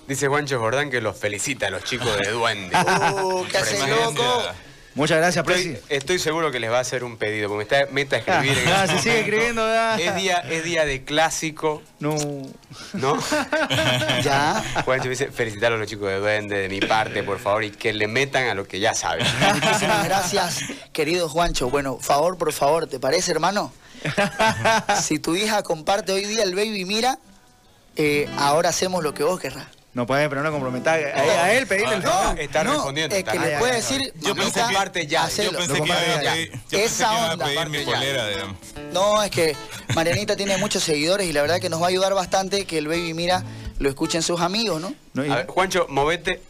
Dice 0.07 0.27
Juancho 0.27 0.59
Jordán 0.59 0.89
que 0.89 0.99
los 0.99 1.15
felicita 1.17 1.67
a 1.67 1.69
los 1.69 1.83
chicos 1.85 2.17
de 2.17 2.31
Duende. 2.31 2.75
Uh, 2.75 3.45
¿Qué 3.49 3.57
haces, 3.57 3.79
Impresionante. 3.79 4.21
loco? 4.21 4.43
Muchas 4.93 5.17
gracias, 5.19 5.45
Presi. 5.45 5.69
Estoy, 5.69 5.97
estoy 5.97 6.19
seguro 6.19 6.51
que 6.51 6.59
les 6.59 6.69
va 6.69 6.77
a 6.79 6.81
hacer 6.81 7.03
un 7.05 7.15
pedido, 7.17 7.47
porque 7.47 7.59
me 7.59 7.81
está 7.81 7.91
meta 7.93 8.15
a 8.17 8.19
escribir. 8.19 8.57
en 8.57 8.67
Ah, 8.73 8.87
se 8.87 8.99
sigue 8.99 9.19
escribiendo, 9.21 9.63
¿verdad? 9.65 9.99
Es 9.99 10.15
día, 10.15 10.37
es 10.49 10.63
día 10.65 10.83
de 10.85 11.03
clásico, 11.05 11.81
No. 11.99 12.15
¿no? 12.93 13.17
Ya. 14.23 14.61
Juancho 14.83 15.07
dice, 15.09 15.31
felicitar 15.31 15.71
a 15.71 15.77
los 15.77 15.87
chicos 15.87 16.09
de 16.09 16.17
Duende 16.19 16.57
de 16.57 16.67
mi 16.69 16.81
parte, 16.81 17.23
por 17.23 17.39
favor, 17.39 17.63
y 17.63 17.71
que 17.71 17.93
le 17.93 18.07
metan 18.07 18.47
a 18.49 18.53
lo 18.53 18.67
que 18.67 18.79
ya 18.81 18.93
saben. 18.93 19.25
Muchísimas 19.53 20.03
gracias, 20.03 20.59
querido 20.91 21.29
Juancho. 21.29 21.69
Bueno, 21.69 21.97
favor 21.99 22.37
por 22.37 22.51
favor, 22.51 22.87
¿te 22.87 22.99
parece, 22.99 23.31
hermano? 23.31 23.71
Si 25.01 25.19
tu 25.19 25.35
hija 25.35 25.63
comparte 25.63 26.11
hoy 26.11 26.25
día 26.25 26.43
el 26.43 26.55
baby 26.55 26.85
mira, 26.85 27.17
eh, 27.95 28.27
ahora 28.37 28.69
hacemos 28.69 29.03
lo 29.03 29.13
que 29.13 29.23
vos 29.23 29.39
querrás. 29.39 29.67
No 29.93 30.05
puede, 30.07 30.29
pero 30.29 30.41
no 30.41 30.51
comprometer 30.51 31.13
a, 31.13 31.19
a 31.43 31.53
él 31.53 31.67
pedirle 31.67 31.95
el 31.95 32.03
favor. 32.03 32.39
Está 32.39 32.63
no, 32.63 32.73
respondiendo. 32.73 33.13
es 33.13 33.23
que 33.25 33.39
le 33.39 33.55
Ah, 33.55 33.59
puede 33.59 33.75
decir, 33.75 34.13
Yo 34.21 34.33
pensé 34.35 34.61
que- 34.93 35.07
ya. 35.07 35.27
Yo 35.27 35.51
pensé 35.51 35.73
que 35.73 35.85
iba 35.85 35.95
a 35.95 36.21
pedir, 36.21 36.61
Esa 36.71 37.31
onda. 37.33 37.45
mi 37.65 37.79
polera. 37.79 38.25
No, 38.93 39.21
es 39.21 39.29
que 39.31 39.55
Marianita 39.93 40.37
tiene 40.37 40.57
muchos 40.57 40.81
seguidores 40.83 41.27
y 41.27 41.33
la 41.33 41.41
verdad 41.41 41.59
que 41.59 41.69
nos 41.69 41.81
va 41.81 41.87
a 41.87 41.89
ayudar 41.89 42.13
bastante 42.13 42.65
que 42.65 42.77
el 42.77 42.87
baby 42.87 43.13
mira 43.13 43.43
lo 43.79 43.89
escuchen 43.89 44.21
sus 44.21 44.39
amigos, 44.39 44.79
¿no? 44.79 44.93
No, 45.13 45.25
y- 45.25 45.29
A 45.31 45.35
ver, 45.37 45.47
Juancho, 45.47 45.87
movete. 45.89 46.41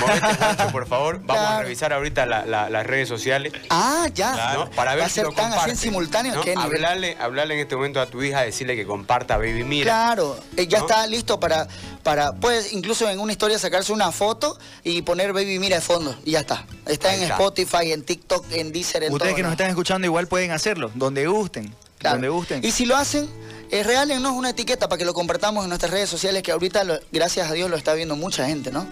Movete, 0.00 0.64
por 0.72 0.86
favor. 0.86 1.20
Vamos 1.24 1.42
a 1.44 1.62
revisar 1.62 1.92
ahorita 1.92 2.26
la- 2.26 2.44
la- 2.46 2.70
las 2.70 2.86
redes 2.86 3.08
sociales. 3.08 3.52
Ah, 3.70 4.08
ya. 4.14 4.54
¿no? 4.54 4.70
Para 4.70 4.92
ver 4.94 5.02
va 5.02 5.06
a 5.06 5.08
si 5.08 5.14
ser 5.16 5.24
lo 5.24 5.32
tan 5.32 5.52
así 5.52 5.70
en 5.70 5.76
simultáneo 5.76 6.34
¿no? 6.34 6.40
que 6.42 6.50
nivel. 6.56 6.64
hablarle, 6.64 7.16
hablarle 7.20 7.54
en 7.54 7.60
este 7.60 7.76
momento 7.76 8.00
a 8.00 8.06
tu 8.06 8.22
hija, 8.22 8.42
decirle 8.42 8.76
que 8.76 8.86
comparta 8.86 9.36
Baby 9.36 9.64
Mira. 9.64 9.84
Claro, 9.90 10.38
eh, 10.56 10.66
ya 10.66 10.78
¿No? 10.80 10.86
está 10.86 11.06
listo 11.06 11.38
para, 11.40 11.66
para, 12.02 12.32
puedes 12.32 12.72
incluso 12.72 13.08
en 13.08 13.18
una 13.18 13.32
historia 13.32 13.58
sacarse 13.58 13.92
una 13.92 14.12
foto 14.12 14.58
y 14.82 15.02
poner 15.02 15.32
Baby 15.32 15.58
Mira 15.58 15.76
de 15.76 15.82
fondo 15.82 16.16
y 16.24 16.32
ya 16.32 16.40
está. 16.40 16.64
Está 16.86 17.10
Ahí 17.10 17.16
en 17.16 17.22
está. 17.22 17.34
Spotify, 17.34 17.92
en 17.92 18.02
TikTok, 18.04 18.44
en 18.52 18.72
Deezer, 18.72 19.04
en 19.04 19.12
Ustedes 19.12 19.30
todo, 19.30 19.36
que 19.36 19.42
nos 19.42 19.48
¿no? 19.50 19.52
están 19.52 19.68
escuchando 19.68 20.06
igual 20.06 20.26
pueden 20.26 20.50
hacerlo, 20.50 20.90
donde 20.94 21.26
gusten. 21.26 21.74
Claro. 22.04 22.16
Donde 22.16 22.28
gusten. 22.28 22.64
Y 22.64 22.70
si 22.70 22.86
lo 22.86 22.96
hacen, 22.96 23.28
eh, 23.70 23.82
regálennos 23.82 24.32
una 24.32 24.50
etiqueta 24.50 24.88
para 24.88 24.98
que 24.98 25.04
lo 25.04 25.14
compartamos 25.14 25.64
en 25.64 25.68
nuestras 25.70 25.90
redes 25.90 26.08
sociales, 26.08 26.42
que 26.42 26.52
ahorita, 26.52 26.84
lo- 26.84 26.98
gracias 27.12 27.50
a 27.50 27.52
Dios, 27.54 27.68
lo 27.70 27.76
está 27.76 27.94
viendo 27.94 28.14
mucha 28.16 28.46
gente, 28.46 28.70
¿no? 28.70 28.86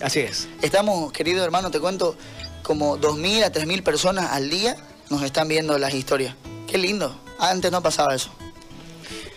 Así 0.00 0.20
es. 0.20 0.48
Estamos, 0.62 1.10
querido 1.12 1.44
hermano, 1.44 1.70
te 1.70 1.80
cuento, 1.80 2.16
como 2.62 2.98
2.000 2.98 3.44
a 3.44 3.50
3.000 3.52 3.82
personas 3.82 4.30
al 4.32 4.48
día 4.50 4.76
nos 5.10 5.22
están 5.22 5.48
viendo 5.48 5.76
las 5.78 5.94
historias. 5.94 6.34
Qué 6.66 6.78
lindo. 6.78 7.18
Antes 7.38 7.72
no 7.72 7.82
pasaba 7.82 8.14
eso. 8.14 8.30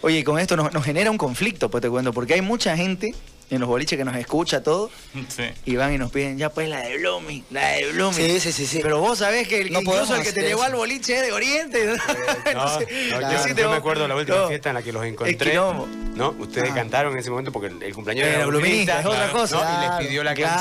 Oye, 0.02 0.20
y 0.20 0.24
con 0.24 0.38
esto 0.40 0.56
nos, 0.58 0.74
nos 0.74 0.84
genera 0.84 1.10
un 1.12 1.18
conflicto, 1.18 1.70
pues 1.72 1.82
te 1.82 1.90
cuento, 1.90 2.12
porque 2.12 2.34
hay 2.34 2.42
mucha 2.42 2.76
gente 2.76 3.16
en 3.52 3.60
los 3.60 3.70
boliches 3.70 3.98
que 3.98 4.04
nos 4.06 4.16
escucha 4.16 4.64
todo 4.64 4.90
Sí. 5.30 5.44
y 5.66 5.76
van 5.76 5.94
y 5.94 5.98
nos 6.00 6.12
piden, 6.12 6.38
ya 6.40 6.50
pues 6.50 6.68
la 6.70 6.80
de 6.82 6.98
Blooming, 6.98 7.44
la 7.52 7.68
de 7.70 7.92
Blooming. 7.92 8.16
Sí, 8.16 8.40
sí, 8.40 8.52
sí, 8.52 8.66
sí. 8.66 8.80
Pero 8.82 9.00
vos 9.00 9.20
sabés 9.20 9.48
que 9.48 9.62
el, 9.62 9.72
No 9.72 9.82
incluso 9.82 10.16
el 10.16 10.24
que 10.24 10.32
te 10.34 10.42
llevó 10.42 10.64
al 10.64 10.74
boliche 10.76 11.16
es 11.18 11.22
de 11.22 11.32
Oriente. 11.32 11.86
No, 12.54 12.80
yo- 13.56 13.70
me 13.70 13.76
acuerdo 13.76 14.08
la 14.08 14.16
última 14.16 14.38
no, 14.38 14.48
fiesta 14.48 14.70
en 14.70 14.76
la 14.76 14.82
que 14.82 14.92
los 14.92 15.06
encontré. 15.06 15.54
¿No? 15.56 16.36
Ustedes 16.40 16.72
Ah. 16.72 16.76
cantaron 16.76 17.14
en 17.14 17.20
ese 17.20 17.30
momento 17.30 17.52
porque 17.52 17.68
el, 17.68 17.82
el 17.84 17.94
cumpleaños 17.96 18.28
Era 18.28 18.46
bluminista, 18.46 19.00
es 19.00 19.06
otra 19.06 19.18
claro, 19.20 19.34
cosa. 19.34 19.56
¿no? 19.56 19.62
Y 19.62 19.66
Claro, 19.66 19.98
les 20.00 20.08
pidió 20.08 20.24
la 20.24 20.34
Claro, 20.34 20.56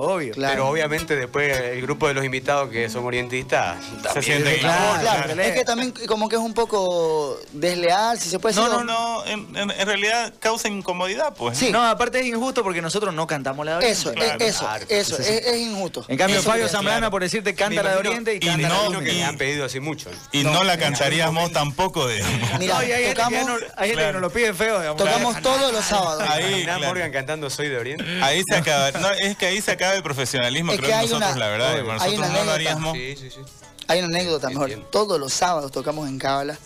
obvio. 0.16 0.32
Claro. 0.34 0.52
Pero 0.54 0.68
obviamente 0.68 1.16
después 1.16 1.58
el 1.58 1.80
grupo 1.82 2.08
de 2.08 2.14
los 2.14 2.24
invitados 2.24 2.70
que 2.70 2.88
son 2.88 3.04
orientistas 3.04 3.78
también 4.02 4.22
sienten 4.22 4.58
claro. 4.58 5.00
Claro, 5.00 5.22
claro. 5.24 5.42
es 5.42 5.52
que 5.52 5.64
también 5.64 5.94
como 6.06 6.28
que 6.28 6.36
es 6.36 6.42
un 6.42 6.54
poco 6.54 7.38
desleal, 7.52 8.18
si 8.20 8.28
se 8.28 8.38
puede 8.38 8.54
decir. 8.54 8.68
No, 8.70 8.84
no, 8.84 8.84
no, 8.84 9.26
en, 9.26 9.56
en- 9.56 9.70
en 9.70 9.86
realidad 9.86 10.34
causa 10.40 10.68
incomodidad, 10.68 11.34
pues. 11.34 11.56
Sí. 11.58 11.70
No, 11.70 11.82
aparte 11.84 12.20
es 12.20 12.26
injusto 12.36 12.62
porque 12.62 12.80
nosotros 12.80 13.12
no 13.12 13.26
cantamos 13.26 13.66
la 13.66 13.72
de 13.72 13.78
Oriente. 13.78 13.98
Eso, 14.00 14.12
Claro, 14.12 14.38
es- 14.40 14.54
eso, 14.54 14.60
claro. 14.60 14.86
eso, 14.88 15.18
es, 15.18 15.28
es 15.28 15.56
injusto. 15.56 16.04
En 16.08 16.16
cambio, 16.16 16.38
Eso 16.38 16.48
Fabio 16.48 16.68
Zambrana, 16.68 16.98
claro. 16.98 17.10
por 17.10 17.22
decirte, 17.22 17.50
Me 17.50 17.56
canta 17.56 17.82
la 17.82 17.90
de 17.92 17.96
Oriente 17.96 18.34
y 18.34 18.36
y 18.36 18.40
canta 18.40 18.56
Me 18.56 18.62
la 18.62 18.68
no, 18.68 18.74
de 18.74 18.80
imagino 18.86 19.00
que 19.04 19.12
y- 19.12 19.18
les 19.18 19.24
han 19.28 19.36
pedido 19.38 19.64
así 19.64 19.80
mucho. 19.80 20.10
Y 20.32 20.44
no, 20.44 20.62
la 20.64 20.78
cantaríamos 20.78 21.52
tampoco, 21.52 22.06
digamos. 22.08 22.58
Mira, 22.58 22.74
No, 22.74 22.82
y 22.82 22.92
hay 22.92 22.92
gente, 22.92 23.02
que, 23.02 23.08
ya 23.08 23.14
tocamos, 23.14 23.46
no- 23.48 23.66
hay 23.76 23.88
gente 23.90 24.04
que 24.06 24.12
nos 24.12 24.22
lo 24.22 24.30
pide 24.30 24.54
feo. 24.54 24.78
digamos. 24.80 24.96
tocamos 25.02 25.42
todos 25.42 25.72
los 25.72 25.84
sábados. 25.84 26.22
Ahí, 26.28 26.62
claro. 26.64 26.86
Morgan 26.86 27.10
cantando 27.12 27.50
Soy 27.50 27.68
de 27.68 27.78
Oriente. 27.78 28.04
Ahí 28.22 28.42
se 28.48 28.56
acaba. 28.56 28.90
No, 28.92 29.10
es 29.10 29.36
que 29.36 29.46
ahí 29.46 29.60
se 29.60 29.72
acaba 29.72 29.94
el 29.94 30.02
profesionalismo. 30.02 30.72
Es 30.72 30.78
creo 30.78 30.90
que 30.90 30.96
nosotros, 31.02 31.30
una- 31.32 31.38
la 31.38 31.48
verdad, 31.48 31.70
Obvio. 31.72 31.80
hermano, 31.80 32.02
hay 32.02 32.10
nosotros 32.10 32.28
una 32.30 32.38
no 32.38 32.44
lo 32.44 32.52
anécdota. 32.52 32.72
haríamos. 32.76 32.96
Sí, 32.96 33.16
sí, 33.16 33.30
sí. 33.30 33.40
Hay 33.88 33.98
una 34.00 34.08
anécdota 34.18 34.48
mejor. 34.48 34.70
Todos 34.90 35.18
los 35.20 35.32
sábados 35.32 35.70
tocamos 35.72 36.08
en 36.08 36.18
Cábala 36.18 36.58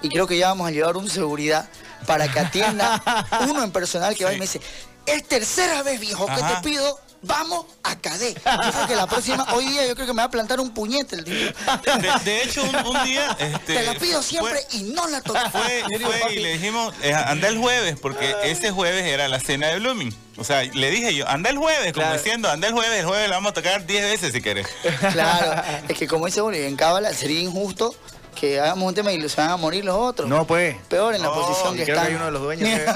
y 0.00 0.08
creo 0.08 0.26
que 0.26 0.38
ya 0.38 0.48
vamos 0.48 0.68
a 0.68 0.70
llevar 0.70 0.96
un 0.96 1.08
seguridad 1.10 1.68
para 2.06 2.26
que 2.30 2.38
atienda 2.40 3.02
uno 3.48 3.62
en 3.64 3.70
personal 3.72 4.14
que 4.16 4.24
va 4.24 4.32
y 4.32 4.36
me 4.38 4.42
dice, 4.46 4.60
es 5.06 5.26
tercera 5.28 5.82
vez 5.82 6.00
viejo 6.00 6.26
que 6.26 6.42
te 6.42 6.56
pido, 6.62 6.98
vamos 7.22 7.66
a 7.82 7.96
Cadé. 7.98 8.34
Yo 8.34 8.40
creo 8.72 8.86
que 8.88 8.96
la 8.96 9.06
próxima, 9.06 9.46
hoy 9.54 9.66
día 9.68 9.86
yo 9.86 9.94
creo 9.94 10.06
que 10.06 10.12
me 10.12 10.18
va 10.18 10.24
a 10.24 10.30
plantar 10.30 10.58
un 10.60 10.70
puñete 10.74 11.16
el 11.16 11.24
tipo. 11.24 11.58
De, 12.00 12.12
de 12.24 12.42
hecho, 12.42 12.62
un, 12.64 12.74
un 12.96 13.04
día. 13.04 13.36
Este, 13.38 13.74
Te 13.74 13.82
la 13.84 13.94
pido 13.94 14.20
fue- 14.20 14.28
siempre 14.28 14.60
y 14.72 14.82
no 14.84 15.06
la 15.08 15.20
toco. 15.20 15.38
Fue, 15.50 15.82
Yo 15.90 15.98
digo, 15.98 16.10
fue 16.10 16.20
"Papi, 16.20 16.34
y 16.34 16.40
le 16.40 16.52
dijimos, 16.54 16.94
eh, 17.02 17.14
anda 17.14 17.48
el 17.48 17.58
jueves, 17.58 17.96
porque 18.00 18.34
ese 18.44 18.70
jueves 18.72 19.04
era 19.06 19.28
la 19.28 19.38
cena 19.40 19.68
de 19.68 19.78
Blooming. 19.78 20.14
O 20.38 20.44
sea, 20.44 20.62
le 20.64 20.90
dije 20.90 21.14
yo, 21.14 21.28
anda 21.28 21.50
el 21.50 21.58
jueves, 21.58 21.92
como 21.92 22.06
Claro. 22.06 22.16
diciendo, 22.22 22.50
anda 22.50 22.66
el 22.68 22.74
jueves, 22.74 23.00
el 23.00 23.06
jueves 23.06 23.28
la 23.28 23.36
vamos 23.36 23.50
a 23.50 23.54
tocar 23.54 23.86
10 23.86 24.02
veces 24.04 24.32
si 24.32 24.40
querés. 24.42 24.66
Claro, 25.12 25.62
es 25.88 25.96
que 25.98 26.06
como 26.08 26.26
dice 26.26 26.40
Bolívar, 26.40 26.68
en 26.68 26.76
Cábala 26.76 27.12
sería 27.12 27.40
injusto 27.40 27.94
que 28.38 28.60
hagamos 28.60 28.88
un 28.88 28.94
tema 28.94 29.12
y 29.12 29.28
se 29.28 29.40
van 29.40 29.50
a 29.50 29.56
morir 29.56 29.84
los 29.84 29.96
otros. 29.96 30.28
No, 30.28 30.46
pues. 30.46 30.76
Peor 30.88 31.14
en 31.14 31.22
la 31.22 31.28
No, 31.28 31.34
posición 31.34 31.74
Y 31.74 31.78
que 31.78 31.84
creo 31.84 31.96
que 31.96 32.00
están. 32.00 32.06
hay 32.08 32.14
uno 32.16 32.24
de 32.26 32.30
los 32.32 32.42
dueños 32.42 32.68
que 32.68 32.74
es. 32.76 32.88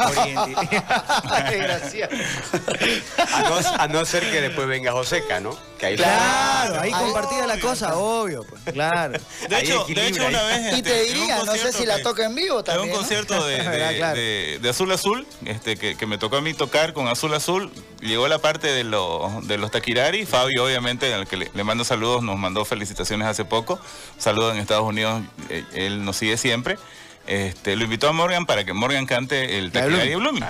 A 3.32 3.42
no, 3.42 3.56
a 3.82 3.88
no 3.88 4.04
ser 4.04 4.30
que 4.30 4.40
después 4.40 4.66
venga 4.66 4.92
Joseca, 4.92 5.40
¿no? 5.40 5.56
Que 5.78 5.86
ahí 5.86 5.96
Claro, 5.96 6.80
ahí 6.80 6.90
Ahí- 6.92 7.04
compartida 7.04 7.46
la 7.46 7.58
cosa, 7.60 7.96
obvio, 7.96 8.44
pues. 8.48 8.62
Claro. 8.72 9.18
De 9.48 9.58
hecho, 9.60 9.84
de 9.86 10.06
hecho 10.08 10.26
una 10.26 10.42
vez... 10.44 10.72
Y 10.72 10.76
este, 10.76 10.82
te 10.82 11.02
en 11.02 11.08
un 11.08 11.14
diría, 11.20 11.42
no 11.44 11.54
sé 11.54 11.72
si 11.72 11.86
la 11.86 12.02
toca 12.02 12.24
en 12.24 12.34
vivo 12.34 12.60
En 12.60 12.64
también. 12.64 12.88
un 12.88 12.92
¿no? 12.92 12.96
concierto 12.98 13.46
de, 13.46 13.58
de- 13.62 13.68
Verdad, 13.68 13.94
claro. 13.96 14.16
de- 14.16 14.58
de 14.62 14.68
Azul 14.70 14.92
Azul, 14.92 15.26
este, 15.44 15.76
que, 15.76 15.96
que 15.96 16.06
me 16.06 16.18
tocó 16.18 16.36
a 16.36 16.40
mí 16.40 16.54
tocar 16.54 16.92
con 16.92 17.08
Azul 17.08 17.34
Azul, 17.34 17.70
llegó 18.06 18.26
la 18.28 18.38
parte 18.38 18.68
de, 18.68 18.84
los 18.84 19.46
de 19.46 19.58
los 19.58 19.70
Taquirari. 19.70 20.24
Fabio, 20.26 20.64
obviamente, 20.64 21.12
al 21.12 21.26
que 21.26 21.36
le, 21.36 21.50
le 21.52 21.64
mando 21.64 21.84
saludos, 21.84 22.22
nos 22.22 22.38
mandó 22.38 22.64
felicitaciones 22.64 23.26
hace 23.28 23.44
poco. 23.44 23.78
Saludos 24.18 24.54
en 24.54 24.60
Estados 24.60 24.84
Unidos, 24.84 25.22
eh, 25.50 25.64
él 25.74 26.04
nos 26.04 26.16
sigue 26.16 26.36
siempre. 26.36 26.78
Este, 27.26 27.74
lo 27.76 27.84
invitó 27.84 28.08
a 28.08 28.12
Morgan 28.12 28.46
para 28.46 28.64
que 28.64 28.72
Morgan 28.72 29.04
cante 29.06 29.58
el 29.58 29.72
Taquirari 29.72 30.08
de 30.10 30.16
Blooming. 30.16 30.44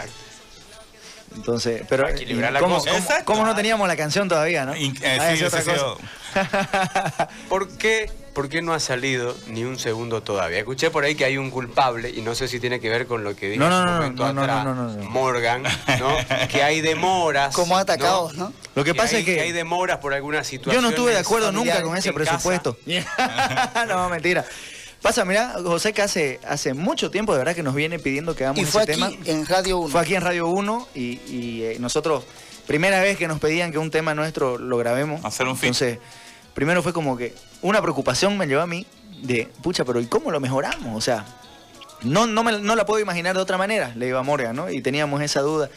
Entonces, 1.35 1.83
pero 1.89 2.09
la 2.09 2.61
¿cómo, 2.61 2.77
cosa. 2.79 2.91
cómo- 2.91 3.25
cómo 3.25 3.45
no 3.47 3.55
teníamos 3.55 3.87
la 3.89 3.97
canción 3.97 4.29
todavía, 4.29 4.65
no? 4.65 4.75
In- 4.77 4.97
eh, 5.03 5.19
Ah, 5.21 5.35
sí, 5.37 5.45
otra 5.45 5.63
cosa. 5.63 7.29
¿Por 7.49 7.77
qué, 7.77 8.11
¿Por 8.37 8.51
qué 8.51 8.61
no 8.61 8.75
ha 8.75 8.81
salido 8.81 9.35
ni 9.47 9.65
un 9.65 9.79
segundo 9.79 10.23
todavía? 10.23 10.59
Escuché 10.59 10.91
por 10.91 11.05
ahí 11.05 11.15
que 11.15 11.25
hay 11.25 11.39
un 11.39 11.51
culpable 11.51 12.11
y 12.11 12.21
no 12.21 12.35
sé 12.35 12.49
si 12.49 12.61
tiene 12.61 12.81
que 12.81 12.91
ver 12.91 13.07
con 13.07 13.25
lo 13.25 13.35
que 13.35 13.49
dijo 13.49 13.65
No, 13.65 13.83
no, 13.83 13.93
momento 13.93 14.27
atrás. 14.27 14.67
Morgan, 15.09 15.63
¿no? 15.63 16.17
que 16.51 16.63
hay 16.63 16.83
demoras. 16.83 17.55
Como 17.55 17.79
atacados, 17.79 18.35
¿no? 18.35 18.53
Lo 18.75 18.85
que 18.85 18.95
pasa 18.95 19.17
hay- 19.17 19.23
es 19.23 19.25
que- 19.25 19.41
hay 19.41 19.53
demoras 19.53 20.01
por 20.01 20.13
alguna 20.13 20.45
situación. 20.45 20.75
Yo 20.75 20.83
no 20.83 20.91
estuve 20.91 21.13
de 21.13 21.19
acuerdo 21.21 21.51
nunca 21.51 21.81
con 21.83 21.97
ese 21.97 22.13
presupuesto. 22.13 22.77
no, 23.89 24.09
mentira. 24.11 24.45
Pasa, 25.01 25.25
mira, 25.25 25.55
José 25.65 25.95
que 25.95 26.03
hace, 26.03 26.39
hace 26.47 26.75
mucho 26.75 27.11
tiempo 27.11 27.33
de 27.33 27.39
verdad 27.39 27.55
que 27.55 27.63
nos 27.63 27.75
viene 27.75 27.99
pidiendo 27.99 28.37
que 28.37 28.45
hagamos 28.45 28.59
Y 28.61 28.63
ese 28.65 28.71
fue 28.73 28.83
aquí 28.83 28.93
tema. 28.93 29.11
en 29.25 29.47
Radio 29.47 29.79
1. 29.79 29.89
Fue 29.93 30.01
aquí 30.03 30.15
en 30.15 30.21
Radio 30.21 30.49
1 30.49 30.89
y, 30.95 31.21
y, 31.27 31.63
eh, 31.63 31.77
nosotros, 31.81 32.25
primera 32.67 33.01
vez 33.01 33.17
que 33.17 33.29
nos 33.29 33.39
pedían 33.39 33.73
que 33.73 33.79
un 33.79 33.91
tema 33.91 34.15
nuestro 34.15 34.59
lo 34.59 34.77
grabemos. 34.77 35.25
Hacer 35.25 35.47
un 35.47 35.57
feat. 35.57 35.69
Entonces, 35.75 35.99
primero 36.57 36.83
fue 36.83 36.93
como 36.93 37.17
que 37.17 37.33
una 37.63 37.81
preocupación 37.81 38.37
me 38.37 38.47
llevó 38.49 38.63
a 38.63 38.67
mí 38.67 38.85
de, 39.23 39.49
pucha, 39.63 39.85
pero 39.85 40.01
¿y 40.01 40.07
cómo 40.07 40.33
lo 40.33 40.41
mejoramos? 40.41 40.97
O 40.97 41.01
sea, 41.01 41.25
no, 42.03 42.27
no, 42.27 42.43
me- 42.43 42.59
no 42.61 42.75
la 42.75 42.85
puedo 42.85 43.01
imaginar 43.01 43.37
de 43.37 43.43
otra 43.43 43.57
manera, 43.59 43.93
le 43.95 44.09
iba 44.09 44.19
a 44.19 44.23
Morgan, 44.25 44.57
¿no? 44.57 44.69
Y 44.71 44.81
teníamos 44.83 45.23
esa 45.23 45.41
duda. 45.43 45.71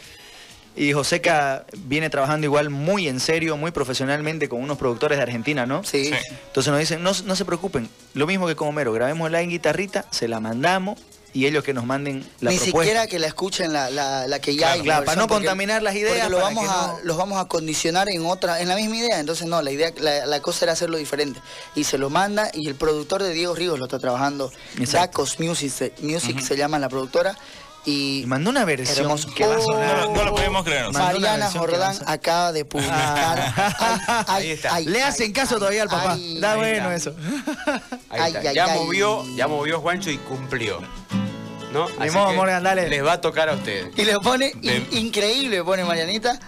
Y 0.75 0.93
Joseca 0.93 1.65
viene 1.77 2.09
trabajando 2.09 2.45
igual 2.45 2.69
muy 2.69 3.07
en 3.09 3.19
serio, 3.19 3.57
muy 3.57 3.71
profesionalmente 3.71 4.47
con 4.47 4.61
unos 4.63 4.77
productores 4.77 5.17
de 5.17 5.23
Argentina, 5.23 5.65
¿no? 5.65 5.83
Sí. 5.83 6.05
Sí. 6.05 6.13
Entonces 6.47 6.71
nos 6.71 6.79
dicen, 6.79 7.03
no, 7.03 7.11
no 7.25 7.35
se 7.35 7.43
preocupen, 7.45 7.89
lo 8.13 8.25
mismo 8.27 8.47
que 8.47 8.55
con 8.55 8.69
Homero, 8.69 8.93
grabémosla 8.93 9.41
en 9.41 9.49
guitarrita, 9.49 10.05
se 10.11 10.27
la 10.27 10.39
mandamos 10.39 10.99
y 11.33 11.45
ellos 11.45 11.63
que 11.63 11.73
nos 11.73 11.85
manden 11.85 12.19
la 12.41 12.49
Ni 12.51 12.57
propuesta. 12.57 12.65
siquiera 12.65 13.07
que 13.07 13.19
la 13.19 13.27
escuchen 13.27 13.71
la, 13.71 13.89
la, 13.91 14.27
la 14.27 14.39
que 14.39 14.53
ya 14.55 14.59
Claro, 14.67 14.73
hay. 14.73 14.81
claro, 14.81 15.05
para 15.05 15.21
no 15.21 15.27
contaminar 15.27 15.83
las 15.83 15.95
ideas, 15.95 16.29
lo 16.29 16.39
vamos 16.39 16.67
a, 16.67 16.87
no- 16.87 16.99
los 17.03 17.17
vamos 17.17 17.39
a 17.39 17.45
condicionar 17.45 18.09
en 18.09 18.25
otra, 18.25 18.61
en 18.61 18.67
la 18.67 18.75
misma 18.75 18.97
idea. 18.97 19.19
Entonces 19.19 19.45
no, 19.47 19.61
la 19.61 19.71
idea, 19.71 19.91
la, 19.99 20.25
la 20.25 20.39
cosa 20.41 20.65
era 20.65 20.73
hacerlo 20.73 20.97
diferente. 20.97 21.39
Y 21.75 21.83
se 21.83 21.97
lo 21.97 22.09
manda 22.09 22.49
y 22.53 22.67
el 22.67 22.75
productor 22.75 23.21
de 23.21 23.31
Diego 23.33 23.53
Ríos 23.53 23.77
lo 23.77 23.85
está 23.85 23.99
trabajando. 23.99 24.51
Exacto. 24.79 25.21
Dacos 25.21 25.39
Music, 25.39 25.93
Music 26.01 26.39
se 26.41 26.57
llama 26.57 26.79
la 26.79 26.89
productora. 26.89 27.37
Y 27.85 28.21
Y 28.21 28.25
mandó 28.25 28.49
una 28.49 28.65
versión 28.65 29.05
Hermoso. 29.05 29.29
que 29.33 29.45
va 29.47 29.55
a 29.55 29.61
sonar. 29.61 29.97
No, 30.07 30.13
no 30.15 30.23
lo 30.25 30.31
podemos 30.35 30.63
creer. 30.63 30.91
Mariana 30.91 31.49
Jordán 31.51 31.97
acaba 32.05 32.51
de 32.51 32.65
publicar. 32.65 33.53
Ah. 33.55 33.73
Ay, 33.79 33.99
ay, 34.07 34.23
Ahí 34.27 34.51
está. 34.51 34.75
ay, 34.75 34.85
Le 34.85 35.01
hacen 35.03 35.31
caso 35.31 35.55
ay, 35.55 35.59
todavía 35.59 35.83
al 35.83 35.89
papá. 35.89 36.13
ay. 36.13 36.39
da 36.39 36.55
bueno 36.57 36.91
eso. 36.91 37.13
Ahí 38.09 38.33
está. 38.35 38.53
ya 38.53 38.65
ay. 38.65 38.79
movió, 38.79 39.23
ya 39.35 39.47
movió 39.47 39.79
Juancho 39.79 40.09
y 40.11 40.17
cumplió. 40.17 40.81
¿No? 41.73 41.87
Ni 41.87 42.07
Así 42.07 42.17
modo, 42.17 42.29
que 42.31 42.35
Morgan, 42.35 42.63
dale. 42.63 42.89
Les 42.89 43.05
va 43.05 43.13
a 43.13 43.21
tocar 43.21 43.47
a 43.47 43.53
ustedes. 43.53 43.89
Y 43.95 44.03
le 44.03 44.19
pone 44.19 44.51
De- 44.55 44.75
in- 44.91 45.05
increíble, 45.05 45.63
pone 45.63 45.83
Marianita. 45.83 46.39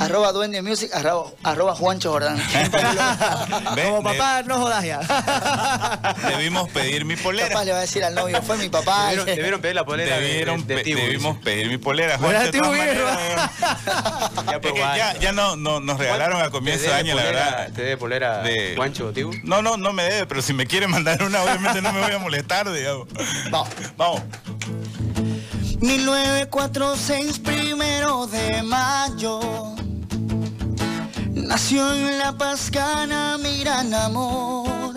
Arroba 0.00 0.32
Duende 0.32 0.62
Music, 0.62 0.90
arroba, 0.94 1.30
arroba 1.42 1.74
Juancho 1.74 2.10
Jordán. 2.10 2.38
Como 3.84 4.02
papá, 4.02 4.42
no 4.42 4.58
jodas 4.58 4.82
ya. 4.84 5.00
debimos 6.28 6.68
pedir 6.70 7.04
mi 7.04 7.14
Papá 7.16 7.24
polera. 7.24 7.64
le 7.64 7.72
va 7.72 7.78
a 7.78 7.80
decir 7.82 8.02
al 8.04 8.14
novio, 8.14 8.40
fue 8.42 8.56
mi 8.56 8.68
papá. 8.70 9.08
Debieron, 9.10 9.26
debieron 9.26 9.60
pedir 9.60 9.74
la 9.76 9.84
polera 9.84 10.16
de- 10.16 10.22
Debieron 10.22 10.66
de, 10.66 10.74
de 10.76 10.82
debimos 10.84 11.34
dice. 11.36 11.44
pedir 11.44 11.68
mi 11.68 11.76
polera. 11.78 12.16
Bueno, 12.16 12.38
Juan, 12.38 12.46
de 12.46 12.52
Tibu 12.52 12.64
todas 12.64 12.78
viene, 12.82 13.02
maneras, 13.04 13.50
Ya, 13.60 14.52
es 14.52 14.58
pues, 14.60 14.72
que 14.72 14.78
ya, 14.78 14.86
Juancho. 15.04 15.20
ya 15.20 15.32
no, 15.32 15.56
no- 15.56 15.80
nos 15.80 15.98
regalaron 15.98 16.40
a 16.40 16.50
comienzo 16.50 16.84
¿Te 16.84 16.90
de 16.90 16.94
año, 16.96 17.14
la 17.14 17.22
verdad. 17.22 17.68
¿Te 17.74 17.82
debe 17.82 17.96
polera 17.98 18.38
De- 18.42 18.74
Juancho 18.76 19.12
Tibu? 19.12 19.32
No, 19.44 19.60
no, 19.60 19.76
no 19.76 19.92
me 19.92 20.04
debe, 20.04 20.26
pero 20.26 20.40
si 20.40 20.54
me 20.54 20.66
quiere 20.66 20.86
mandar 20.86 21.22
una, 21.22 21.42
obviamente 21.42 21.82
no 21.82 21.92
me 21.92 22.00
voy 22.00 22.12
a 22.12 22.18
molestar, 22.18 22.70
digamos. 22.72 23.06
Vamos. 23.50 23.68
Vamos. 23.98 24.22
1946, 25.80 27.38
primero 27.40 28.26
de 28.26 28.62
mayo. 28.62 29.40
Nació 31.50 31.92
en 31.92 32.16
La 32.16 32.30
Pascana 32.30 33.36
mi 33.36 33.58
gran 33.58 33.92
amor. 33.92 34.94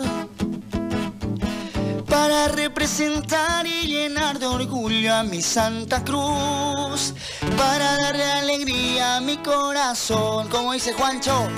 Para 2.08 2.46
representar 2.46 3.66
y 3.66 3.88
llenar 3.88 4.38
de 4.38 4.46
orgullo 4.46 5.12
a 5.12 5.24
mi 5.24 5.42
Santa 5.42 6.04
Cruz. 6.04 7.12
Para 7.56 7.96
darle 7.96 8.24
alegría 8.24 9.16
a 9.16 9.20
mi 9.20 9.36
corazón. 9.38 10.48
Como 10.48 10.72
dice 10.74 10.92
Juancho, 10.92 11.48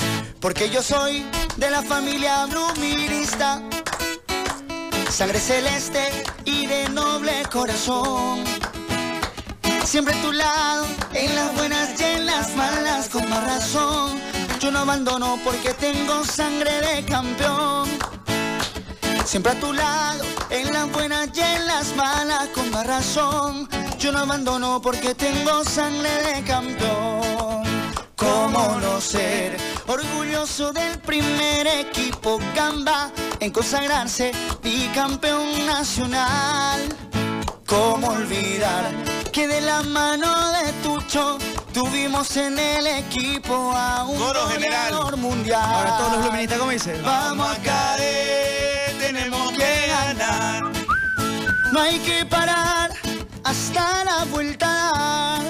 porque 0.40 0.70
yo 0.70 0.82
soy 0.82 1.26
de 1.58 1.70
la 1.70 1.82
familia 1.82 2.46
Blumirista. 2.46 3.60
Sangre 5.10 5.40
celeste 5.40 6.24
y 6.46 6.64
de 6.64 6.88
noble 6.88 7.42
corazón. 7.52 8.44
Siempre 9.84 10.14
a 10.14 10.22
tu 10.22 10.32
lado, 10.32 10.86
en 11.12 11.34
las 11.34 11.54
buenas 11.54 12.00
y 12.00 12.04
en 12.04 12.24
las 12.24 12.56
malas, 12.56 13.10
con 13.10 13.28
más 13.28 13.44
razón. 13.44 14.35
Yo 14.66 14.72
no 14.72 14.80
abandono 14.80 15.38
porque 15.44 15.74
tengo 15.74 16.24
sangre 16.24 16.80
de 16.80 17.04
campeón. 17.04 17.88
Siempre 19.24 19.52
a 19.52 19.60
tu 19.60 19.72
lado, 19.72 20.24
en 20.50 20.72
las 20.72 20.90
buenas 20.90 21.28
y 21.34 21.40
en 21.40 21.68
las 21.68 21.94
malas, 21.94 22.48
con 22.48 22.68
más 22.72 22.84
razón. 22.84 23.68
Yo 23.96 24.10
no 24.10 24.18
abandono 24.18 24.82
porque 24.82 25.14
tengo 25.14 25.62
sangre 25.62 26.10
de 26.10 26.42
campeón. 26.42 27.62
¿Cómo 28.16 28.80
no 28.80 29.00
ser 29.00 29.56
orgulloso 29.86 30.72
del 30.72 30.98
primer 30.98 31.68
equipo 31.68 32.40
Gamba 32.56 33.12
en 33.38 33.52
consagrarse 33.52 34.32
bicampeón 34.64 35.64
nacional? 35.64 36.80
¿Cómo 37.68 38.08
olvidar 38.08 38.90
que 39.30 39.46
de 39.46 39.60
la 39.60 39.84
mano 39.84 40.50
de 40.50 40.72
Tucho 40.82 41.38
tuvimos 41.76 42.34
en 42.38 42.58
el 42.58 42.86
equipo 42.86 43.70
a 43.70 44.04
un 44.04 44.16
Coro 44.16 44.48
general. 44.48 45.14
mundial? 45.18 45.60
Ahora 45.62 45.98
todos 45.98 46.12
los 46.12 46.24
luministas, 46.24 46.58
¿cómo 46.58 46.70
dicen? 46.70 47.02
Vamos 47.04 47.46
a 47.54 47.62
caer, 47.62 48.96
tenemos 48.98 49.52
que 49.52 49.86
ganar. 49.86 50.62
No 51.72 51.78
hay 51.78 51.98
que 51.98 52.24
parar 52.24 52.92
hasta 53.44 54.04
la 54.04 54.24
vuelta. 54.24 55.42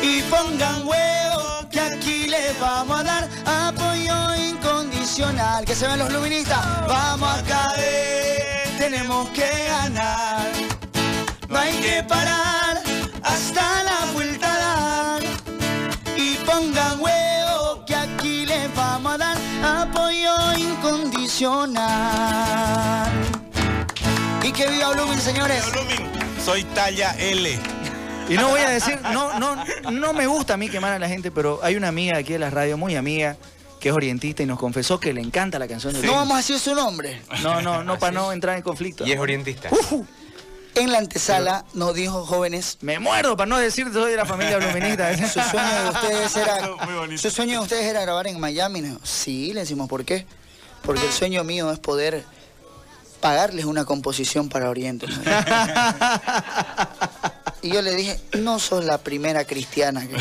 Y 0.00 0.22
pongan 0.22 0.88
huevo 0.88 1.68
que 1.70 1.80
aquí 1.80 2.26
les 2.26 2.58
vamos 2.58 3.00
a 3.00 3.02
dar 3.02 3.28
apoyo 3.44 4.34
incondicional. 4.36 5.66
Que 5.66 5.74
se 5.74 5.86
ven 5.86 5.98
los 5.98 6.10
luministas. 6.10 6.64
Vamos 6.88 7.28
a 7.28 7.42
caer, 7.42 8.78
tenemos 8.78 9.28
que 9.28 9.50
ganar. 9.68 10.50
No 11.50 11.58
hay 11.58 11.74
que 11.82 12.02
parar 12.02 12.82
hasta 13.22 13.82
la 13.82 14.03
Y 24.42 24.52
que 24.52 24.68
viva 24.68 24.92
Blooming, 24.92 25.18
señores. 25.18 25.64
Blooming, 25.72 26.08
soy 26.44 26.62
talla 26.62 27.16
L. 27.18 27.58
Y 28.28 28.34
no 28.34 28.50
voy 28.50 28.60
a 28.60 28.70
decir, 28.70 29.00
no, 29.12 29.36
no, 29.40 29.56
no 29.90 30.12
me 30.12 30.28
gusta 30.28 30.54
a 30.54 30.56
mí 30.56 30.68
quemar 30.68 30.92
a 30.92 30.98
la 31.00 31.08
gente, 31.08 31.32
pero 31.32 31.58
hay 31.64 31.74
una 31.74 31.88
amiga 31.88 32.18
aquí 32.18 32.34
de 32.34 32.38
la 32.38 32.50
radio, 32.50 32.78
muy 32.78 32.94
amiga, 32.94 33.36
que 33.80 33.88
es 33.88 33.94
orientista 33.96 34.44
y 34.44 34.46
nos 34.46 34.60
confesó 34.60 35.00
que 35.00 35.12
le 35.12 35.22
encanta 35.22 35.58
la 35.58 35.66
canción 35.66 35.92
de 35.92 35.98
No 36.02 36.06
Luis. 36.06 36.16
vamos 36.16 36.34
a 36.34 36.36
decir 36.36 36.60
su 36.60 36.72
nombre. 36.72 37.20
No, 37.42 37.60
no, 37.60 37.82
no, 37.82 37.98
para 37.98 38.12
no 38.12 38.30
entrar 38.30 38.56
en 38.56 38.62
conflicto. 38.62 39.04
Y 39.04 39.10
es 39.10 39.18
orientista. 39.18 39.70
En 40.76 40.92
la 40.92 40.98
antesala 40.98 41.64
nos 41.74 41.94
dijo 41.94 42.24
jóvenes. 42.24 42.78
Me 42.80 43.00
muerdo 43.00 43.36
para 43.36 43.48
no 43.48 43.58
decir 43.58 43.86
que 43.88 43.92
soy 43.92 44.12
de 44.12 44.18
la 44.18 44.24
familia 44.24 44.58
bluminista. 44.58 45.16
Su 45.28 45.40
sueño 45.40 45.82
de 45.82 45.90
ustedes 45.90 46.36
era. 46.36 46.70
Muy 46.84 46.94
bonito. 46.94 47.22
Su 47.22 47.30
sueño 47.30 47.54
de 47.54 47.64
ustedes 47.64 47.86
era 47.86 48.02
grabar 48.02 48.28
en 48.28 48.38
Miami. 48.38 48.82
¿no? 48.82 49.00
Sí, 49.02 49.52
le 49.52 49.60
decimos 49.60 49.88
por 49.88 50.04
qué. 50.04 50.26
Porque 50.84 51.06
el 51.06 51.12
sueño 51.12 51.44
mío 51.44 51.70
es 51.70 51.78
poder 51.78 52.24
pagarles 53.20 53.64
una 53.64 53.84
composición 53.84 54.48
para 54.48 54.68
Oriente. 54.70 55.06
¿no? 55.06 55.14
Y 57.62 57.72
yo 57.72 57.80
le 57.80 57.94
dije, 57.94 58.20
no 58.34 58.58
sos 58.58 58.84
la 58.84 58.98
primera 58.98 59.46
cristiana 59.46 60.06
que. 60.06 60.16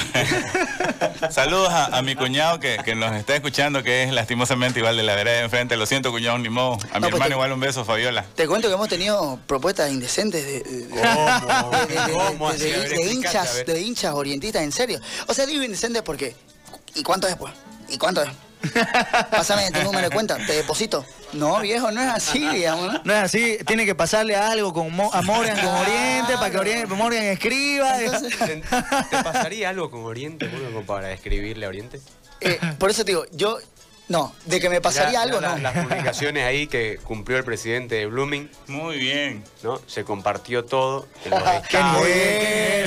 Saludos 1.34 1.74
a, 1.74 1.98
a 1.98 2.02
mi 2.02 2.16
cuñado 2.16 2.58
que, 2.62 2.78
que 2.86 2.96
nos 2.96 3.14
está 3.18 3.36
escuchando, 3.36 3.84
que 3.84 4.04
es 4.04 4.14
lastimosamente 4.14 4.80
igual 4.80 4.96
de 4.96 5.04
la 5.04 5.14
vereda 5.14 5.40
de 5.40 5.44
enfrente. 5.44 5.76
Lo 5.76 5.86
siento, 5.86 6.10
cuñado, 6.12 6.38
ni 6.38 6.48
modo. 6.48 6.76
A 6.76 6.78
mi 6.78 6.78
No, 6.78 6.90
pues 7.02 7.06
hermano 7.16 7.26
te- 7.26 7.32
igual 7.34 7.52
un 7.52 7.60
beso, 7.60 7.84
Fabiola. 7.84 8.24
Te 8.36 8.48
cuento 8.48 8.70
que 8.70 8.76
hemos 8.76 8.88
tenido 8.88 9.38
propuestas 9.46 9.92
indecentes 9.92 10.46
de, 10.46 10.62
de- 10.64 10.88
hinchas, 13.12 13.66
de 13.66 13.82
hinchas 13.82 14.14
orientistas, 14.14 14.64
en 14.64 14.72
serio. 14.72 15.02
O 15.28 15.34
sea, 15.34 15.46
digo 15.46 15.64
indecentes 15.64 16.02
porque. 16.02 16.38
¿Y 16.96 17.04
cuánto 17.04 17.28
es, 17.28 17.36
pues? 17.36 17.54
¿Y 17.90 17.98
cuánto 17.98 18.24
es? 18.24 18.30
Pásame 19.30 19.72
tu 19.72 19.82
número 19.84 20.10
de 20.10 20.14
cuenta, 20.14 20.38
te 20.38 20.54
deposito. 20.54 21.06
No, 21.34 21.60
viejo, 21.60 21.92
no 21.92 22.02
es 22.02 22.08
así, 22.10 22.48
digamos, 22.48 22.94
¿no? 22.94 23.02
No 23.04 23.14
es 23.14 23.24
así, 23.24 23.58
tiene 23.66 23.86
que 23.86 23.96
pasarle 23.96 24.36
algo 24.36 24.74
con 24.74 24.92
Mo- 24.96 25.12
a 25.14 25.22
Morgan 25.22 25.56
con 25.58 25.68
Oriente 25.76 26.34
para 26.36 26.50
que 26.52 26.58
Oriente, 26.58 26.88
Morgan 26.96 27.24
escriba. 27.24 28.02
Entonces- 28.02 28.38
¿Te, 28.38 28.58
te 28.58 29.24
pasaría 29.24 29.70
algo 29.70 29.90
con 29.90 30.04
Oriente, 30.04 30.48
Morgan, 30.48 30.86
para 30.86 31.12
escribirle 31.12 31.66
a 31.66 31.70
Oriente? 31.70 32.00
Eh, 32.42 32.60
por 32.78 32.90
eso 32.90 33.04
te 33.06 33.12
digo, 33.12 33.26
yo. 33.32 33.58
No, 34.14 34.32
de 34.46 34.60
que 34.60 34.70
me 34.70 34.80
pasaría 34.80 35.22
algo, 35.24 35.42
no. 35.42 35.58
la- 35.58 35.58
Las 35.74 35.86
publicaciones 35.86 36.46
ahí 36.46 36.68
que 36.68 37.00
cumplió 37.04 37.38
el 37.40 37.44
presidente 37.44 37.96
de 37.96 38.06
Blooming, 38.06 38.50
Muy 38.68 38.98
bien. 39.00 39.44
¿no? 39.64 39.82
Se 39.88 40.04
compartió 40.04 40.64
todo. 40.66 41.08
en 41.26 41.32
los 41.32 41.42
¡Qué 41.68 41.78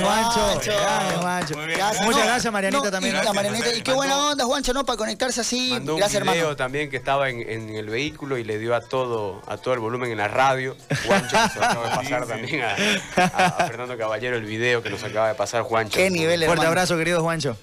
Juancho! 0.03 0.41
Juancho. 0.41 0.73
Juancho. 1.21 1.57
Muy 1.57 1.67
bien. 1.67 1.79
Gracias, 1.79 2.05
Muchas 2.05 2.21
no, 2.21 2.27
gracias, 2.27 2.53
Marianita, 2.53 2.85
no, 2.85 2.91
también. 2.91 3.13
y 3.15 3.17
Gracias, 3.17 3.35
Marianita, 3.35 3.75
y 3.75 3.83
qué 3.83 3.93
buena 3.93 4.19
onda, 4.31 4.45
Juancho, 4.45 4.73
¿no? 4.73 4.85
Para 4.87 4.97
conectarse 4.97 5.41
así. 5.41 5.71
Mandó 5.73 5.95
un 5.95 5.99
Gracias, 6.01 6.23
video 6.23 6.35
hermano. 6.37 6.57
también 6.57 6.91
que 6.91 6.97
estaba 6.97 7.29
en, 7.29 7.41
en 7.49 7.71
el 7.75 7.89
vehículo 7.89 8.39
y 8.39 8.45
le 8.45 8.59
dio 8.59 8.75
a 8.77 8.81
todo 8.81 9.43
a 9.49 9.57
todo 9.57 9.75
el 9.75 9.81
volumen 9.81 10.13
en 10.13 10.19
la 10.19 10.29
radio. 10.29 10.77
Juancho 11.07 11.37
que 11.43 11.49
se 11.53 11.59
lo 11.59 11.65
acaba 11.67 11.89
de 11.91 11.97
pasar 11.97 12.23
Sí, 12.23 12.27
sí. 12.27 12.29
también 12.29 12.63
a, 12.63 12.77
a- 13.23 13.47
a 13.65 13.67
Fernando 13.67 13.99
Caballero 13.99 14.37
el 14.37 14.45
video 14.45 14.83
que 14.83 14.91
nos 14.91 15.03
acaba 15.03 15.29
de 15.29 15.35
pasar 15.35 15.63
Juancho. 15.63 15.97
Qué 15.97 16.09
nivel, 16.09 16.39
Fuerte 16.41 16.53
hermano. 16.53 16.69
abrazo, 16.69 16.97
querido 16.97 17.21
Juancho. 17.23 17.57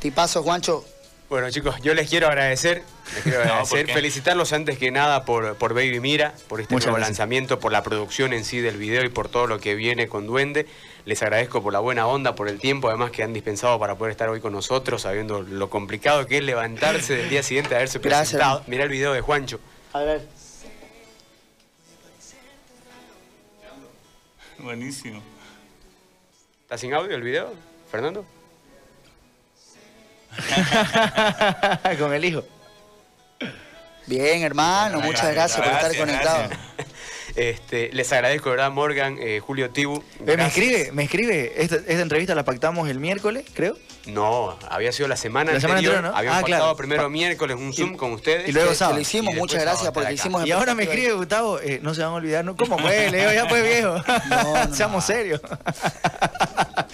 Tipazo, 0.00 0.42
Juancho. 0.42 0.84
Bueno 1.28 1.50
chicos, 1.50 1.74
yo 1.82 1.92
les 1.92 2.08
quiero 2.08 2.28
agradecer, 2.28 2.84
les 3.14 3.22
quiero 3.24 3.40
agradecer, 3.42 3.90
felicitarlos 3.90 4.52
antes 4.52 4.78
que 4.78 4.92
nada 4.92 5.24
por, 5.24 5.56
por 5.56 5.74
Baby 5.74 5.98
Mira, 5.98 6.32
por 6.46 6.60
este 6.60 6.72
Muchas 6.72 6.86
nuevo 6.86 6.98
gracias. 6.98 7.18
lanzamiento, 7.18 7.58
por 7.58 7.72
la 7.72 7.82
producción 7.82 8.32
en 8.32 8.44
sí 8.44 8.60
del 8.60 8.76
video 8.76 9.04
y 9.04 9.08
por 9.08 9.28
todo 9.28 9.48
lo 9.48 9.58
que 9.58 9.74
viene 9.74 10.06
con 10.06 10.26
Duende. 10.28 10.68
Les 11.04 11.20
agradezco 11.22 11.64
por 11.64 11.72
la 11.72 11.80
buena 11.80 12.06
onda, 12.06 12.36
por 12.36 12.48
el 12.48 12.60
tiempo 12.60 12.88
además 12.88 13.10
que 13.10 13.24
han 13.24 13.32
dispensado 13.32 13.76
para 13.80 13.96
poder 13.96 14.12
estar 14.12 14.28
hoy 14.28 14.40
con 14.40 14.52
nosotros, 14.52 15.02
sabiendo 15.02 15.42
lo 15.42 15.68
complicado 15.68 16.26
que 16.26 16.38
es 16.38 16.44
levantarse 16.44 17.16
del 17.16 17.28
día 17.28 17.42
siguiente 17.42 17.74
a 17.74 17.78
haberse 17.78 17.98
Gracias, 17.98 18.28
presentado. 18.30 18.62
Mirá 18.68 18.84
el 18.84 18.90
video 18.90 19.12
de 19.12 19.20
Juancho. 19.20 19.58
A 19.92 20.00
ver. 20.02 20.28
Buenísimo. 24.58 25.20
¿Está 26.62 26.78
sin 26.78 26.94
audio 26.94 27.14
el 27.16 27.22
video, 27.22 27.52
Fernando? 27.90 28.24
con 31.98 32.12
el 32.14 32.24
hijo. 32.24 32.44
Bien, 34.06 34.42
hermano, 34.42 35.00
muchas 35.00 35.32
gracias 35.32 35.60
por 35.66 35.74
estar 35.74 35.96
conectado. 35.96 36.48
gracias. 36.48 36.60
Este, 37.34 37.90
les 37.92 38.10
agradezco, 38.12 38.48
¿verdad, 38.48 38.70
Morgan, 38.70 39.18
eh, 39.20 39.40
Julio 39.40 39.68
Tibu? 39.70 40.02
Eh, 40.26 40.36
me 40.38 40.46
escribe, 40.46 40.90
me 40.92 41.02
escribe. 41.04 41.52
Esta, 41.56 41.76
esta 41.76 42.00
entrevista 42.00 42.34
la 42.34 42.44
pactamos 42.44 42.88
el 42.88 42.98
miércoles, 42.98 43.44
creo. 43.52 43.76
No, 44.06 44.56
había 44.70 44.90
sido 44.92 45.08
la 45.08 45.16
semana 45.16 45.52
La 45.52 45.60
semana 45.60 45.78
anterior. 45.80 45.96
anterior, 45.96 46.12
¿no? 46.14 46.18
Habíamos 46.18 46.38
Ah, 46.38 46.42
pactado 46.42 46.62
claro. 46.62 46.76
primero 46.76 47.10
miércoles 47.10 47.56
un 47.58 47.74
Zoom 47.74 47.96
con 47.96 48.12
ustedes. 48.12 48.48
y 48.48 48.52
luego 48.52 48.72
sábado. 48.72 48.94
lo 48.96 49.02
hicimos, 49.02 49.34
muchas 49.34 49.60
gracias 49.60 49.90
porque 49.92 50.14
hicimos 50.14 50.46
Y 50.46 50.52
ahora 50.52 50.74
me 50.74 50.84
escribe 50.84 51.12
Gustavo, 51.12 51.58
eh, 51.60 51.80
no 51.82 51.92
se 51.92 52.02
van 52.02 52.10
a 52.12 52.14
olvidar, 52.14 52.44
¿no? 52.44 52.56
¿cómo 52.56 52.78
fue? 52.78 53.10
Le 53.10 53.18
digo, 53.18 53.32
ya 53.32 53.48
pues 53.48 53.64
viejo. 53.64 53.96
no, 54.30 54.74
Seamos 54.74 55.04
serios. 55.04 55.40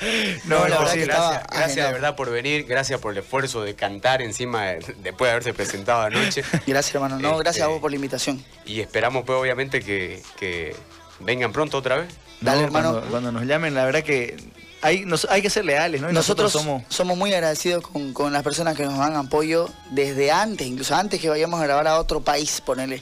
No, 0.45 0.57
la 0.57 0.63
verdad 0.63 0.79
gracias, 0.79 0.95
que 0.95 1.03
estaba 1.03 1.31
gracias, 1.31 1.57
gracias 1.59 1.87
de 1.87 1.93
verdad 1.93 2.17
por 2.17 2.31
venir, 2.31 2.65
gracias 2.67 3.01
por 3.01 3.13
el 3.13 3.19
esfuerzo 3.19 3.63
de 3.63 3.75
cantar 3.75 4.23
encima 4.23 4.65
de- 4.67 4.95
después 5.03 5.29
de 5.29 5.31
haberse 5.33 5.55
presentado 5.55 6.03
anoche. 6.03 6.43
Gracias, 6.67 6.95
hermano. 6.95 7.19
No, 7.19 7.37
gracias 7.39 7.63
a 7.63 7.67
Este, 7.67 7.73
vos 7.73 7.81
por 7.81 7.91
la 7.91 7.97
invitación. 7.97 8.45
Y 8.67 8.81
esperamos 8.81 9.25
pues 9.25 9.39
obviamente 9.39 9.81
que, 9.83 10.23
que 10.39 10.75
vengan 11.21 11.53
pronto 11.53 11.79
otra 11.79 11.97
vez. 11.97 12.09
Dale, 12.41 12.61
No, 12.61 12.67
hermano. 12.67 12.91
Cuando, 12.93 13.11
cuando 13.11 13.33
nos 13.33 13.45
llamen, 13.45 13.75
la 13.75 13.85
verdad 13.85 14.03
que 14.03 14.37
hay, 14.83 15.05
nos- 15.05 15.27
hay 15.31 15.43
que 15.43 15.51
ser 15.51 15.65
leales, 15.65 16.01
¿no? 16.01 16.11
Y 16.11 16.13
Nosotros, 16.13 16.51
somos... 16.53 16.83
somos... 16.89 17.17
muy 17.17 17.33
agradecidos 17.33 17.87
con, 17.87 18.13
con 18.13 18.33
las 18.33 18.43
personas 18.43 18.77
que 18.77 18.83
nos 18.85 18.99
dan 18.99 19.15
apoyo 19.17 19.69
desde 19.91 20.33
antes, 20.33 20.67
incluso 20.67 20.95
antes 20.97 21.21
que 21.21 21.29
vayamos 21.29 21.61
a 21.61 21.65
grabar 21.65 21.87
a 21.87 21.99
otro 21.99 22.21
país, 22.21 22.61
ponerle. 22.61 23.01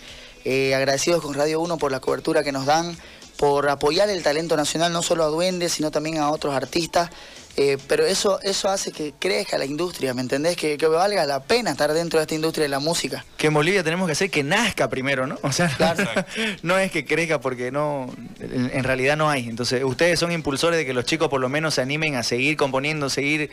agradecidos 0.75 1.23
con 1.23 1.33
Radio 1.35 1.61
1 1.61 1.79
por 1.79 1.91
la 1.93 2.01
cobertura 2.01 2.43
que 2.45 2.53
nos 2.53 2.67
dan, 2.67 2.97
por 3.41 3.71
apoyar 3.71 4.11
el 4.11 4.23
talento 4.23 4.55
nacional, 4.55 4.93
no 4.93 5.03
solo 5.03 5.25
a 5.25 5.29
Duendes, 5.29 5.73
sino 5.73 5.91
también 5.91 6.19
a 6.19 6.31
otros 6.31 6.55
artistas. 6.55 7.09
Eh, 7.57 7.79
pero 7.89 8.05
eso, 8.05 8.39
eso 8.43 8.69
hace 8.69 8.93
que 8.93 9.15
crezca 9.19 9.57
la 9.57 9.65
industria, 9.65 10.13
¿me 10.13 10.21
entendés? 10.21 10.59
Que, 10.59 10.77
que 10.77 10.87
valga 10.87 11.25
la 11.25 11.43
pena 11.43 11.71
estar 11.71 11.91
dentro 11.95 12.19
de 12.19 12.25
esta 12.25 12.35
industria 12.35 12.65
de 12.65 12.69
la 12.69 12.81
música. 12.81 13.25
que 13.39 13.47
en 13.47 13.55
Bolivia 13.55 13.83
tenemos 13.83 14.07
que 14.07 14.13
hacer 14.13 14.31
que 14.31 14.43
nazca 14.43 14.91
primero, 14.91 15.27
¿no? 15.27 15.39
O 15.43 15.53
sea, 15.53 15.69
Claro. 15.75 16.05
no 16.63 16.77
es 16.77 16.93
que 16.93 17.07
crezca 17.07 17.41
porque 17.41 17.73
no, 17.73 18.13
en, 18.41 18.71
en 18.75 18.85
realidad 18.85 19.17
no 19.17 19.31
hay. 19.31 19.49
Entonces, 19.49 19.83
ustedes 19.85 20.21
son 20.21 20.33
impulsores 20.33 20.79
de 20.79 20.85
que 20.85 20.93
los 20.93 21.07
chicos 21.07 21.31
por 21.31 21.41
lo 21.41 21.49
menos 21.49 21.75
se 21.75 21.81
animen 21.81 22.17
a 22.17 22.23
seguir 22.23 22.59
componiendo, 22.59 23.09
seguir, 23.09 23.51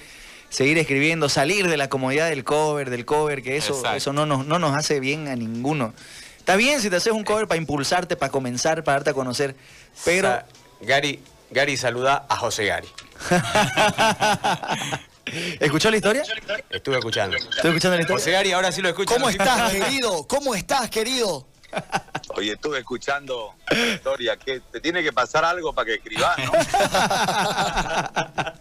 seguir 0.49 0.77
escribiendo, 0.79 1.29
salir 1.29 1.69
de 1.69 1.77
la 1.77 1.88
comodidad 1.88 2.27
del 2.27 2.43
cover, 2.43 2.89
del 2.89 3.05
cover, 3.05 3.41
que 3.41 3.55
eso, 3.55 3.73
Exacto. 3.73 3.97
eso 3.97 4.11
no 4.13 4.25
nos, 4.25 4.45
no 4.45 4.59
nos 4.59 4.75
hace 4.75 4.99
bien 4.99 5.29
a 5.29 5.35
ninguno. 5.38 5.93
Está 6.48 6.56
bien 6.56 6.80
si 6.82 6.89
te 6.89 6.95
haces 6.95 7.12
un 7.12 7.26
cover 7.26 7.45
para 7.45 7.58
impulsarte, 7.58 8.16
para 8.16 8.32
comenzar, 8.32 8.82
para 8.86 9.00
darte 9.00 9.10
a 9.10 9.14
conocer, 9.14 9.54
pero... 10.06 10.30
Sa- 10.30 10.45
Gary, 10.80 11.22
Gary 11.52 11.76
saluda 11.76 12.26
a 12.30 12.38
José 12.38 12.68
Gary. 12.68 12.88
¿Escuchó 15.60 15.91
la 15.91 15.98
historia? 15.98 16.24
Estuve 16.70 17.00
escuchando. 17.00 17.36
¿Estoy 17.36 17.72
escuchando 17.72 17.98
la 17.98 18.02
historia? 18.04 18.22
José 18.22 18.32
Gary 18.32 18.54
ahora 18.54 18.72
sí 18.72 18.82
lo 18.82 18.88
escucho. 18.88 19.14
¿Cómo 19.14 19.28
estás, 19.28 19.74
querido? 19.74 20.26
¿Cómo 20.26 20.56
estás, 20.56 20.89
querido? 20.89 21.45
Oye, 22.30 22.54
estuve 22.54 22.80
escuchando 22.80 23.54
la 23.70 23.78
historia, 23.95 24.38
que 24.38 24.62
te 24.72 24.80
tiene 24.80 25.04
que 25.04 25.12
pasar 25.12 25.43
algo 25.43 25.74
para 25.74 25.88
que 25.88 25.95
escribas, 25.95 26.38
¿no? 26.45 26.52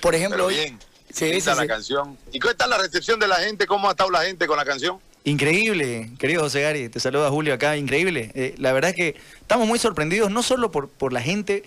Por 0.00 0.16
ejemplo, 0.16 0.36
Pero 0.38 0.46
hoy- 0.48 0.54
bien, 0.56 0.80
Sí, 1.12 1.40
sí, 1.40 1.46
la 1.48 1.54
sí. 1.54 1.66
canción. 1.68 2.18
¿Y 2.32 2.40
cómo 2.40 2.50
está 2.50 2.66
la 2.66 2.76
recepción 2.78 3.20
de 3.20 3.28
la 3.28 3.36
gente? 3.36 3.68
¿Cómo 3.68 3.86
ha 3.86 3.92
estado 3.92 4.10
la 4.10 4.24
gente 4.24 4.48
con 4.48 4.56
la 4.56 4.64
canción? 4.64 4.98
Increíble, 5.24 6.10
querido 6.18 6.42
José 6.42 6.60
Gary, 6.60 6.90
te 6.90 7.00
saluda 7.00 7.30
Julio 7.30 7.54
acá, 7.54 7.76
increíble. 7.78 8.30
Eh, 8.34 8.54
la 8.58 8.72
verdad 8.72 8.90
es 8.90 8.96
que 8.96 9.16
estamos 9.40 9.66
muy 9.66 9.78
sorprendidos, 9.78 10.30
no 10.30 10.42
solo 10.42 10.70
por, 10.70 10.90
por 10.90 11.14
la 11.14 11.22
gente, 11.22 11.62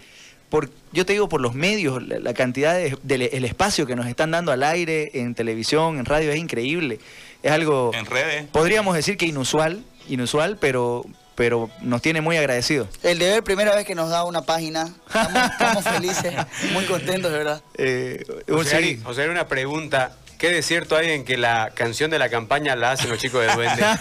por, 0.49 0.69
yo 0.93 1.07
te 1.07 1.13
digo 1.13 1.27
por 1.27 1.41
los 1.41 1.55
medios, 1.55 2.01
la, 2.07 2.19
la 2.19 2.33
cantidad 2.35 2.75
de, 2.75 2.95
del 3.01 3.23
el 3.23 3.45
espacio 3.45 3.87
que 3.87 3.95
nos 3.95 4.05
están 4.05 4.29
dando 4.29 4.51
al 4.51 4.61
aire, 4.61 5.09
en 5.15 5.33
televisión, 5.33 5.97
en 5.97 6.05
radio, 6.05 6.31
es 6.31 6.37
increíble. 6.37 6.99
Es 7.41 7.51
algo, 7.51 7.91
En 7.95 8.05
redes. 8.05 8.45
podríamos 8.51 8.95
decir 8.95 9.17
que 9.17 9.25
inusual, 9.25 9.83
inusual, 10.07 10.57
pero, 10.61 11.03
pero 11.33 11.69
nos 11.81 12.03
tiene 12.03 12.21
muy 12.21 12.37
agradecidos. 12.37 12.87
El 13.01 13.17
deber, 13.17 13.43
primera 13.43 13.75
vez 13.75 13.85
que 13.87 13.95
nos 13.95 14.09
da 14.11 14.23
una 14.23 14.43
página. 14.43 14.93
Estamos, 15.07 15.51
estamos 15.51 15.83
felices, 15.83 16.33
muy 16.73 16.85
contentos, 16.85 17.31
de 17.31 17.37
verdad. 17.39 17.61
Eh, 17.75 18.23
José 18.47 18.71
Gary. 18.73 19.01
José 19.03 19.21
Gary, 19.21 19.31
una 19.31 19.47
pregunta. 19.47 20.15
¿Qué 20.37 20.49
de 20.51 20.61
cierto 20.61 20.95
hay 20.95 21.11
en 21.11 21.25
que 21.25 21.35
la 21.35 21.71
canción 21.73 22.11
de 22.11 22.19
la 22.19 22.29
campaña 22.29 22.75
la 22.75 22.91
hacen 22.91 23.09
los 23.09 23.17
chicos 23.19 23.41
de 23.45 23.53
Duende? 23.53 23.83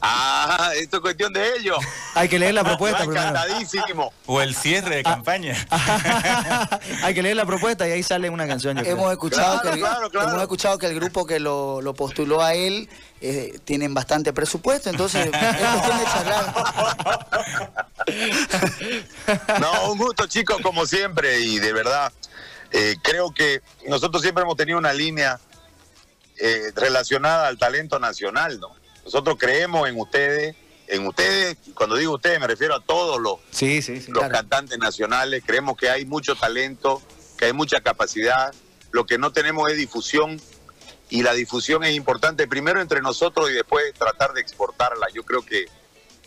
Ah, 0.00 0.70
esto 0.76 0.98
es 0.98 1.02
cuestión 1.02 1.32
de 1.32 1.56
ellos. 1.56 1.76
Hay 2.14 2.28
que 2.28 2.38
leer 2.38 2.54
la 2.54 2.62
propuesta 2.62 3.02
encantadísimo. 3.02 4.12
O 4.26 4.40
el 4.40 4.54
cierre 4.54 4.94
Ah. 4.94 4.96
de 4.98 5.02
campaña. 5.02 5.56
Hay 7.02 7.14
que 7.14 7.22
leer 7.22 7.34
la 7.36 7.44
propuesta 7.44 7.86
y 7.88 7.90
ahí 7.92 8.02
sale 8.04 8.30
una 8.30 8.46
canción. 8.46 8.76
yo 8.76 8.82
creo. 8.84 8.94
Hemos 8.94 9.10
escuchado, 9.12 9.60
Claro, 9.60 9.62
que 9.62 9.68
el, 9.74 9.80
claro, 9.80 10.10
claro. 10.10 10.28
hemos 10.30 10.42
escuchado 10.42 10.78
que 10.78 10.86
el 10.86 10.94
grupo 10.94 11.26
que 11.26 11.40
lo, 11.40 11.82
lo 11.82 11.94
postuló 11.94 12.42
a 12.42 12.54
él 12.54 12.88
eh, 13.20 13.58
tienen 13.64 13.92
bastante 13.92 14.32
presupuesto, 14.32 14.88
entonces 14.88 15.26
es 15.26 15.30
cuestión 15.32 15.98
de 15.98 16.04
charlar. 16.04 16.54
No, 19.60 19.92
un 19.92 19.98
gusto, 19.98 20.26
chicos, 20.26 20.58
como 20.62 20.86
siempre, 20.86 21.40
y 21.40 21.58
de 21.58 21.72
verdad, 21.72 22.12
eh, 22.72 22.96
creo 23.02 23.32
que 23.32 23.62
nosotros 23.86 24.22
siempre 24.22 24.42
hemos 24.42 24.56
tenido 24.56 24.78
una 24.78 24.92
línea 24.92 25.38
eh, 26.38 26.70
relacionada 26.74 27.48
al 27.48 27.58
talento 27.58 27.98
nacional, 27.98 28.60
¿no? 28.60 28.68
Nosotros 29.04 29.36
creemos 29.38 29.88
en 29.88 29.98
ustedes, 29.98 30.54
en 30.86 31.06
ustedes, 31.06 31.56
cuando 31.74 31.96
digo 31.96 32.14
ustedes 32.14 32.38
me 32.40 32.46
refiero 32.46 32.74
a 32.74 32.80
todos 32.80 33.20
los, 33.20 33.38
Sí, 33.50 33.82
sí, 33.82 34.00
sí. 34.00 34.10
los 34.10 34.18
claro. 34.20 34.32
cantantes 34.34 34.78
nacionales, 34.78 35.42
creemos 35.46 35.76
que 35.76 35.88
hay 35.90 36.04
mucho 36.04 36.34
talento, 36.36 37.02
que 37.36 37.46
hay 37.46 37.52
mucha 37.52 37.80
capacidad, 37.80 38.52
lo 38.92 39.06
que 39.06 39.18
no 39.18 39.32
tenemos 39.32 39.70
es 39.70 39.76
difusión 39.76 40.40
y 41.10 41.22
la 41.22 41.32
difusión 41.32 41.84
es 41.84 41.94
importante 41.94 42.46
primero 42.46 42.80
entre 42.80 43.00
nosotros 43.00 43.50
y 43.50 43.54
después 43.54 43.94
tratar 43.94 44.32
de 44.34 44.40
exportarla. 44.42 45.06
Yo 45.14 45.24
creo 45.24 45.42
que 45.42 45.66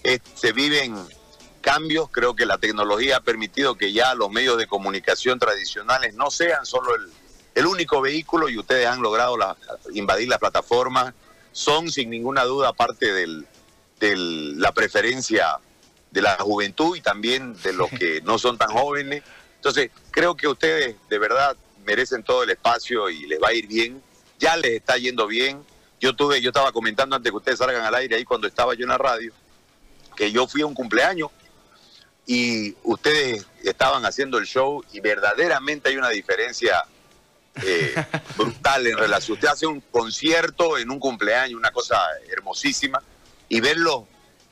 eh, 0.03 0.19
se 0.35 0.51
viven 0.53 0.95
cambios, 1.61 2.09
creo 2.11 2.35
que 2.35 2.45
la 2.45 2.57
tecnología 2.57 3.17
ha 3.17 3.21
permitido 3.21 3.75
que 3.75 3.93
ya 3.93 4.13
los 4.15 4.29
medios 4.29 4.57
de 4.57 4.67
comunicación 4.67 5.39
tradicionales 5.39 6.13
no 6.15 6.29
sean 6.31 6.65
solo 6.65 6.95
el, 6.95 7.09
el 7.55 7.65
único 7.65 8.01
vehículo 8.01 8.49
y 8.49 8.57
ustedes 8.57 8.87
han 8.87 9.01
logrado 9.01 9.37
la- 9.37 9.55
invadir 9.93 10.27
las 10.27 10.39
plataformas, 10.39 11.13
son 11.51 11.89
sin 11.91 12.09
ninguna 12.09 12.43
duda 12.43 12.73
parte 12.73 13.13
de 13.13 13.45
la 14.57 14.71
preferencia 14.71 15.57
de 16.09 16.21
la 16.21 16.37
juventud 16.37 16.95
y 16.95 17.01
también 17.01 17.55
de 17.61 17.73
los 17.73 17.89
que 17.89 18.21
no 18.21 18.37
son 18.39 18.57
tan 18.57 18.69
jóvenes. 18.69 19.23
Entonces, 19.55 19.91
creo 20.09 20.35
que 20.35 20.47
ustedes 20.47 20.95
de 21.09 21.19
verdad 21.19 21.55
merecen 21.85 22.23
todo 22.23 22.43
el 22.43 22.49
espacio 22.49 23.09
y 23.09 23.27
les 23.27 23.39
va 23.41 23.49
a 23.49 23.53
ir 23.53 23.67
bien. 23.67 24.01
Ya 24.39 24.57
les 24.57 24.71
está 24.71 24.97
yendo 24.97 25.27
bien. 25.27 25.63
Yo 25.99 26.15
tuve, 26.15 26.41
yo 26.41 26.49
estaba 26.49 26.71
comentando 26.71 27.15
antes 27.15 27.31
que 27.31 27.37
ustedes 27.37 27.59
salgan 27.59 27.83
al 27.83 27.93
aire 27.95 28.15
ahí 28.15 28.23
cuando 28.23 28.47
estaba 28.47 28.73
yo 28.73 28.83
en 28.83 28.89
la 28.89 28.97
radio, 28.97 29.31
que 30.15 30.31
yo 30.31 30.47
fui 30.47 30.61
a 30.61 30.65
un 30.65 30.73
cumpleaños 30.73 31.29
y 32.31 32.77
ustedes 32.83 33.45
estaban 33.61 34.05
haciendo 34.05 34.37
el 34.37 34.45
show 34.45 34.81
y 34.93 35.01
verdaderamente 35.01 35.89
hay 35.89 35.97
una 35.97 36.07
diferencia 36.07 36.81
eh, 37.61 37.93
brutal 38.37 38.87
en 38.87 38.97
relación. 38.97 39.35
Usted 39.35 39.49
hace 39.49 39.67
un 39.67 39.81
concierto 39.81 40.77
en 40.77 40.89
un 40.91 40.97
cumpleaños, 40.97 41.59
una 41.59 41.71
cosa 41.71 41.97
hermosísima, 42.29 43.03
y 43.49 43.59
verlo, 43.59 44.07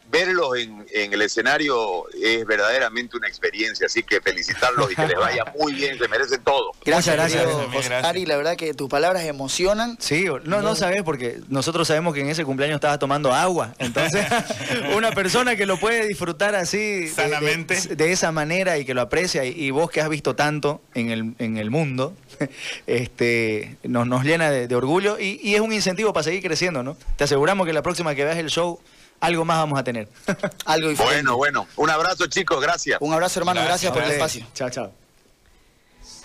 verlos 0.09 0.57
en, 0.57 0.85
en 0.93 1.13
el 1.13 1.21
escenario 1.21 2.05
es 2.21 2.45
verdaderamente 2.45 3.17
una 3.17 3.27
experiencia. 3.27 3.85
Así 3.87 4.03
que 4.03 4.21
felicitarlos 4.21 4.91
y 4.91 4.95
que 4.95 5.07
les 5.07 5.17
vaya 5.17 5.45
muy 5.59 5.73
bien, 5.73 5.97
se 5.97 6.07
merecen 6.07 6.43
todo. 6.43 6.71
Gracias, 6.83 7.15
gracias, 7.15 7.45
gracias. 7.71 8.03
Ari. 8.05 8.25
La 8.25 8.37
verdad 8.37 8.55
que 8.57 8.73
tus 8.73 8.89
palabras 8.89 9.23
emocionan. 9.23 9.97
Sí, 9.99 10.27
o- 10.27 10.39
no, 10.39 10.61
no 10.61 10.75
sabes 10.75 11.03
porque 11.03 11.39
nosotros 11.49 11.87
sabemos 11.87 12.13
que 12.13 12.21
en 12.21 12.29
ese 12.29 12.43
cumpleaños 12.45 12.75
estaba 12.75 12.97
tomando 12.99 13.33
agua. 13.33 13.73
Entonces, 13.79 14.25
una 14.95 15.11
persona 15.11 15.55
que 15.55 15.65
lo 15.65 15.79
puede 15.79 16.07
disfrutar 16.07 16.55
así, 16.55 16.77
de- 16.77 16.99
de- 17.01 17.09
Sanamente. 17.09 17.95
de, 17.95 18.11
esa 18.11 18.31
manera 18.31 18.77
y 18.77 18.85
que 18.85 18.93
lo 18.93 19.01
aprecia, 19.01 19.45
y, 19.45 19.49
y 19.51 19.71
vos 19.71 19.89
que 19.91 20.01
has 20.01 20.09
visto 20.09 20.35
tanto 20.35 20.81
en 20.95 21.09
el, 21.11 21.33
en 21.39 21.57
el 21.57 21.69
mundo, 21.69 22.15
este, 22.87 23.77
nos, 23.83 24.07
nos 24.07 24.23
llena 24.23 24.49
de, 24.51 24.67
de 24.67 24.75
orgullo 24.75 25.19
y, 25.19 25.39
y 25.43 25.55
es 25.55 25.61
un 25.61 25.71
incentivo 25.73 26.13
para 26.13 26.23
seguir 26.23 26.41
creciendo, 26.41 26.83
¿no? 26.83 26.97
Te 27.17 27.23
aseguramos 27.23 27.67
que 27.67 27.73
la 27.73 27.81
próxima 27.83 28.15
que 28.15 28.23
veas 28.23 28.37
el 28.37 28.49
show, 28.49 28.79
algo 29.19 29.45
más 29.45 29.57
vamos 29.57 29.79
a 29.79 29.83
tener. 29.83 30.07
Algo 30.65 30.89
diferente. 30.89 31.15
Bueno, 31.15 31.37
bueno. 31.37 31.67
Un 31.75 31.89
abrazo, 31.89 32.27
chicos. 32.27 32.61
Gracias. 32.61 32.97
Un 33.01 33.13
abrazo, 33.13 33.39
hermano. 33.39 33.61
Gracias, 33.63 33.91
Gracias, 33.91 33.93
por 33.93 34.03
el 34.03 34.11
espacio. 34.11 34.47
Chao, 34.53 34.69
chao. 34.69 34.91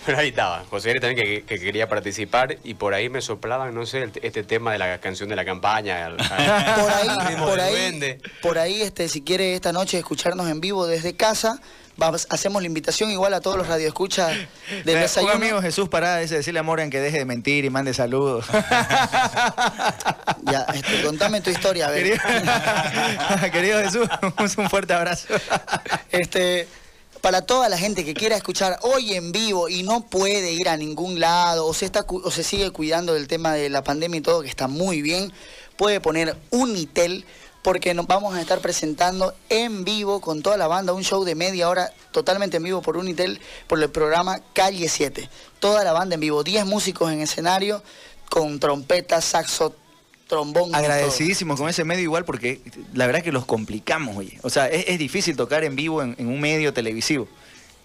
Pero 0.06 0.18
ahí 0.18 0.28
estaba. 0.28 0.64
José 0.68 0.92
también 1.00 1.16
que, 1.16 1.44
que 1.44 1.58
quería 1.58 1.88
participar 1.88 2.58
y 2.62 2.74
por 2.74 2.92
ahí 2.92 3.08
me 3.08 3.22
soplaban, 3.22 3.74
no 3.74 3.86
sé, 3.86 4.02
el- 4.02 4.12
este 4.22 4.42
tema 4.44 4.70
de 4.72 4.78
la 4.78 4.98
canción 5.00 5.30
de 5.30 5.36
la 5.36 5.44
campaña. 5.46 6.04
al- 6.06 6.16
Por 6.16 6.30
ahí, 6.92 7.36
por 7.38 7.60
ahí, 7.60 8.18
por 8.42 8.58
ahí, 8.58 8.82
este, 8.82 9.08
si 9.08 9.22
quiere 9.22 9.54
esta 9.54 9.72
noche 9.72 9.98
escucharnos 9.98 10.48
en 10.50 10.60
vivo 10.60 10.86
desde 10.86 11.16
casa, 11.16 11.58
vamos, 11.96 12.26
hacemos 12.30 12.62
la 12.62 12.66
invitación 12.66 13.10
igual 13.10 13.34
a 13.34 13.40
todos 13.40 13.56
los 13.56 13.66
radioescuchas 13.66 14.28
del 14.84 14.88
Eh, 14.88 14.94
Un 14.94 15.00
desayuno. 15.00 15.32
amigo 15.32 15.62
Jesús 15.62 15.88
Parada 15.88 16.18
dice 16.18 16.36
decirle 16.36 16.60
a 16.60 16.62
Morgan 16.62 16.90
que 16.90 17.00
deje 17.00 17.18
de 17.18 17.24
mentir 17.24 17.64
y 17.64 17.70
mande 17.70 17.94
saludos. 17.94 18.46
Ya, 20.50 20.66
este, 20.74 21.02
contame 21.02 21.40
tu 21.40 21.50
historia, 21.50 21.86
a 21.86 21.90
ver. 21.90 22.20
Querido, 22.20 22.22
querido 23.52 23.80
Jesús, 23.80 24.08
un 24.58 24.68
fuerte 24.70 24.92
abrazo. 24.92 25.28
Este, 26.10 26.68
para 27.22 27.42
toda 27.42 27.68
la 27.70 27.78
gente 27.78 28.04
que 28.04 28.12
quiera 28.12 28.36
escuchar 28.36 28.78
hoy 28.82 29.14
en 29.14 29.32
vivo 29.32 29.68
y 29.70 29.82
no 29.82 30.02
puede 30.04 30.52
ir 30.52 30.68
a 30.68 30.76
ningún 30.76 31.18
lado 31.20 31.66
o 31.66 31.72
se 31.72 31.86
está 31.86 32.04
o 32.06 32.30
se 32.30 32.44
sigue 32.44 32.70
cuidando 32.70 33.14
del 33.14 33.26
tema 33.26 33.54
de 33.54 33.70
la 33.70 33.82
pandemia 33.82 34.18
y 34.18 34.20
todo 34.20 34.42
que 34.42 34.48
está 34.48 34.68
muy 34.68 35.00
bien, 35.00 35.32
puede 35.76 36.00
poner 36.00 36.36
Unitel 36.50 37.24
porque 37.64 37.94
nos 37.94 38.06
vamos 38.06 38.34
a 38.34 38.42
estar 38.42 38.60
presentando 38.60 39.34
en 39.48 39.84
vivo 39.84 40.20
con 40.20 40.42
toda 40.42 40.58
la 40.58 40.66
banda 40.66 40.92
un 40.92 41.02
show 41.02 41.24
de 41.24 41.34
media 41.34 41.70
hora 41.70 41.90
totalmente 42.12 42.58
en 42.58 42.62
vivo 42.62 42.82
por 42.82 42.98
Unitel 42.98 43.40
por 43.66 43.82
el 43.82 43.88
programa 43.88 44.42
Calle 44.52 44.86
7. 44.86 45.30
Toda 45.60 45.82
la 45.82 45.94
banda 45.94 46.14
en 46.14 46.20
vivo, 46.20 46.44
10 46.44 46.66
músicos 46.66 47.10
en 47.10 47.22
escenario 47.22 47.82
con 48.28 48.60
trompeta, 48.60 49.22
saxo, 49.22 49.74
trombón. 50.28 50.74
Agradecidísimos 50.74 51.58
con 51.58 51.70
ese 51.70 51.84
medio 51.84 52.02
igual 52.02 52.26
porque 52.26 52.60
la 52.92 53.06
verdad 53.06 53.22
que 53.22 53.32
los 53.32 53.46
complicamos, 53.46 54.14
oye. 54.14 54.38
O 54.42 54.50
sea, 54.50 54.68
es, 54.68 54.84
es 54.86 54.98
difícil 54.98 55.34
tocar 55.34 55.64
en 55.64 55.74
vivo 55.74 56.02
en, 56.02 56.14
en 56.18 56.28
un 56.28 56.40
medio 56.42 56.74
televisivo. 56.74 57.26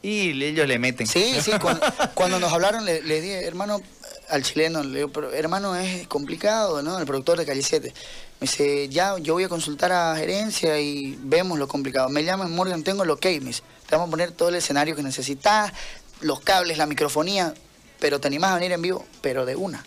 Y 0.01 0.43
ellos 0.43 0.67
le 0.67 0.77
meten. 0.77 1.07
Sí, 1.07 1.35
sí, 1.41 1.51
cuando, 1.61 1.85
cuando 2.15 2.37
nos 2.37 2.51
hablaron 2.51 2.83
le, 2.83 3.01
le 3.01 3.21
dije, 3.21 3.45
hermano, 3.45 3.81
al 4.29 4.43
chileno, 4.43 4.83
le 4.83 4.97
digo, 4.97 5.09
pero 5.09 5.31
hermano, 5.31 5.75
es 5.75 6.05
complicado, 6.07 6.81
¿no? 6.81 6.99
El 6.99 7.05
productor 7.05 7.37
de 7.37 7.45
Calle 7.45 7.61
7. 7.61 7.93
Me 8.39 8.45
dice, 8.47 8.87
ya, 8.87 9.17
yo 9.17 9.33
voy 9.33 9.43
a 9.43 9.49
consultar 9.49 9.91
a 9.91 10.15
gerencia 10.15 10.79
y 10.79 11.17
vemos 11.23 11.59
lo 11.59 11.67
complicado. 11.67 12.07
Me 12.09 12.23
llaman, 12.23 12.53
Morgan, 12.55 12.83
tengo 12.83 13.03
el 13.03 13.09
ok, 13.09 13.25
me 13.25 13.39
dice, 13.47 13.63
te 13.87 13.95
vamos 13.95 14.07
a 14.07 14.11
poner 14.11 14.31
todo 14.31 14.47
el 14.49 14.55
escenario 14.55 14.95
que 14.95 15.03
necesitas, 15.03 15.73
los 16.21 16.39
cables, 16.39 16.77
la 16.77 16.85
microfonía, 16.85 17.53
pero 17.99 18.19
te 18.21 18.27
animás 18.27 18.51
a 18.51 18.55
venir 18.55 18.71
en 18.71 18.81
vivo, 18.81 19.05
pero 19.21 19.45
de 19.45 19.57
una, 19.57 19.83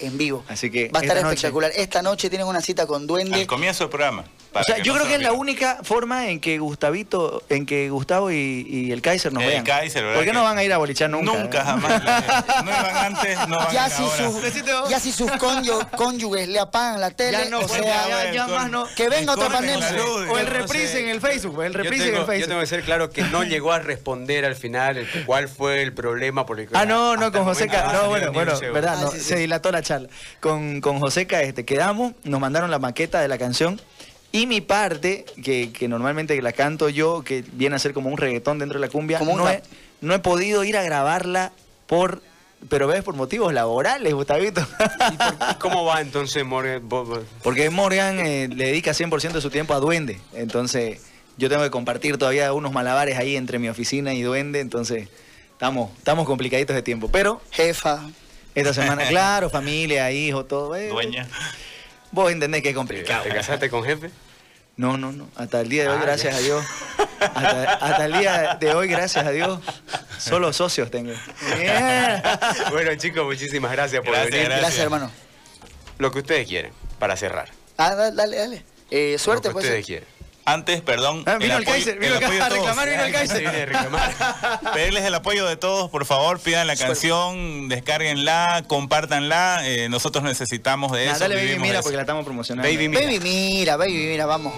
en 0.00 0.18
vivo. 0.18 0.44
Así 0.48 0.70
que 0.72 0.88
Va 0.88 0.98
a 0.98 1.02
estar 1.02 1.16
esta 1.18 1.28
noche- 1.28 1.34
espectacular. 1.36 1.70
Esta 1.76 2.02
noche 2.02 2.28
tienen 2.30 2.48
una 2.48 2.60
cita 2.60 2.84
con 2.88 3.06
Duende. 3.06 3.36
Al 3.40 3.46
comienzo 3.46 3.84
del 3.84 3.90
programa. 3.90 4.24
O 4.54 4.62
sea, 4.64 4.78
yo 4.78 4.92
no 4.92 4.98
creo 5.00 5.04
se 5.04 5.08
que 5.10 5.16
es 5.16 5.22
la 5.22 5.32
única 5.32 5.78
forma 5.82 6.28
en 6.28 6.40
que 6.40 6.58
Gustavito, 6.58 7.42
en 7.48 7.66
que 7.66 7.90
Gustavo 7.90 8.30
y, 8.30 8.66
y 8.68 8.92
el 8.92 9.02
Kaiser 9.02 9.32
nos 9.32 9.42
El 9.42 9.48
vean. 9.50 9.64
Kaiser, 9.64 10.02
¿verdad 10.04 10.16
¿Por 10.16 10.24
qué 10.24 10.32
no 10.32 10.42
van 10.44 10.58
a 10.58 10.64
ir 10.64 10.72
a 10.72 10.78
bolichar 10.78 11.10
nunca? 11.10 11.32
Nunca, 11.32 11.64
jamás. 11.64 12.02
No 12.64 12.70
iban 12.70 12.96
antes, 12.96 13.48
no 13.48 13.56
van 13.58 13.72
Ya 13.72 13.84
a 13.84 13.88
ir 13.88 13.92
si, 13.94 14.02
ahora. 14.02 14.30
sus, 14.30 14.90
ya 14.90 15.00
si 15.00 15.12
sus 15.12 15.30
cónyuges 15.96 16.48
le 16.48 16.58
apagan 16.58 17.00
la 17.00 17.10
tele, 17.10 17.32
Ya 17.44 17.44
no, 17.50 17.60
o 17.60 17.68
sea, 17.68 17.82
ya, 18.08 18.32
ya 18.32 18.46
más 18.46 18.70
no. 18.70 18.86
que 18.94 19.08
venga 19.08 19.32
otra 19.34 19.48
pandemia. 19.48 19.86
O 19.88 20.38
el 20.38 20.46
Yo 20.46 20.52
no 20.52 20.58
reprise 20.58 20.88
sé. 20.88 21.00
en 21.02 21.08
el 21.08 21.20
Facebook, 21.20 21.62
el 21.62 21.72
Yo 21.72 21.78
reprise 21.78 22.08
en 22.08 22.14
el 22.14 22.20
yo 22.20 22.26
Facebook. 22.26 22.48
tengo 22.48 22.60
que 22.60 22.66
ser 22.66 22.82
claro 22.82 23.10
que 23.10 23.22
no 23.22 23.42
llegó 23.44 23.72
a 23.72 23.78
responder 23.78 24.44
al 24.44 24.56
final 24.56 24.96
el- 24.98 25.24
cuál 25.26 25.48
fue 25.48 25.82
el 25.82 25.92
problema 25.92 26.46
por 26.46 26.60
el 26.60 26.68
que 26.68 26.76
Ah, 26.76 26.84
no, 26.86 27.16
no, 27.16 27.32
con 27.32 27.44
Joseca. 27.44 27.92
No, 27.92 28.08
bueno, 28.08 28.32
bueno, 28.32 28.52
verdad, 28.72 28.98
no, 29.00 29.08
Ah, 29.08 29.12
se 29.18 29.36
dilató 29.36 29.70
la 29.72 29.82
charla. 29.82 30.08
Con, 30.40 30.80
con 30.80 31.00
Joseca 31.00 31.42
este, 31.42 31.64
quedamos, 31.64 32.12
nos 32.24 32.40
mandaron 32.40 32.70
la 32.70 32.78
maqueta 32.78 33.20
de 33.20 33.28
la 33.28 33.38
canción. 33.38 33.80
Y 34.36 34.48
mi 34.48 34.60
parte, 34.60 35.24
que, 35.44 35.70
que 35.72 35.86
normalmente 35.86 36.40
la 36.42 36.52
canto 36.52 36.88
yo, 36.88 37.22
que 37.22 37.44
viene 37.52 37.76
a 37.76 37.78
ser 37.78 37.92
como 37.94 38.10
un 38.10 38.16
reggaetón 38.16 38.58
dentro 38.58 38.80
de 38.80 38.84
la 38.84 38.90
cumbia, 38.90 39.20
Como 39.20 39.36
no, 39.36 39.48
he, 39.48 39.62
no 40.00 40.12
he 40.12 40.18
podido 40.18 40.64
ir 40.64 40.76
a 40.76 40.82
grabarla 40.82 41.52
por, 41.86 42.20
pero 42.68 42.88
ves, 42.88 43.04
por 43.04 43.14
motivos 43.14 43.52
laborales, 43.54 44.12
Gustavito. 44.12 44.60
¿Y 45.12 45.16
por- 45.16 45.50
y 45.52 45.54
cómo 45.60 45.84
va 45.84 46.00
entonces, 46.00 46.44
Morgan? 46.44 46.82
Porque 47.44 47.70
Morgan 47.70 48.18
eh, 48.26 48.48
le 48.48 48.66
dedica 48.66 48.90
100% 48.92 49.30
de 49.34 49.40
su 49.40 49.50
tiempo 49.50 49.72
a 49.72 49.78
Duende. 49.78 50.18
Entonces, 50.32 51.00
yo 51.36 51.48
tengo 51.48 51.62
que 51.62 51.70
compartir 51.70 52.18
todavía 52.18 52.52
unos 52.52 52.72
malabares 52.72 53.16
ahí 53.18 53.36
entre 53.36 53.60
mi 53.60 53.68
oficina 53.68 54.14
y 54.14 54.22
Duende. 54.22 54.58
Entonces, 54.58 55.08
estamos, 55.52 55.96
estamos 55.96 56.26
complicaditos 56.26 56.74
de 56.74 56.82
tiempo. 56.82 57.08
Pero 57.08 57.40
Jefa, 57.52 58.00
esta 58.56 58.74
semana, 58.74 59.06
claro, 59.06 59.48
familia, 59.48 60.10
hijo, 60.10 60.44
todo. 60.44 60.74
eh, 60.74 60.88
Dueña. 60.88 61.28
Vos 62.10 62.30
entendés 62.32 62.62
que 62.62 62.68
es 62.70 62.74
¿Te, 62.74 62.76
complicado. 62.78 63.22
te 63.24 63.28
casaste 63.30 63.70
con 63.70 63.82
jefe? 63.84 64.10
No, 64.76 64.96
no, 64.98 65.12
no. 65.12 65.28
Hasta 65.36 65.60
el 65.60 65.68
día 65.68 65.84
de 65.84 65.88
hoy, 65.90 65.98
Ah, 66.00 66.04
gracias 66.04 66.34
ya. 66.34 66.38
a 66.38 66.42
Dios. 66.42 66.64
Hasta, 67.20 67.72
hasta 67.74 68.04
el 68.06 68.12
día 68.18 68.56
de 68.60 68.74
hoy, 68.74 68.88
gracias 68.88 69.24
a 69.24 69.30
Dios, 69.30 69.60
solo 70.18 70.52
socios 70.52 70.90
tengo. 70.90 71.12
bueno, 72.70 72.94
chicos, 72.96 73.24
muchísimas 73.24 73.70
gracias 73.72 74.02
por 74.02 74.10
Gracias, 74.12 74.30
venir. 74.32 74.46
gracias. 74.48 74.60
gracias 74.62 74.82
hermano. 74.84 75.10
Lo 75.98 76.10
que 76.10 76.18
ustedes 76.18 76.46
quieren, 76.48 76.72
para 76.98 77.16
cerrar. 77.16 77.50
Ah, 77.78 77.94
da- 77.94 78.10
dale, 78.10 78.36
dale. 78.36 78.64
Eh, 78.90 79.16
suerte, 79.18 79.48
Lo 79.48 79.50
que 79.50 79.54
pues. 79.54 79.64
ustedes 79.66 79.86
quieren. 79.86 80.08
Antes, 80.46 80.82
perdón. 80.82 81.22
Ah, 81.26 81.38
vino 81.38 81.56
el 81.56 81.62
apoyo- 81.62 81.72
Kaiser, 81.72 81.98
vino 81.98 82.14
el 82.14 82.20
Kaiser 82.20 82.42
a 82.42 82.44
de 82.44 82.50
todos. 82.56 82.66
reclamar, 82.68 82.90
vino 82.90 83.02
el 83.04 83.12
Kaiser. 83.12 83.72
Pedirles 84.74 85.04
el 85.04 85.14
apoyo 85.14 85.46
de 85.46 85.56
todos, 85.56 85.90
por 85.90 86.04
favor, 86.04 86.38
pidan 86.38 86.66
la 86.66 86.76
canción, 86.76 87.68
descárguenla, 87.70 88.62
compártanla. 88.66 89.60
eh, 89.66 89.88
nosotros 89.88 90.22
necesitamos 90.22 90.92
de 90.92 91.06
Nah, 91.06 91.12
eso. 91.12 91.20
dale, 91.20 91.36
baby, 91.36 91.58
mira, 91.58 91.74
eso. 91.76 91.82
porque 91.84 91.96
la 91.96 92.02
estamos 92.02 92.24
promocionando. 92.26 92.68
Baby, 92.70 92.88
mira. 92.88 93.00
Baby, 93.02 93.20
mira, 93.20 93.76
baby, 93.76 93.92
mira, 93.94 94.26
vamos. 94.26 94.52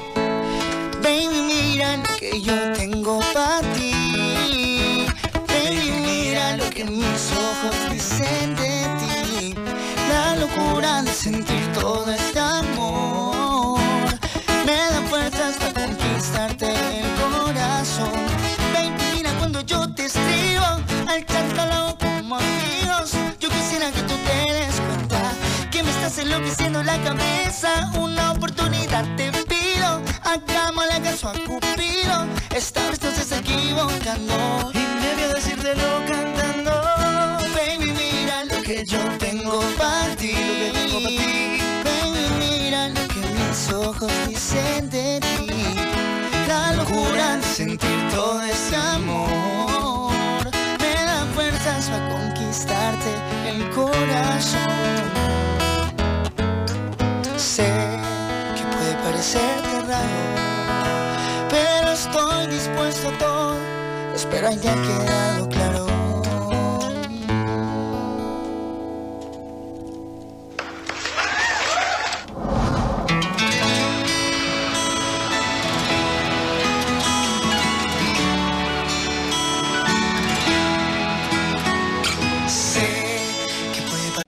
Baby, 1.03 1.41
mira 1.43 1.97
lo 1.99 2.17
que 2.17 2.43
yo 2.43 2.73
tengo 2.73 3.21
para 3.33 3.61
ti. 3.75 5.07
Baby, 5.47 5.91
mira 6.05 6.57
lo 6.57 6.69
que 6.71 6.85
mis 6.85 7.05
ojos 7.33 7.93
dicen 7.93 8.57
de 8.57 8.87
ti. 8.99 9.55
La 10.11 10.35
locura 10.37 11.03
de 11.03 11.13
sentir 11.13 11.73
todo 11.75 12.11
este 12.11 12.26
dicen 44.29 44.91
de 44.91 45.21
ti. 45.21 45.53
La 46.49 46.73
locura 46.73 47.37
de 47.37 47.43
sentir 47.43 48.09
todo 48.15 48.43
ese 48.43 48.77
amor. 48.77 50.13
Me 50.81 50.95
da 51.05 51.27
fuerzas 51.35 51.89
para 51.91 52.09
conquistarte 52.09 53.13
el 53.49 53.71
corazón. 53.71 54.63
Sé 57.37 57.71
que 58.57 58.65
puede 58.73 58.95
parecerte 59.05 59.81
raro, 59.89 61.49
pero 61.51 61.93
estoy 61.93 62.47
dispuesto 62.49 63.09
a 63.09 63.19
todo. 63.19 63.57
Espero 64.15 64.49
haya 64.49 64.75
quedado 64.75 65.36